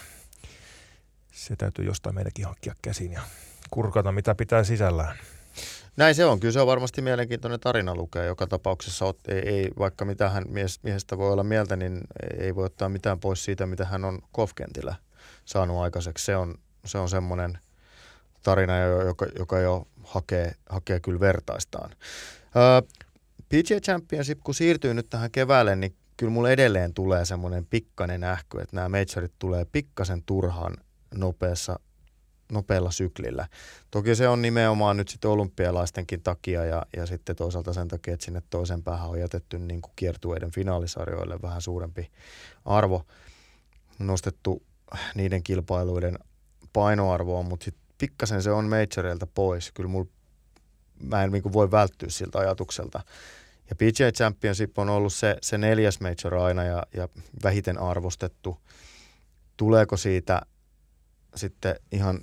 Se 1.32 1.56
täytyy 1.56 1.86
jostain 1.86 2.16
meidänkin 2.16 2.46
hankkia 2.46 2.76
käsiin 2.82 3.12
ja 3.12 3.22
kurkata, 3.72 4.12
mitä 4.12 4.36
pitää 4.36 4.64
sisällään. 4.64 5.18
Näin 5.98 6.16
se 6.16 6.26
on. 6.26 6.40
Kyllä 6.40 6.52
se 6.52 6.62
on 6.62 6.68
varmasti 6.68 7.02
mielenkiintoinen 7.02 7.60
tarina 7.60 7.96
lukea. 7.96 8.24
Joka 8.24 8.48
tapauksessa 8.48 9.06
ei, 9.28 9.40
ei 9.40 9.70
vaikka 9.80 10.06
mitä 10.06 10.30
hän 10.30 10.44
mies, 10.48 10.84
miehestä 10.84 11.18
voi 11.18 11.32
olla 11.32 11.44
mieltä, 11.44 11.76
niin 11.76 12.02
ei 12.38 12.56
voi 12.56 12.66
ottaa 12.66 12.90
mitään 12.90 13.20
pois 13.20 13.46
siitä, 13.46 13.66
mitä 13.66 13.86
hän 13.86 14.06
on 14.06 14.20
kofkentillä 14.32 14.96
saanut 15.46 15.78
aikaiseksi. 15.78 16.26
Se 16.26 16.36
on, 16.36 16.56
se 16.86 16.98
on 16.98 17.10
semmoinen 17.10 17.58
tarina, 18.44 18.80
joka, 18.80 19.26
joka 19.40 19.60
jo 19.60 19.88
hakee, 20.04 20.52
hakee 20.70 21.00
kyllä 21.00 21.20
vertaistaan. 21.20 21.90
PGA 23.50 23.80
Championship, 23.84 24.40
kun 24.44 24.56
siirtyy 24.56 24.94
nyt 24.94 25.10
tähän 25.10 25.32
keväälle, 25.32 25.76
niin 25.76 25.96
kyllä 26.18 26.32
mulle 26.32 26.52
edelleen 26.52 26.94
tulee 26.94 27.26
semmoinen 27.26 27.66
pikkainen 27.66 28.24
ähky, 28.24 28.62
että 28.62 28.76
nämä 28.76 28.90
majorit 28.90 29.34
tulee 29.40 29.66
pikkasen 29.72 30.24
turhan 30.26 30.78
nopeassa, 31.16 31.80
nopealla 32.52 32.92
syklillä. 32.92 33.48
Toki 33.92 34.16
se 34.16 34.28
on 34.28 34.42
nimenomaan 34.42 34.98
nyt 34.98 35.10
sitten 35.10 35.32
olympialaistenkin 35.32 36.22
takia 36.22 36.66
ja, 36.66 36.86
ja 36.98 37.06
sitten 37.06 37.36
toisaalta 37.36 37.74
sen 37.74 37.88
takia, 37.88 38.14
että 38.14 38.26
sinne 38.26 38.42
toisen 38.50 38.84
päähän 38.84 39.10
on 39.10 39.20
jätetty 39.20 39.60
niin 39.60 39.82
kuin 39.82 39.94
kiertueiden 39.96 40.52
finaalisarjoille 40.52 41.42
vähän 41.42 41.62
suurempi 41.62 42.12
arvo 42.66 43.06
nostettu 44.00 44.64
niiden 45.16 45.44
kilpailuiden 45.44 46.20
painoarvoa, 46.74 47.44
mutta 47.44 47.64
sitten 47.64 47.84
pikkasen 47.98 48.44
se 48.44 48.52
on 48.52 48.66
majoreilta 48.66 49.28
pois. 49.28 49.72
Kyllä 49.72 49.90
mulla 49.90 50.10
mä 51.00 51.24
en 51.24 51.32
niin 51.32 51.54
voi 51.54 51.72
välttyä 51.72 52.10
siltä 52.10 52.40
ajatukselta. 52.40 53.02
Ja 53.74 53.78
PGA 53.78 54.12
Championship 54.12 54.80
on 54.80 54.90
ollut 54.90 55.14
se, 55.14 55.38
se 55.42 55.58
neljäs 55.58 56.00
major 56.00 56.36
aina 56.36 56.64
ja, 56.64 56.84
ja 56.94 57.10
vähiten 57.44 57.78
arvostettu. 57.78 58.58
Tuleeko 59.58 59.98
siitä 59.98 60.42
sitten 61.36 61.76
ihan, 61.92 62.20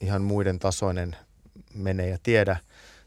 ihan 0.00 0.22
muiden 0.22 0.58
tasoinen 0.58 1.16
menee 1.74 2.08
ja 2.08 2.18
tiedä. 2.22 2.56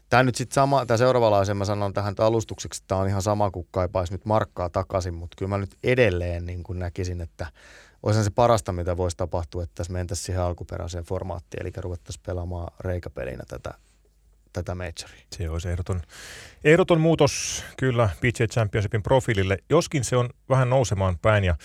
Tämä 0.08 0.22
nyt 0.22 0.34
sitten 0.34 0.54
sama, 0.54 0.86
tämä 0.86 0.98
seuraava 0.98 1.30
lause, 1.30 1.54
mä 1.54 1.64
sanon 1.64 1.92
tähän 1.92 2.14
alustukseksi, 2.18 2.78
että 2.78 2.88
tämä 2.88 3.00
on 3.00 3.08
ihan 3.08 3.22
sama 3.22 3.50
kuin 3.50 3.68
kaipaisi 3.70 4.12
nyt 4.12 4.24
markkaa 4.24 4.70
takaisin, 4.70 5.14
mutta 5.14 5.34
kyllä 5.38 5.50
mä 5.50 5.58
nyt 5.58 5.76
edelleen 5.82 6.46
niin 6.46 6.62
kuin 6.62 6.78
näkisin, 6.78 7.20
että 7.20 7.46
olisi 8.02 8.24
se 8.24 8.30
parasta, 8.30 8.72
mitä 8.72 8.96
voisi 8.96 9.16
tapahtua, 9.16 9.62
että 9.62 9.74
tässä 9.74 9.92
mentäisiin 9.92 10.26
siihen 10.26 10.42
alkuperäiseen 10.42 11.04
formaattiin, 11.04 11.62
eli 11.62 11.72
ruvettaisiin 11.76 12.22
pelaamaan 12.26 12.72
reikäpelinä 12.80 13.44
tätä 13.48 13.74
tätä 14.62 14.74
majoria. 14.74 15.18
Se 15.32 15.50
olisi 15.50 15.68
ehdoton, 15.68 16.00
ehdoton 16.64 17.00
muutos 17.00 17.64
kyllä 17.76 18.08
PGA 18.20 18.46
Championshipin 18.46 19.02
profiilille, 19.02 19.58
joskin 19.70 20.04
se 20.04 20.16
on 20.16 20.30
vähän 20.48 20.70
nousemaan 20.70 21.18
päin 21.18 21.44
ja 21.44 21.56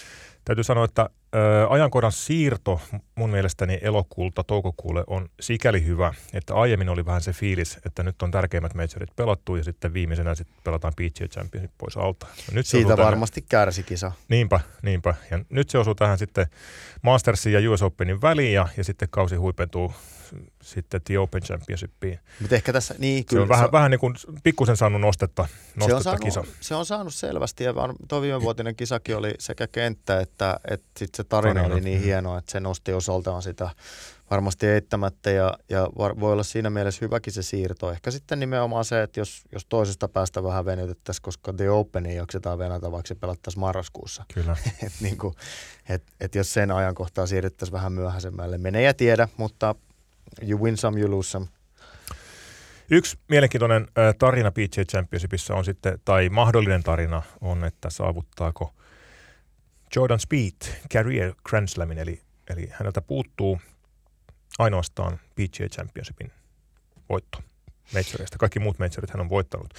Täytyy 0.46 0.64
sanoa, 0.64 0.86
että 0.86 1.10
ö, 1.36 1.68
ajankohdan 1.70 2.12
siirto 2.12 2.82
mun 3.16 3.30
mielestäni 3.30 3.80
elokuulta 3.82 4.44
toukokuulle 4.44 5.04
on 5.08 5.30
sikäli 5.40 5.86
hyvä, 5.86 6.14
että 6.34 6.56
aiemmin 6.56 6.90
oli 6.90 7.06
vähän 7.06 7.22
se 7.22 7.34
fiilis, 7.34 7.80
että 7.86 8.04
nyt 8.04 8.22
on 8.22 8.32
tärkeimmät 8.32 8.74
majorit 8.74 9.16
pelattu 9.16 9.56
ja 9.56 9.64
sitten 9.64 9.94
viimeisenä 9.94 10.36
sitten 10.36 10.58
pelataan 10.64 10.94
PGA 10.94 11.28
Championship 11.28 11.72
pois 11.78 11.98
alta. 11.98 12.26
No 12.26 12.56
nyt 12.56 12.66
Siitä 12.66 12.98
varmasti 12.98 13.42
tähän... 13.42 13.66
kärsi 13.66 13.84
kisa. 13.84 14.12
Niinpä, 14.30 14.60
niinpä. 14.82 15.16
Ja 15.32 15.40
nyt 15.50 15.70
se 15.70 15.78
osuu 15.78 15.96
tähän 15.96 16.18
sitten 16.18 16.48
Mastersin 17.02 17.54
ja 17.54 17.72
US 17.72 17.82
Openin 17.82 18.22
väliin 18.22 18.54
ja, 18.54 18.68
ja 18.78 18.84
sitten 18.84 19.08
kausi 19.12 19.36
huipentuu 19.36 19.94
sitten 20.62 21.02
The 21.02 21.20
Open 21.20 21.42
Championshipiin. 21.42 22.20
Mutta 22.40 22.56
ehkä 22.56 22.74
tässä, 22.74 22.96
niin 22.98 23.26
kyllä. 23.26 23.40
Se 23.40 23.44
on 23.44 23.50
vähän, 23.50 23.68
se, 23.68 23.72
vähän 23.72 23.92
niin 23.92 24.00
kuin 24.00 24.16
pikkusen 24.44 24.78
saanut 24.78 25.02
nostetta, 25.02 25.42
nostetta 25.76 25.88
se 25.88 25.96
on 25.96 26.04
saanut, 26.04 26.24
kisa. 26.24 26.44
Se 26.62 26.76
on 26.76 26.86
saanut 26.86 27.14
selvästi 27.14 27.64
ja 27.64 27.74
tuo 28.08 28.22
viimevuotinen 28.22 28.76
kisakin 28.76 29.18
oli 29.18 29.34
sekä 29.40 29.68
kenttä 29.68 30.20
että, 30.20 30.31
että 30.68 30.90
sit 30.98 31.16
se 31.16 31.24
tarina, 31.24 31.54
tarina 31.54 31.74
oli 31.74 31.82
niin 31.82 32.00
mm. 32.00 32.04
hieno, 32.04 32.38
että 32.38 32.52
se 32.52 32.60
nosti 32.60 32.94
osaltaan 32.94 33.42
sitä 33.42 33.70
varmasti 34.32 34.68
eittämättä 34.68 35.32
ja, 35.32 35.58
ja 35.70 35.90
var, 35.98 36.20
voi 36.20 36.34
olla 36.34 36.44
siinä 36.44 36.70
mielessä 36.70 37.06
hyväkin 37.06 37.34
se 37.34 37.44
siirto. 37.44 37.92
Ehkä 37.92 38.12
sitten 38.12 38.40
nimenomaan 38.40 38.86
se, 38.86 39.04
että 39.04 39.20
jos, 39.20 39.44
jos 39.52 39.66
toisesta 39.66 40.08
päästä 40.08 40.44
vähän 40.44 40.66
venytettäisiin, 40.66 41.24
koska 41.24 41.54
The 41.54 41.70
Openin 41.70 42.16
jaksetaan 42.16 42.60
venätä, 42.60 42.92
vaikka 42.92 43.08
se 43.08 43.16
pelattaisiin 43.16 43.60
marraskuussa. 43.60 44.26
Kyllä. 44.34 44.56
et 44.86 44.94
niin 45.02 45.18
kuin, 45.18 45.36
et, 45.90 46.04
et 46.20 46.36
jos 46.36 46.54
sen 46.54 46.72
ajankohtaa 46.72 47.28
siirrettäisiin 47.28 47.74
vähän 47.74 47.94
myöhäisemmälle, 47.94 48.58
menee 48.58 48.82
ja 48.82 48.94
tiedä, 48.94 49.28
mutta 49.38 49.76
you 50.50 50.64
win 50.64 50.78
some, 50.78 51.00
you 51.00 51.12
lose 51.12 51.30
some. 51.30 51.48
Yksi 52.92 53.18
mielenkiintoinen 53.28 53.88
tarina 54.20 54.52
PGA 54.52 54.84
Championshipissa 54.92 55.56
on 55.56 55.66
sitten, 55.66 56.00
tai 56.06 56.30
mahdollinen 56.30 56.84
tarina 56.84 57.22
on, 57.42 57.64
että 57.64 57.90
saavuttaako 57.90 58.74
Jordan 59.96 60.20
Speed 60.20 60.54
Career 60.94 61.34
Grand 61.44 61.68
Slamin, 61.68 61.98
eli, 61.98 62.22
eli 62.50 62.70
häneltä 62.72 63.02
puuttuu 63.02 63.62
ainoastaan 64.60 65.20
PGA 65.36 65.68
Championshipin 65.68 66.32
voitto 67.10 67.40
majoreista. 67.94 68.38
Kaikki 68.38 68.60
muut 68.60 68.80
majorit 68.80 69.10
hän 69.10 69.22
on 69.22 69.30
voittanut. 69.30 69.74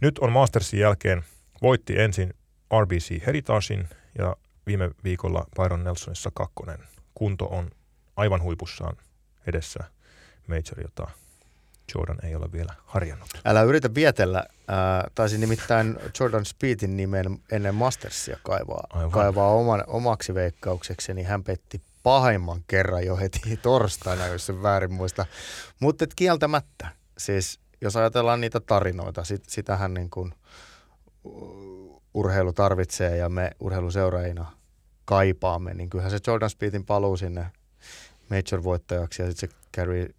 Nyt 0.00 0.18
on 0.18 0.32
Mastersin 0.32 0.80
jälkeen 0.80 1.24
voitti 1.62 2.00
ensin 2.00 2.34
RBC 2.82 3.26
Heritagein 3.26 3.88
ja 4.18 4.36
viime 4.66 4.90
viikolla 5.04 5.46
Byron 5.56 5.84
Nelsonissa 5.84 6.30
kakkonen. 6.34 6.78
Kunto 7.14 7.44
on 7.44 7.70
aivan 8.16 8.42
huipussaan 8.42 8.96
edessä 9.46 9.84
major, 10.48 10.80
jota 10.82 11.10
Jordan 11.94 12.18
ei 12.24 12.34
ole 12.34 12.52
vielä 12.52 12.74
harjannut. 12.84 13.28
Älä 13.44 13.62
yritä 13.62 13.94
vietellä. 13.94 14.38
Äh, 14.38 15.10
taisi 15.14 15.38
nimittäin 15.38 15.98
Jordan 16.20 16.44
Speedin 16.44 16.96
nimen 16.96 17.38
ennen 17.52 17.74
Mastersia 17.74 18.38
kaivaa, 18.42 19.10
kaivaa 19.10 19.48
oman, 19.48 19.84
omaksi 19.86 20.34
veikkaukseksi, 20.34 21.14
niin 21.14 21.26
hän 21.26 21.44
petti 21.44 21.82
pahimman 22.02 22.60
kerran 22.66 23.06
jo 23.06 23.16
heti 23.16 23.56
torstaina, 23.62 24.26
jos 24.26 24.46
se 24.46 24.62
väärin 24.62 24.92
muista. 24.92 25.26
Mutta 25.80 26.06
kieltämättä, 26.16 26.88
siis 27.18 27.60
jos 27.80 27.96
ajatellaan 27.96 28.40
niitä 28.40 28.60
tarinoita, 28.60 29.24
sit, 29.24 29.44
sitähän 29.48 29.94
niin 29.94 30.10
kuin 30.10 30.34
urheilu 32.14 32.52
tarvitsee 32.52 33.16
ja 33.16 33.28
me 33.28 33.50
urheiluseuraajina 33.60 34.52
kaipaamme, 35.04 35.74
niin 35.74 35.90
kyllähän 35.90 36.10
se 36.10 36.18
Jordan 36.26 36.50
Speedin 36.50 36.84
paluu 36.84 37.16
sinne 37.16 37.46
major-voittajaksi 38.30 39.22
ja 39.22 39.28
sitten 39.28 39.48
se 39.48 39.56
Gary 39.74 40.14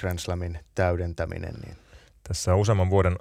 Grand 0.00 0.18
Slamin 0.18 0.58
täydentäminen. 0.74 1.54
Niin. 1.54 1.76
Tässä 2.28 2.54
on 2.54 2.60
useamman 2.60 2.90
vuoden 2.90 3.16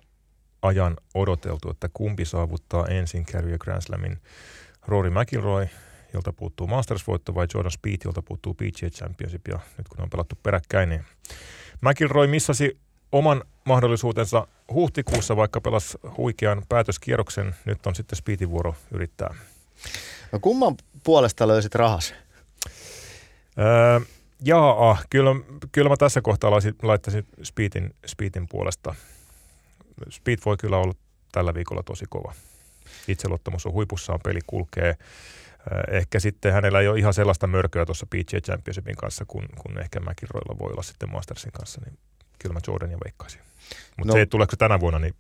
ajan 0.62 0.98
odoteltu, 1.14 1.70
että 1.70 1.90
kumpi 1.94 2.26
saavuttaa 2.26 2.88
ensin 2.88 3.26
Carrier 3.26 3.58
Grand 3.58 3.82
Slamin. 3.82 4.18
Rory 4.88 5.10
McIlroy, 5.10 5.68
jolta 6.14 6.34
puuttuu 6.34 6.68
Masters-voitto, 6.68 7.36
vai 7.36 7.48
Jordan 7.54 7.72
Speed, 7.72 7.98
jolta 8.06 8.22
puuttuu 8.22 8.54
PGA 8.54 8.90
Championship. 8.90 9.48
Ja 9.48 9.60
nyt 9.78 9.88
kun 9.88 10.02
on 10.02 10.10
pelattu 10.10 10.36
peräkkäin, 10.44 10.90
niin 10.90 11.06
McIlroy 11.82 12.28
missasi 12.28 12.78
oman 13.12 13.44
mahdollisuutensa 13.66 14.48
huhtikuussa, 14.74 15.36
vaikka 15.36 15.62
pelasi 15.62 15.98
huikean 16.18 16.62
päätöskierroksen. 16.70 17.56
Nyt 17.66 17.86
on 17.86 17.96
sitten 17.96 18.18
Speedin 18.18 18.50
vuoro 18.50 18.76
yrittää. 18.92 19.36
No 20.32 20.40
kumman 20.40 20.76
puolesta 21.04 21.48
löysit 21.48 21.76
rahas? 21.76 22.14
Öö, 23.60 24.00
Jaa, 24.44 24.98
kyllä, 25.10 25.36
kyllä 25.72 25.90
mä 25.90 25.98
tässä 25.98 26.22
kohtaa 26.22 26.52
laittaisin 26.84 27.26
Speedin, 27.44 27.96
Speedin 28.06 28.48
puolesta. 28.50 28.96
Speed 30.10 30.40
voi 30.46 30.58
kyllä 30.58 30.78
olla 30.78 30.94
tällä 31.32 31.54
viikolla 31.54 31.84
tosi 31.84 32.06
kova. 32.10 32.34
Itseluottamus 33.08 33.66
on 33.66 33.74
huipussaan, 33.74 34.20
peli 34.24 34.40
kulkee. 34.48 34.90
Äh, 34.90 35.96
ehkä 35.96 36.20
sitten 36.20 36.54
hänellä 36.54 36.80
ei 36.80 36.88
ole 36.88 37.00
ihan 37.00 37.14
sellaista 37.14 37.48
mörköä 37.48 37.86
tuossa 37.86 38.06
PGA 38.06 38.42
Championshipin 38.42 38.96
kanssa, 38.96 39.26
kun, 39.28 39.46
kun 39.58 39.80
ehkä 39.80 40.00
McIlroylla 40.00 40.60
voi 40.60 40.72
olla 40.72 40.84
sitten 40.84 41.12
Mastersin 41.12 41.52
kanssa, 41.52 41.82
niin 41.86 41.98
kyllä 42.40 42.54
mä 42.54 42.60
Jordania 42.68 42.98
veikkaisin. 43.06 43.42
Mutta 43.98 44.14
no. 44.14 44.20
se, 44.20 44.26
tuleeko 44.26 44.56
tänä 44.56 44.80
vuonna, 44.80 45.00
niin 45.00 45.16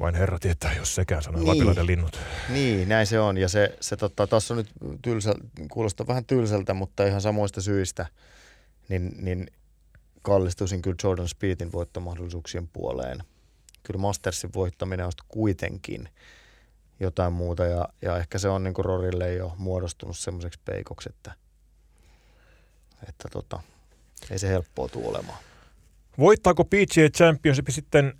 vain 0.00 0.14
herra 0.14 0.38
tietää, 0.38 0.74
jos 0.74 0.94
sekään 0.94 1.22
sanoo 1.22 1.40
niin. 1.40 1.48
Lapilaiden 1.48 1.86
linnut. 1.86 2.20
Niin, 2.48 2.88
näin 2.88 3.06
se 3.06 3.20
on. 3.20 3.38
Ja 3.38 3.48
se, 3.48 3.76
se 3.80 3.96
totta, 3.96 4.26
tuossa 4.26 4.54
on 4.54 4.58
nyt 4.58 4.70
tylsä, 5.02 5.34
kuulostaa 5.70 6.06
vähän 6.06 6.24
tylsältä, 6.24 6.74
mutta 6.74 7.06
ihan 7.06 7.20
samoista 7.20 7.60
syistä, 7.60 8.06
niin, 8.88 9.12
niin 9.18 9.46
kallistuisin 10.22 10.82
kyllä 10.82 10.96
Jordan 11.04 11.28
Speedin 11.28 11.72
voittomahdollisuuksien 11.72 12.68
puoleen. 12.68 13.22
Kyllä 13.82 14.00
Mastersin 14.00 14.50
voittaminen 14.54 15.06
on 15.06 15.12
kuitenkin 15.28 16.08
jotain 17.00 17.32
muuta 17.32 17.64
ja, 17.64 17.88
ja 18.02 18.16
ehkä 18.16 18.38
se 18.38 18.48
on 18.48 18.64
niin 18.64 18.74
kuin 18.74 18.84
Rorille 18.84 19.32
jo 19.32 19.54
muodostunut 19.58 20.18
semmoiseksi 20.18 20.60
peikoksi, 20.64 21.08
että, 21.12 21.32
että 23.08 23.28
tota, 23.32 23.62
ei 24.30 24.38
se 24.38 24.48
helppoa 24.48 24.88
tule 24.88 25.08
olemaan. 25.08 25.38
Voittaako 26.18 26.64
PGA 26.64 27.08
Championship 27.16 27.68
sitten 27.68 28.12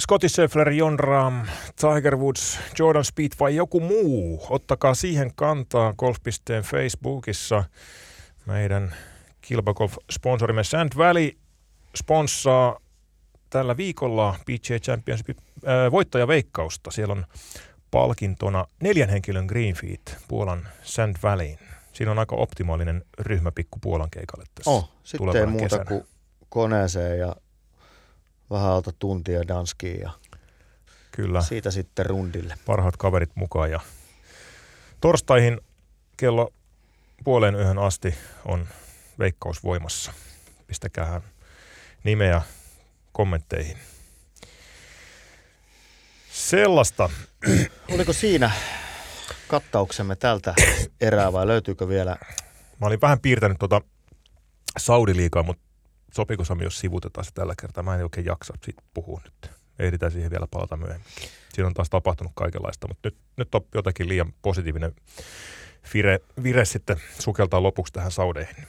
Scotty 0.00 0.28
Scheffler, 0.28 0.70
Jon 0.72 0.98
Ram, 0.98 1.46
Tiger 1.80 2.16
Woods, 2.16 2.58
Jordan 2.78 3.04
Speed 3.04 3.32
vai 3.40 3.56
joku 3.56 3.80
muu? 3.80 4.46
Ottakaa 4.50 4.94
siihen 4.94 5.32
kantaa 5.34 5.94
Golfpisteen 5.98 6.62
Facebookissa. 6.62 7.64
Meidän 8.46 8.94
kilpagolf-sponsorimme 9.40 10.64
Sand 10.64 10.92
Valley 10.96 11.32
sponssaa 11.96 12.80
tällä 13.50 13.76
viikolla 13.76 14.34
PGA 14.44 14.78
Championship 14.78 15.38
äh, 15.38 15.90
voittajaveikkausta. 15.90 16.90
Siellä 16.90 17.12
on 17.12 17.26
palkintona 17.90 18.66
neljän 18.82 19.08
henkilön 19.08 19.46
Greenfeet 19.46 20.16
Puolan 20.28 20.68
Sand 20.82 21.16
Valleyin. 21.22 21.58
Siinä 21.92 22.10
on 22.10 22.18
aika 22.18 22.36
optimaalinen 22.36 23.04
ryhmä 23.18 23.52
pikku 23.52 23.78
Puolan 23.82 24.10
keikalle 24.10 24.44
tässä 24.54 24.70
oh, 24.70 24.90
sitten 25.04 25.36
ei 25.36 25.46
muuta 25.46 25.64
kesänä. 25.64 25.84
kuin 25.84 26.04
koneeseen 26.48 27.18
ja 27.18 27.36
vähän 28.50 28.70
alta 28.70 28.92
tuntia 28.98 29.48
danskiin 29.48 30.00
ja 30.00 30.10
Kyllä. 31.12 31.42
siitä 31.42 31.70
sitten 31.70 32.06
rundille. 32.06 32.54
Parhaat 32.66 32.96
kaverit 32.96 33.30
mukaan 33.34 33.70
ja 33.70 33.80
torstaihin 35.00 35.60
kello 36.16 36.52
puoleen 37.24 37.54
yhden 37.54 37.78
asti 37.78 38.14
on 38.44 38.68
veikkaus 39.18 39.64
voimassa. 39.64 40.12
Pistäkää 40.66 41.20
nimeä 42.04 42.42
kommentteihin. 43.12 43.76
Sellaista. 46.32 47.10
Oliko 47.94 48.12
siinä 48.12 48.50
kattauksemme 49.48 50.16
tältä 50.16 50.54
erää 51.00 51.32
vai 51.32 51.46
löytyykö 51.46 51.88
vielä? 51.88 52.16
Mä 52.80 52.86
olin 52.86 53.00
vähän 53.00 53.20
piirtänyt 53.20 53.58
tuota 53.58 53.80
Saudi-liikaa, 54.78 55.42
mutta 55.42 55.69
Sopiko 56.14 56.44
Sami, 56.44 56.64
jos 56.64 56.78
sivutetaan 56.78 57.24
se 57.24 57.30
tällä 57.34 57.54
kertaa? 57.60 57.82
Mä 57.82 57.94
en 57.94 58.02
oikein 58.02 58.26
jaksa 58.26 58.54
siitä 58.64 58.82
puhua 58.94 59.20
nyt. 59.24 59.50
Ehditään 59.78 60.12
siihen 60.12 60.30
vielä 60.30 60.46
palata 60.50 60.76
myöhemmin. 60.76 61.06
Siinä 61.52 61.66
on 61.66 61.74
taas 61.74 61.90
tapahtunut 61.90 62.32
kaikenlaista, 62.34 62.88
mutta 62.88 63.08
nyt, 63.08 63.16
nyt 63.36 63.54
on 63.54 63.60
jotenkin 63.74 64.08
liian 64.08 64.32
positiivinen 64.42 64.94
vire, 65.94 66.20
vire 66.42 66.64
sitten 66.64 67.00
sukeltaa 67.18 67.62
lopuksi 67.62 67.92
tähän 67.92 68.10
saudeihin. 68.10 68.66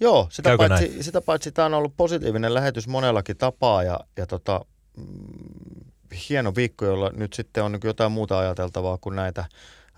Joo, 0.00 0.28
sitä 0.30 0.56
paitsi, 0.56 1.02
sitä 1.02 1.20
paitsi 1.20 1.52
tämä 1.52 1.66
on 1.66 1.74
ollut 1.74 1.96
positiivinen 1.96 2.54
lähetys 2.54 2.88
monellakin 2.88 3.36
tapaa 3.36 3.82
ja, 3.82 4.00
ja 4.16 4.26
tota, 4.26 4.60
mm, 4.96 5.90
hieno 6.28 6.54
viikko, 6.54 6.84
jolla 6.84 7.10
nyt 7.14 7.32
sitten 7.32 7.64
on 7.64 7.72
niin 7.72 7.80
jotain 7.84 8.12
muuta 8.12 8.38
ajateltavaa 8.38 8.98
kuin 9.00 9.16
näitä 9.16 9.44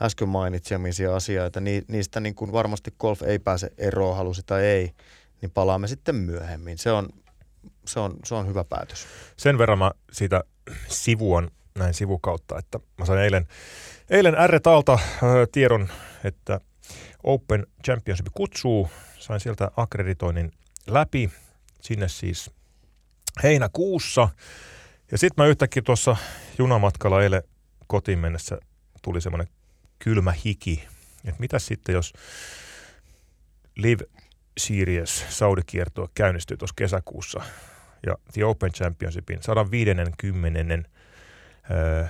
äsken 0.03 0.29
mainitsemisia 0.29 1.17
asioita. 1.17 1.61
Ni, 1.61 1.83
niistä 1.89 2.21
niin 2.21 2.35
kuin 2.35 2.53
varmasti 2.53 2.95
golf 2.99 3.23
ei 3.23 3.39
pääse 3.39 3.73
eroon, 3.79 4.17
halusi 4.17 4.43
tai 4.47 4.65
ei 4.65 4.93
niin 5.41 5.51
palaamme 5.51 5.89
sitten 5.89 6.15
myöhemmin. 6.15 6.79
Se 6.79 6.93
on, 6.93 7.09
se 7.87 8.01
on, 8.01 8.17
se 8.25 8.35
on 8.35 8.47
hyvä 8.47 8.65
päätös. 8.65 9.07
Sen 9.37 9.59
verran 9.59 9.79
mä 9.79 9.91
siitä 10.13 10.45
sivuan 10.89 11.51
näin 11.79 11.95
sivukautta, 11.95 12.59
että 12.59 12.81
mä 12.99 13.07
sain 13.07 13.21
eilen, 13.21 13.47
eilen 14.11 14.37
R-talta 14.47 14.93
äh, 14.93 15.01
tiedon, 15.53 15.89
että 16.25 16.61
Open 17.23 17.67
Championship 17.85 18.27
kutsuu. 18.35 18.91
Sain 19.19 19.41
sieltä 19.41 19.71
akkreditoinnin 19.77 20.53
läpi 20.87 21.31
sinne 21.81 22.09
siis 22.09 22.51
heinäkuussa. 23.43 24.29
Ja 25.13 25.19
sitten 25.19 25.45
mä 25.45 25.49
yhtäkkiä 25.49 25.83
tuossa 25.83 26.17
junamatkalla 26.59 27.23
eilen 27.23 27.43
kotiin 27.87 28.19
mennessä 28.19 28.59
tuli 29.03 29.21
semmoinen 29.21 29.49
kylmä 29.99 30.33
hiki. 30.45 30.89
Et 31.25 31.39
mitä 31.39 31.59
sitten, 31.59 31.93
jos 31.93 32.13
Live 33.77 34.05
Series 34.59 35.25
Saudi-kiertue 35.29 36.09
käynnistyy 36.15 36.57
tuossa 36.57 36.75
kesäkuussa 36.77 37.43
ja 38.07 38.17
The 38.33 38.45
Open 38.45 38.73
Championshipin 38.73 39.43
150. 39.43 40.89
Öö, 41.71 42.07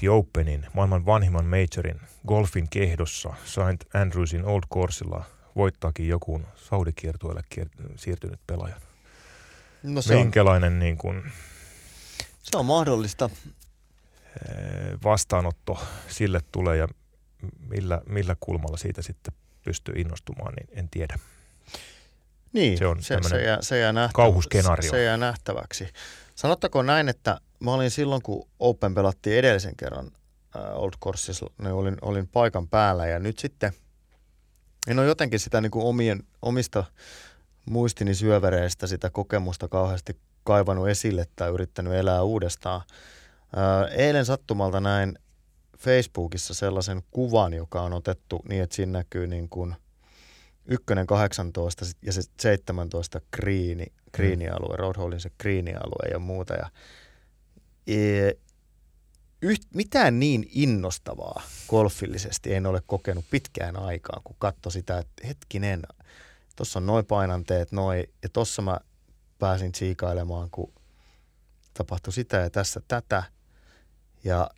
The 0.00 0.10
Openin, 0.10 0.66
maailman 0.72 1.06
vanhimman 1.06 1.44
majorin, 1.46 2.00
golfin 2.26 2.68
kehdossa 2.70 3.34
St. 3.44 3.94
Andrewsin 3.94 4.44
Old 4.44 4.62
Coursella 4.74 5.24
voittaakin 5.56 6.08
joku 6.08 6.42
Saudi-kiertueelle 6.56 7.42
kier- 7.54 7.92
siirtynyt 7.96 8.40
pelaaja. 8.46 8.80
No 9.82 10.02
se 10.02 10.14
Minkälainen 10.14 10.72
on, 10.72 10.78
niin 10.78 10.98
kuin, 10.98 11.32
se 12.42 12.56
on 12.56 12.66
mahdollista. 12.66 13.30
vastaanotto 15.04 15.78
sille 16.08 16.40
tulee 16.52 16.76
ja 16.76 16.88
millä, 17.68 18.00
millä 18.08 18.36
kulmalla 18.40 18.76
siitä 18.76 19.02
sitten 19.02 19.34
pystyy 19.64 19.94
innostumaan, 19.94 20.54
niin 20.54 20.78
en 20.78 20.88
tiedä. 20.88 21.18
Niin, 22.52 22.78
Se 22.78 22.86
on 22.86 23.02
se, 23.02 23.18
se, 23.28 23.42
jää, 23.42 23.58
se, 23.60 23.78
jää 23.78 24.10
kauhuskenaario. 24.14 24.90
Se 24.90 25.02
jää 25.02 25.16
nähtäväksi. 25.16 25.88
Sanottako 26.34 26.82
näin, 26.82 27.08
että 27.08 27.40
mä 27.60 27.74
olin 27.74 27.90
silloin, 27.90 28.22
kun 28.22 28.48
Open 28.58 28.94
pelattiin 28.94 29.36
edellisen 29.36 29.76
kerran 29.76 30.10
äh, 30.56 30.62
Old 30.74 30.92
Coursessa, 31.04 31.46
niin 31.62 31.72
olin, 31.72 31.96
olin 32.02 32.28
paikan 32.28 32.68
päällä 32.68 33.06
ja 33.06 33.18
nyt 33.18 33.38
sitten 33.38 33.72
en 34.86 34.98
ole 34.98 35.06
jotenkin 35.06 35.40
sitä 35.40 35.60
niin 35.60 35.70
kuin 35.70 35.86
omien, 35.86 36.22
omista 36.42 36.84
muistini 37.70 38.14
syövereistä 38.14 38.86
sitä 38.86 39.10
kokemusta 39.10 39.68
kauheasti 39.68 40.16
kaivannut 40.44 40.88
esille 40.88 41.26
tai 41.36 41.50
yrittänyt 41.50 41.92
elää 41.92 42.22
uudestaan. 42.22 42.80
Ää, 43.56 43.86
eilen 43.86 44.24
sattumalta 44.24 44.80
näin 44.80 45.18
Facebookissa 45.84 46.54
sellaisen 46.54 47.02
kuvan, 47.10 47.54
joka 47.54 47.82
on 47.82 47.92
otettu 47.92 48.42
niin, 48.48 48.62
että 48.62 48.76
siinä 48.76 48.92
näkyy 48.92 49.26
niin 49.26 49.48
kuin 49.48 49.74
ykkönen 50.66 51.06
18 51.06 51.84
ja 52.02 52.12
se 52.12 52.22
17 52.40 53.20
kriini, 53.30 53.86
kriinialue, 54.12 54.76
Roadhollin 54.76 55.20
se 55.20 55.30
kriinialue 55.38 56.08
ja 56.12 56.18
muuta. 56.18 56.54
Ja, 56.54 56.70
e, 57.86 58.30
yht, 59.42 59.62
mitään 59.74 60.20
niin 60.20 60.50
innostavaa 60.50 61.42
golfillisesti 61.68 62.54
en 62.54 62.66
ole 62.66 62.82
kokenut 62.86 63.24
pitkään 63.30 63.76
aikaan, 63.76 64.22
kun 64.24 64.36
katso 64.38 64.70
sitä, 64.70 64.98
että 64.98 65.26
hetkinen, 65.26 65.82
tuossa 66.56 66.78
on 66.78 66.86
noin 66.86 67.06
painanteet, 67.06 67.72
noin, 67.72 68.04
ja 68.22 68.28
tuossa 68.28 68.62
mä 68.62 68.78
pääsin 69.38 69.74
siikailemaan, 69.74 70.48
kun 70.50 70.72
tapahtui 71.74 72.12
sitä 72.12 72.36
ja 72.36 72.50
tässä 72.50 72.80
tätä. 72.88 73.22
Ja 74.24 74.50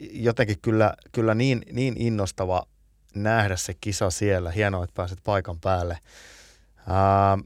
jotenkin 0.00 0.56
kyllä, 0.62 0.94
kyllä 1.12 1.34
niin, 1.34 1.62
niin 1.72 1.94
innostava 1.96 2.66
nähdä 3.14 3.56
se 3.56 3.74
kisa 3.80 4.10
siellä. 4.10 4.50
Hienoa, 4.50 4.84
että 4.84 4.94
pääset 4.94 5.18
paikan 5.24 5.60
päälle. 5.60 5.98
Ää, 6.88 7.38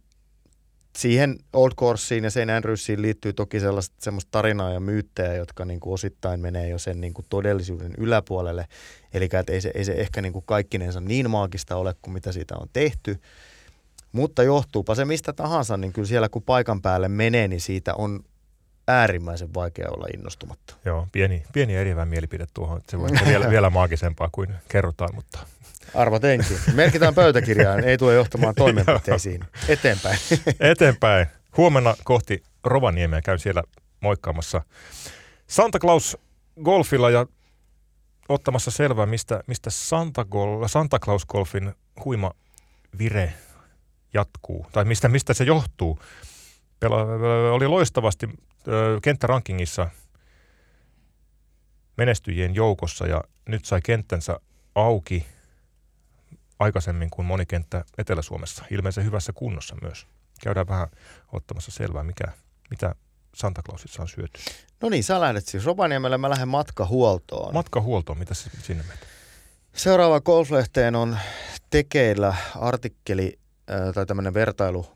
siihen 0.98 1.38
Old 1.52 1.72
Courseen 1.72 2.24
ja 2.24 2.30
St. 2.30 2.50
Andrewsiin 2.56 3.02
liittyy 3.02 3.32
toki 3.32 3.60
sellaista 3.60 3.96
semmoista 3.98 4.28
tarinaa 4.30 4.72
ja 4.72 4.80
myyttejä, 4.80 5.34
jotka 5.34 5.64
niin 5.64 5.80
kuin 5.80 5.94
osittain 5.94 6.40
menee 6.40 6.68
jo 6.68 6.78
sen 6.78 7.00
niin 7.00 7.14
kuin 7.14 7.26
todellisuuden 7.28 7.94
yläpuolelle. 7.98 8.66
Eli 9.14 9.28
ei 9.48 9.60
se, 9.60 9.70
ei 9.74 9.84
se 9.84 9.92
ehkä 9.92 10.22
niin 10.22 10.32
kuin 10.32 10.44
kaikkinensa 10.46 11.00
niin 11.00 11.30
maagista 11.30 11.76
ole 11.76 11.94
kuin 12.02 12.14
mitä 12.14 12.32
siitä 12.32 12.56
on 12.56 12.68
tehty. 12.72 13.20
Mutta 14.12 14.42
johtuupa 14.42 14.94
se 14.94 15.04
mistä 15.04 15.32
tahansa, 15.32 15.76
niin 15.76 15.92
kyllä 15.92 16.08
siellä 16.08 16.28
kun 16.28 16.42
paikan 16.42 16.82
päälle 16.82 17.08
menee, 17.08 17.48
niin 17.48 17.60
siitä 17.60 17.94
on 17.94 18.24
äärimmäisen 18.88 19.54
vaikea 19.54 19.88
olla 19.90 20.06
innostumatta. 20.14 20.74
Joo, 20.84 21.08
pieni, 21.12 21.42
pieni 21.52 21.76
erivä 21.76 22.04
mielipide 22.04 22.46
tuohon. 22.54 22.78
että 22.78 22.90
Se 22.90 22.98
voi 22.98 23.08
olla 23.08 23.28
vielä, 23.28 23.50
vielä 23.50 23.70
maagisempaa 23.70 24.28
kuin 24.32 24.54
kerrotaan, 24.68 25.14
mutta 25.14 25.38
Arvat 25.94 26.24
enkin. 26.24 26.58
Merkitään 26.74 27.14
pöytäkirjaan, 27.14 27.84
ei 27.84 27.98
tule 27.98 28.14
johtamaan 28.14 28.54
toimenpiteisiin. 28.54 29.44
Eteenpäin. 29.68 30.18
eteenpäin. 30.60 31.26
Huomenna 31.56 31.94
kohti 32.04 32.42
Rovaniemeä 32.64 33.22
käyn 33.22 33.38
siellä 33.38 33.62
moikkaamassa 34.00 34.62
Santa 35.46 35.78
Claus 35.78 36.18
Golfilla 36.62 37.10
ja 37.10 37.26
ottamassa 38.28 38.70
selvää, 38.70 39.06
mistä, 39.06 39.42
mistä 39.46 39.70
Santa, 39.70 40.24
Gol, 40.24 40.68
Santa 40.68 40.98
Claus 40.98 41.26
Golfin 41.26 41.74
huima 42.04 42.30
vire 42.98 43.34
jatkuu, 44.14 44.66
tai 44.72 44.84
mistä, 44.84 45.08
mistä 45.08 45.34
se 45.34 45.44
johtuu. 45.44 45.98
Pela, 46.80 47.02
oli 47.52 47.68
loistavasti 47.68 48.28
kenttärankingissa 49.02 49.90
menestyjien 51.96 52.54
joukossa 52.54 53.06
ja 53.06 53.24
nyt 53.48 53.64
sai 53.64 53.80
kenttänsä 53.82 54.40
auki 54.74 55.26
aikaisemmin 56.58 57.10
kuin 57.10 57.26
moni 57.26 57.46
kenttä 57.46 57.84
Etelä-Suomessa. 57.98 58.64
Ilmeisen 58.70 59.04
hyvässä 59.04 59.32
kunnossa 59.32 59.76
myös. 59.82 60.06
Käydään 60.42 60.68
vähän 60.68 60.88
ottamassa 61.32 61.70
selvää, 61.70 62.02
mikä, 62.02 62.24
mitä 62.70 62.94
Santa 63.34 63.62
Clausissa 63.62 64.02
on 64.02 64.08
syöty. 64.08 64.40
No 64.80 64.88
niin, 64.88 65.04
sä 65.04 65.20
lähdet 65.20 65.46
siis 65.46 65.64
Rovaniemelle, 65.64 66.18
mä 66.18 66.30
lähden 66.30 66.48
matkahuoltoon. 66.48 67.54
Matkahuoltoon, 67.54 68.18
mitä 68.18 68.34
sinne 68.34 68.82
menet? 68.82 69.06
Seuraava 69.72 70.20
golflehteen 70.20 70.96
on 70.96 71.18
tekeillä 71.70 72.34
artikkeli 72.56 73.38
äh, 73.70 73.94
tai 73.94 74.06
tämmöinen 74.06 74.34
vertailu, 74.34 74.86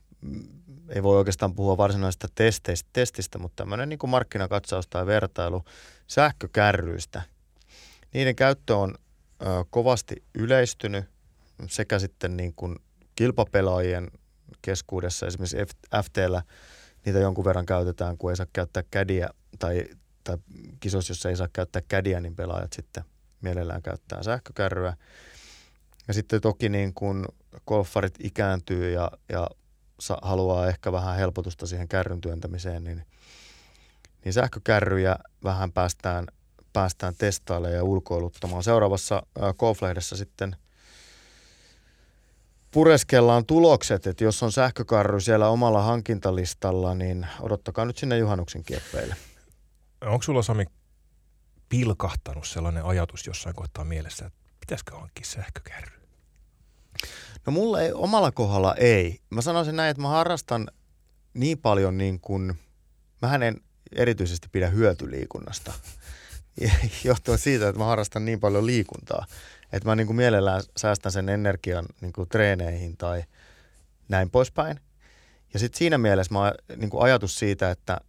ei 0.89 1.03
voi 1.03 1.19
oikeastaan 1.19 1.55
puhua 1.55 1.77
varsinaisesta 1.77 2.29
testeistä, 2.35 2.91
testistä, 2.93 3.39
mutta 3.39 3.63
tämmöinen 3.63 3.89
niin 3.89 3.99
kuin 3.99 4.11
markkinakatsaus 4.11 4.87
tai 4.87 5.07
vertailu 5.07 5.65
sähkökärryistä. 6.07 7.23
Niiden 8.15 8.37
käyttö 8.37 8.77
on 8.77 8.95
äh, 9.47 9.67
kovasti 9.71 10.23
yleistynyt 10.35 11.05
sekä 11.69 11.99
sitten 11.99 12.37
niin 12.37 12.55
kuin 12.55 12.77
kilpapelaajien 13.17 14.11
keskuudessa, 14.63 15.27
esimerkiksi 15.27 15.57
FTllä 16.05 16.43
niitä 17.05 17.19
jonkun 17.19 17.45
verran 17.45 17.67
käytetään, 17.67 18.19
kun 18.19 18.31
ei 18.31 18.37
saa 18.37 18.47
käyttää 18.53 18.83
kädiä 18.91 19.29
tai, 19.59 19.85
tai 20.25 20.39
kisossa, 20.81 21.11
jossa 21.11 21.29
ei 21.29 21.37
saa 21.37 21.49
käyttää 21.53 21.83
kädiä, 21.89 22.21
niin 22.21 22.37
pelaajat 22.37 22.73
sitten 22.73 23.05
mielellään 23.41 23.83
käyttää 23.83 24.23
sähkökärryä. 24.23 24.97
Ja 26.09 26.15
sitten 26.15 26.41
toki 26.41 26.69
niin 26.69 26.95
kun 26.95 27.27
golfarit 27.67 28.15
ikääntyy 28.23 28.93
ja, 28.93 29.11
ja 29.29 29.51
haluaa 30.23 30.69
ehkä 30.69 30.93
vähän 30.93 31.17
helpotusta 31.17 31.67
siihen 31.67 31.89
kärryn 31.89 32.21
työntämiseen, 32.21 32.85
niin, 32.85 33.07
niin 34.25 34.33
sähkökärryjä 34.33 35.17
vähän 35.45 35.73
päästään, 35.73 36.27
päästään 36.73 37.15
testailemaan 37.19 37.77
ja 37.77 37.85
ulkoiluttamaan. 37.85 38.63
Seuraavassa 38.63 39.23
golflehdessä 39.59 40.17
sitten 40.17 40.57
pureskellaan 42.71 43.47
tulokset, 43.47 44.07
että 44.07 44.25
jos 44.25 44.43
on 44.43 44.53
sähkökarru 44.53 45.21
siellä 45.21 45.49
omalla 45.49 45.83
hankintalistalla, 45.83 46.95
niin 46.95 47.27
odottakaa 47.41 47.85
nyt 47.85 47.97
sinne 47.97 48.19
juhannuksen 48.19 48.65
kieppeille. 48.65 49.17
Onko 50.01 50.23
sulla 50.23 50.43
Sami 50.43 50.65
pilkahtanut 51.69 52.47
sellainen 52.47 52.85
ajatus 52.85 53.27
jossain 53.27 53.55
kohtaa 53.55 53.85
mielessä, 53.85 54.27
että 54.27 54.39
pitäisikö 54.61 54.95
hankkia 54.95 55.27
sähkökärry? 55.27 56.06
No 57.47 57.53
mulla 57.53 57.81
ei, 57.81 57.93
omalla 57.93 58.33
kohdalla 58.33 58.75
ei. 58.75 59.21
Mä 59.31 59.41
sanoisin 59.41 59.77
näin, 59.77 59.91
että 59.91 60.03
mä 60.03 60.09
harrastan 60.09 60.71
niin 61.35 61.59
paljon 61.59 61.99
niin 61.99 62.21
kuin, 62.21 62.55
mähän 63.23 63.43
en 63.43 63.61
erityisesti 63.93 64.49
pidä 64.53 64.69
hyötyliikunnasta. 64.69 65.73
Johtuen 67.05 67.39
siitä, 67.39 67.69
että 67.69 67.79
mä 67.79 67.85
harrastan 67.85 68.25
niin 68.25 68.41
paljon 68.41 68.67
liikuntaa. 68.67 69.27
Että 69.73 69.89
mä 69.89 69.97
niin 69.97 70.07
kuin 70.07 70.17
mielellään 70.17 70.63
säästän 70.77 71.13
sen 71.13 71.29
energian 71.29 71.87
niin 72.01 72.13
kuin 72.13 72.29
treeneihin 72.29 72.97
tai 72.97 73.25
näin 74.09 74.31
poispäin. 74.31 74.81
Ja 75.53 75.59
sitten 75.59 75.79
siinä 75.79 75.99
mielessä 75.99 76.35
mä 76.35 76.53
niin 76.77 76.91
kuin 76.91 77.03
ajatus 77.03 77.39
siitä, 77.39 77.71
että, 77.71 78.01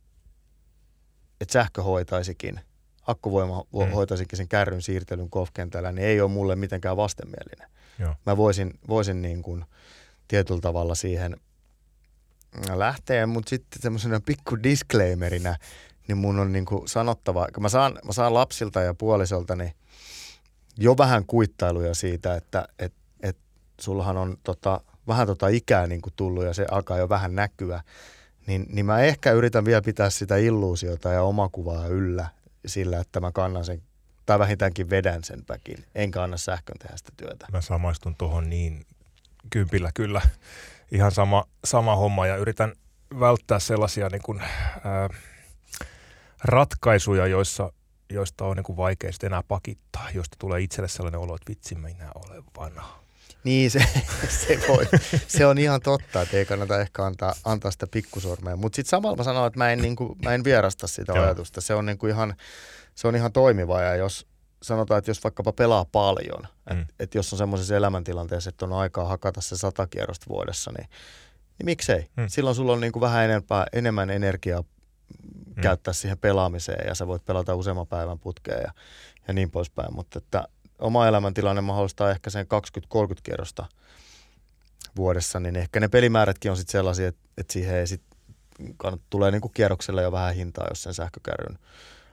että 1.42 1.54
sähkö 1.54 1.84
hoitaisikin, 1.84 2.60
akkuvoima 3.08 3.64
mm. 3.74 3.92
hoitaisikin 3.92 4.38
sen 4.38 4.48
kärryn 4.48 4.82
siirtelyn 4.82 5.28
golfkentällä, 5.32 5.92
niin 5.92 6.08
ei 6.08 6.22
ole 6.22 6.32
mulle 6.32 6.56
mitenkään 6.56 6.98
vastenmielinen. 6.98 7.70
Joo. 8.00 8.16
Mä 8.26 8.38
voisin, 8.38 8.80
voisin 8.88 9.22
niin 9.22 9.42
kuin 9.42 9.66
tietyllä 10.28 10.62
tavalla 10.62 10.96
siihen 10.96 11.38
lähteä, 12.74 13.28
mutta 13.28 13.50
sitten 13.50 13.82
semmoisena 13.82 14.20
pikku 14.20 14.64
disclaimerina, 14.64 15.56
niin 16.08 16.18
mun 16.18 16.40
on 16.40 16.52
niin 16.52 16.66
kuin 16.66 16.88
sanottava, 16.88 17.48
kun 17.54 17.64
mä 17.64 17.70
saan, 17.70 18.00
mä 18.06 18.14
saan 18.14 18.34
lapsilta 18.34 18.82
ja 18.82 18.94
puolisolta 18.94 19.56
niin 19.56 19.74
jo 20.78 20.98
vähän 20.98 21.26
kuittailuja 21.26 21.94
siitä, 21.94 22.36
että 22.36 22.68
et, 22.80 22.94
et 23.24 23.38
sullahan 23.82 24.18
on 24.18 24.38
tota, 24.44 24.82
vähän 25.08 25.28
tota 25.28 25.48
ikää 25.48 25.88
niin 25.88 26.02
kuin 26.02 26.14
tullut 26.16 26.46
ja 26.46 26.54
se 26.54 26.66
alkaa 26.72 26.98
jo 26.98 27.10
vähän 27.10 27.36
näkyä, 27.36 27.84
niin, 28.48 28.66
niin 28.70 28.86
mä 28.86 29.00
ehkä 29.00 29.32
yritän 29.32 29.66
vielä 29.66 29.82
pitää 29.82 30.10
sitä 30.10 30.38
illuusiota 30.38 31.10
ja 31.10 31.24
omakuvaa 31.24 31.88
yllä 31.88 32.28
sillä, 32.66 33.00
että 33.00 33.20
mä 33.20 33.32
kannan 33.32 33.66
sen 33.66 33.82
tai 34.28 34.40
vähintäänkin 34.40 34.90
vedän 34.90 35.24
sen 35.24 35.46
päkin, 35.46 35.86
enkä 35.96 36.24
anna 36.24 36.38
sähkön 36.38 36.78
tehdä 36.80 36.98
sitä 36.98 37.12
työtä. 37.18 37.46
Mä 37.52 37.62
samaistun 37.62 38.16
tuohon 38.16 38.50
niin 38.50 38.86
kympillä 39.50 39.92
kyllä. 39.94 40.22
Ihan 40.92 41.12
sama, 41.12 41.44
sama 41.66 41.96
homma 41.96 42.28
ja 42.28 42.36
yritän 42.36 42.74
välttää 43.20 43.60
sellaisia 43.60 44.10
niin 44.10 44.22
kuin, 44.22 44.42
ää, 44.42 45.10
ratkaisuja, 46.44 47.28
joissa 47.28 47.72
joista 48.10 48.46
on 48.46 48.56
niin 48.56 48.64
kuin 48.64 48.78
vaikea 48.78 49.12
sitten 49.12 49.28
enää 49.28 49.44
pakittaa, 49.48 50.08
joista 50.14 50.36
tulee 50.40 50.62
itselle 50.62 50.88
sellainen 50.88 51.20
olo, 51.20 51.36
että 51.36 51.50
vitsi, 51.50 51.76
minä 51.76 52.12
olen 52.16 52.44
vanha. 52.58 53.04
Niin, 53.44 53.72
se, 53.72 53.80
se, 54.48 54.60
voi, 54.68 54.86
se 55.28 55.46
on 55.46 55.58
ihan 55.58 55.82
totta, 55.82 56.22
että 56.22 56.38
ei 56.38 56.46
kannata 56.46 56.82
ehkä 56.82 57.06
antaa, 57.06 57.34
antaa 57.46 57.72
sitä 57.72 57.88
pikkusormea. 57.88 58.56
Mutta 58.56 58.76
sitten 58.76 58.90
samalla 58.90 59.18
mä 59.18 59.24
sanon, 59.24 59.48
että 59.48 59.58
mä 59.58 59.72
en, 59.72 59.82
niin 59.82 59.96
kuin, 59.96 60.18
mä 60.24 60.34
en 60.34 60.44
vierasta 60.44 60.88
sitä 60.88 61.14
ajatusta. 61.14 61.62
Se 61.62 61.74
on, 61.74 61.86
niin 61.86 61.98
kuin 61.98 62.10
ihan, 62.10 62.36
se 62.98 63.08
on 63.08 63.16
ihan 63.16 63.32
toimiva 63.32 63.82
ja 63.82 63.96
jos 63.96 64.28
sanotaan, 64.64 64.98
että 65.00 65.12
jos 65.12 65.24
vaikkapa 65.24 65.54
pelaa 65.54 65.86
paljon, 65.86 66.48
Mm. 66.74 66.82
että 66.82 66.94
et 67.00 67.16
jos 67.16 67.34
on 67.34 67.38
semmoisessa 67.38 67.76
elämäntilanteessa, 67.76 68.50
että 68.50 68.66
on 68.66 68.74
aikaa 68.74 69.06
hakata 69.08 69.42
se 69.42 69.58
sata 69.58 69.88
kierrosta 69.88 70.26
vuodessa, 70.30 70.72
niin, 70.78 70.90
niin 71.60 71.66
miksei. 71.66 72.10
Mm. 72.18 72.28
Silloin 72.28 72.56
sulla 72.56 72.74
on 72.74 72.80
niin 72.82 72.92
kuin 72.92 73.02
vähän 73.02 73.26
enempää, 73.26 73.66
enemmän 73.74 74.10
energiaa 74.10 74.64
Mm. 75.56 75.62
käyttää 75.62 75.94
siihen 75.94 76.18
pelaamiseen 76.18 76.88
ja 76.88 76.96
sä 76.96 77.08
voit 77.08 77.26
pelata 77.26 77.56
useamman 77.56 77.88
päivän 77.88 78.20
putkeen 78.20 78.62
ja, 78.62 78.72
ja 79.28 79.34
niin 79.34 79.52
poispäin. 79.52 79.94
Mutta 79.94 80.18
että 80.20 80.48
oma 80.80 81.08
elämäntilanne 81.08 81.62
mahdollistaa 81.62 82.12
ehkä 82.12 82.30
sen 82.30 82.46
20-30 82.48 83.20
kierrosta 83.24 83.66
vuodessa, 84.96 85.40
niin 85.40 85.56
ehkä 85.56 85.80
ne 85.80 85.88
pelimäärätkin 85.88 86.52
on 86.52 86.58
sitten 86.58 86.72
sellaisia, 86.72 87.08
että, 87.08 87.22
että 87.38 87.54
siihen 87.54 87.76
ei 87.76 87.88
sit, 87.88 88.02
kannat, 88.78 89.02
tulee 89.10 89.32
niinku 89.32 89.50
kierrokselle 89.50 90.02
jo 90.04 90.12
vähän 90.12 90.36
hintaa, 90.36 90.66
jos 90.70 90.84
sen 90.84 90.94
sähkökärryn 90.94 91.60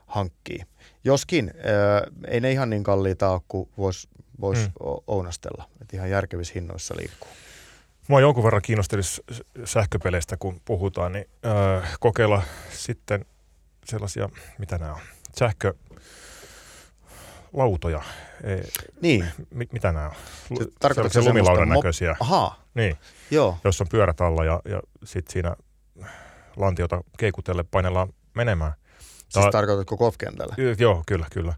hankkii. 0.06 0.60
Joskin 1.04 1.50
ää, 1.56 1.62
ei 2.28 2.40
ne 2.40 2.52
ihan 2.52 2.70
niin 2.70 2.82
kalliita 2.84 3.30
ole 3.30 3.40
kuin 3.48 3.68
voisi 3.78 4.08
vois 4.40 4.58
Mm. 4.58 4.72
ounastella. 5.06 5.68
Että 5.82 5.96
ihan 5.96 6.10
järkevissä 6.10 6.54
hinnoissa 6.54 6.94
liikkuu. 6.98 7.28
Mua 8.08 8.20
jonkun 8.20 8.44
verran 8.44 8.62
kiinnostelisi 8.62 9.22
sähköpeleistä, 9.64 10.36
kun 10.36 10.60
puhutaan, 10.64 11.12
niin 11.12 11.28
öö, 11.46 11.80
kokeilla 12.00 12.42
sitten 12.70 13.24
sellaisia, 13.84 14.28
mitä 14.58 14.78
nämä 14.78 14.92
on, 14.94 15.00
sähkölautoja. 15.38 18.02
Ei, 18.44 18.62
Niin, 19.00 19.24
mi, 19.50 19.68
mitä 19.72 19.92
nämä 19.92 20.06
on? 20.06 20.12
Se- 20.58 20.64
tarkoitatko 20.80 21.22
se 21.22 21.28
lumilaudan 21.28 21.68
mop- 21.68 21.74
näköisiä. 21.74 22.16
ahaa, 22.20 22.62
Niin, 22.74 22.96
joo. 23.30 23.58
jos 23.64 23.80
on 23.80 23.86
pyörät 23.90 24.20
alla 24.20 24.44
ja, 24.44 24.60
ja 24.64 24.80
sitten 25.04 25.32
siinä 25.32 25.56
lantiota 26.56 27.04
keikutelle 27.18 27.64
painellaan 27.70 28.08
menemään. 28.34 28.72
Siis 29.42 29.52
tarkoitatko 29.52 29.96
golfkentällä? 29.96 30.54
Y- 30.58 30.76
Joo, 30.78 31.02
kyllä, 31.06 31.26
kyllä. 31.32 31.54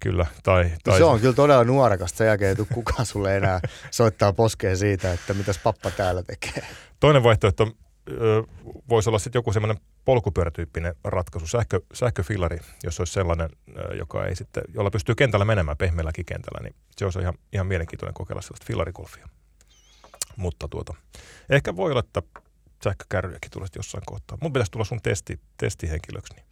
kyllä. 0.00 0.26
Tai, 0.42 0.64
No 0.64 0.70
tai 0.84 0.98
se 0.98 1.04
on 1.04 1.20
kyllä 1.20 1.34
todella 1.34 1.64
nuorekasta. 1.64 2.18
Sen 2.18 2.26
jälkeen 2.26 2.48
ei 2.48 2.56
tule 2.56 2.66
kukaan 2.74 3.06
sulle 3.06 3.36
enää 3.36 3.60
soittaa 3.90 4.32
poskeen 4.32 4.76
siitä, 4.78 5.12
että 5.12 5.34
mitäs 5.34 5.58
pappa 5.58 5.90
täällä 5.90 6.22
tekee. 6.22 6.66
Toinen 7.00 7.22
vaihtoehto 7.22 7.72
voisi 8.88 9.10
olla 9.10 9.18
sitten 9.18 9.38
joku 9.38 9.52
semmoinen 9.52 9.82
polkupyörätyyppinen 10.04 10.94
ratkaisu, 11.04 11.46
sähkö, 11.46 11.80
sähköfillari, 11.94 12.58
jos 12.84 13.00
olisi 13.00 13.12
sellainen, 13.12 13.50
joka 13.98 14.26
ei 14.26 14.36
sitten, 14.36 14.62
jolla 14.74 14.90
pystyy 14.90 15.14
kentällä 15.14 15.44
menemään 15.44 15.76
pehmeälläkin 15.76 16.24
kentällä, 16.24 16.60
niin 16.62 16.74
se 16.96 17.04
olisi 17.04 17.18
ihan, 17.18 17.34
ihan 17.52 17.66
mielenkiintoinen 17.66 18.14
kokeilla 18.14 18.42
sellaista 18.42 18.66
fillarikolfia. 18.66 19.28
Mutta 20.36 20.68
tuota, 20.68 20.94
ehkä 21.50 21.76
voi 21.76 21.90
olla, 21.90 22.00
että 22.00 22.22
sähkökärryjäkin 22.84 23.50
sitten 23.52 23.70
jossain 23.76 24.04
kohtaa. 24.06 24.38
Mun 24.40 24.52
pitäisi 24.52 24.72
tulla 24.72 24.84
sun 24.84 25.02
testi, 25.02 25.40
testihenkilöksi. 25.56 26.34
Niin. 26.34 26.44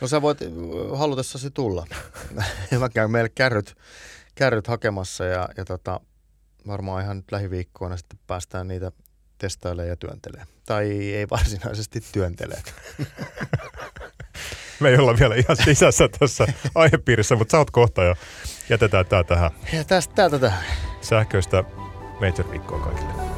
No 0.00 0.08
sä 0.08 0.22
voit 0.22 0.42
äh, 0.42 0.48
halutessasi 0.98 1.50
tulla. 1.50 1.86
Mä 2.78 2.88
käyn 2.88 3.10
meille 3.10 3.28
kärryt, 3.28 3.74
kärryt 4.34 4.66
hakemassa 4.66 5.24
ja, 5.24 5.48
ja 5.56 5.64
tota, 5.64 6.00
varmaan 6.66 7.04
ihan 7.04 7.16
nyt 7.16 7.32
lähiviikkoina 7.32 7.96
sitten 7.96 8.18
päästään 8.26 8.68
niitä 8.68 8.92
testailemaan 9.38 9.88
ja 9.88 9.96
työntelee. 9.96 10.44
Tai 10.66 11.14
ei 11.14 11.26
varsinaisesti 11.30 12.00
työntelee. 12.12 12.62
Me 14.80 14.88
ei 14.88 14.98
olla 14.98 15.18
vielä 15.18 15.34
ihan 15.34 15.56
sisässä 15.64 16.08
tässä 16.18 16.46
aihepiirissä, 16.74 17.36
mutta 17.36 17.52
sä 17.52 17.58
oot 17.58 17.70
kohta 17.70 18.02
ja 18.02 18.16
jätetään 18.68 19.06
tää 19.06 19.24
tähän 19.24 19.50
Ja 19.72 19.84
tästä 19.84 20.14
täältä 20.14 20.38
tähän. 20.38 20.64
sähköistä 21.00 21.64
major 22.20 22.50
viikkoa 22.50 22.80
kaikille. 22.80 23.37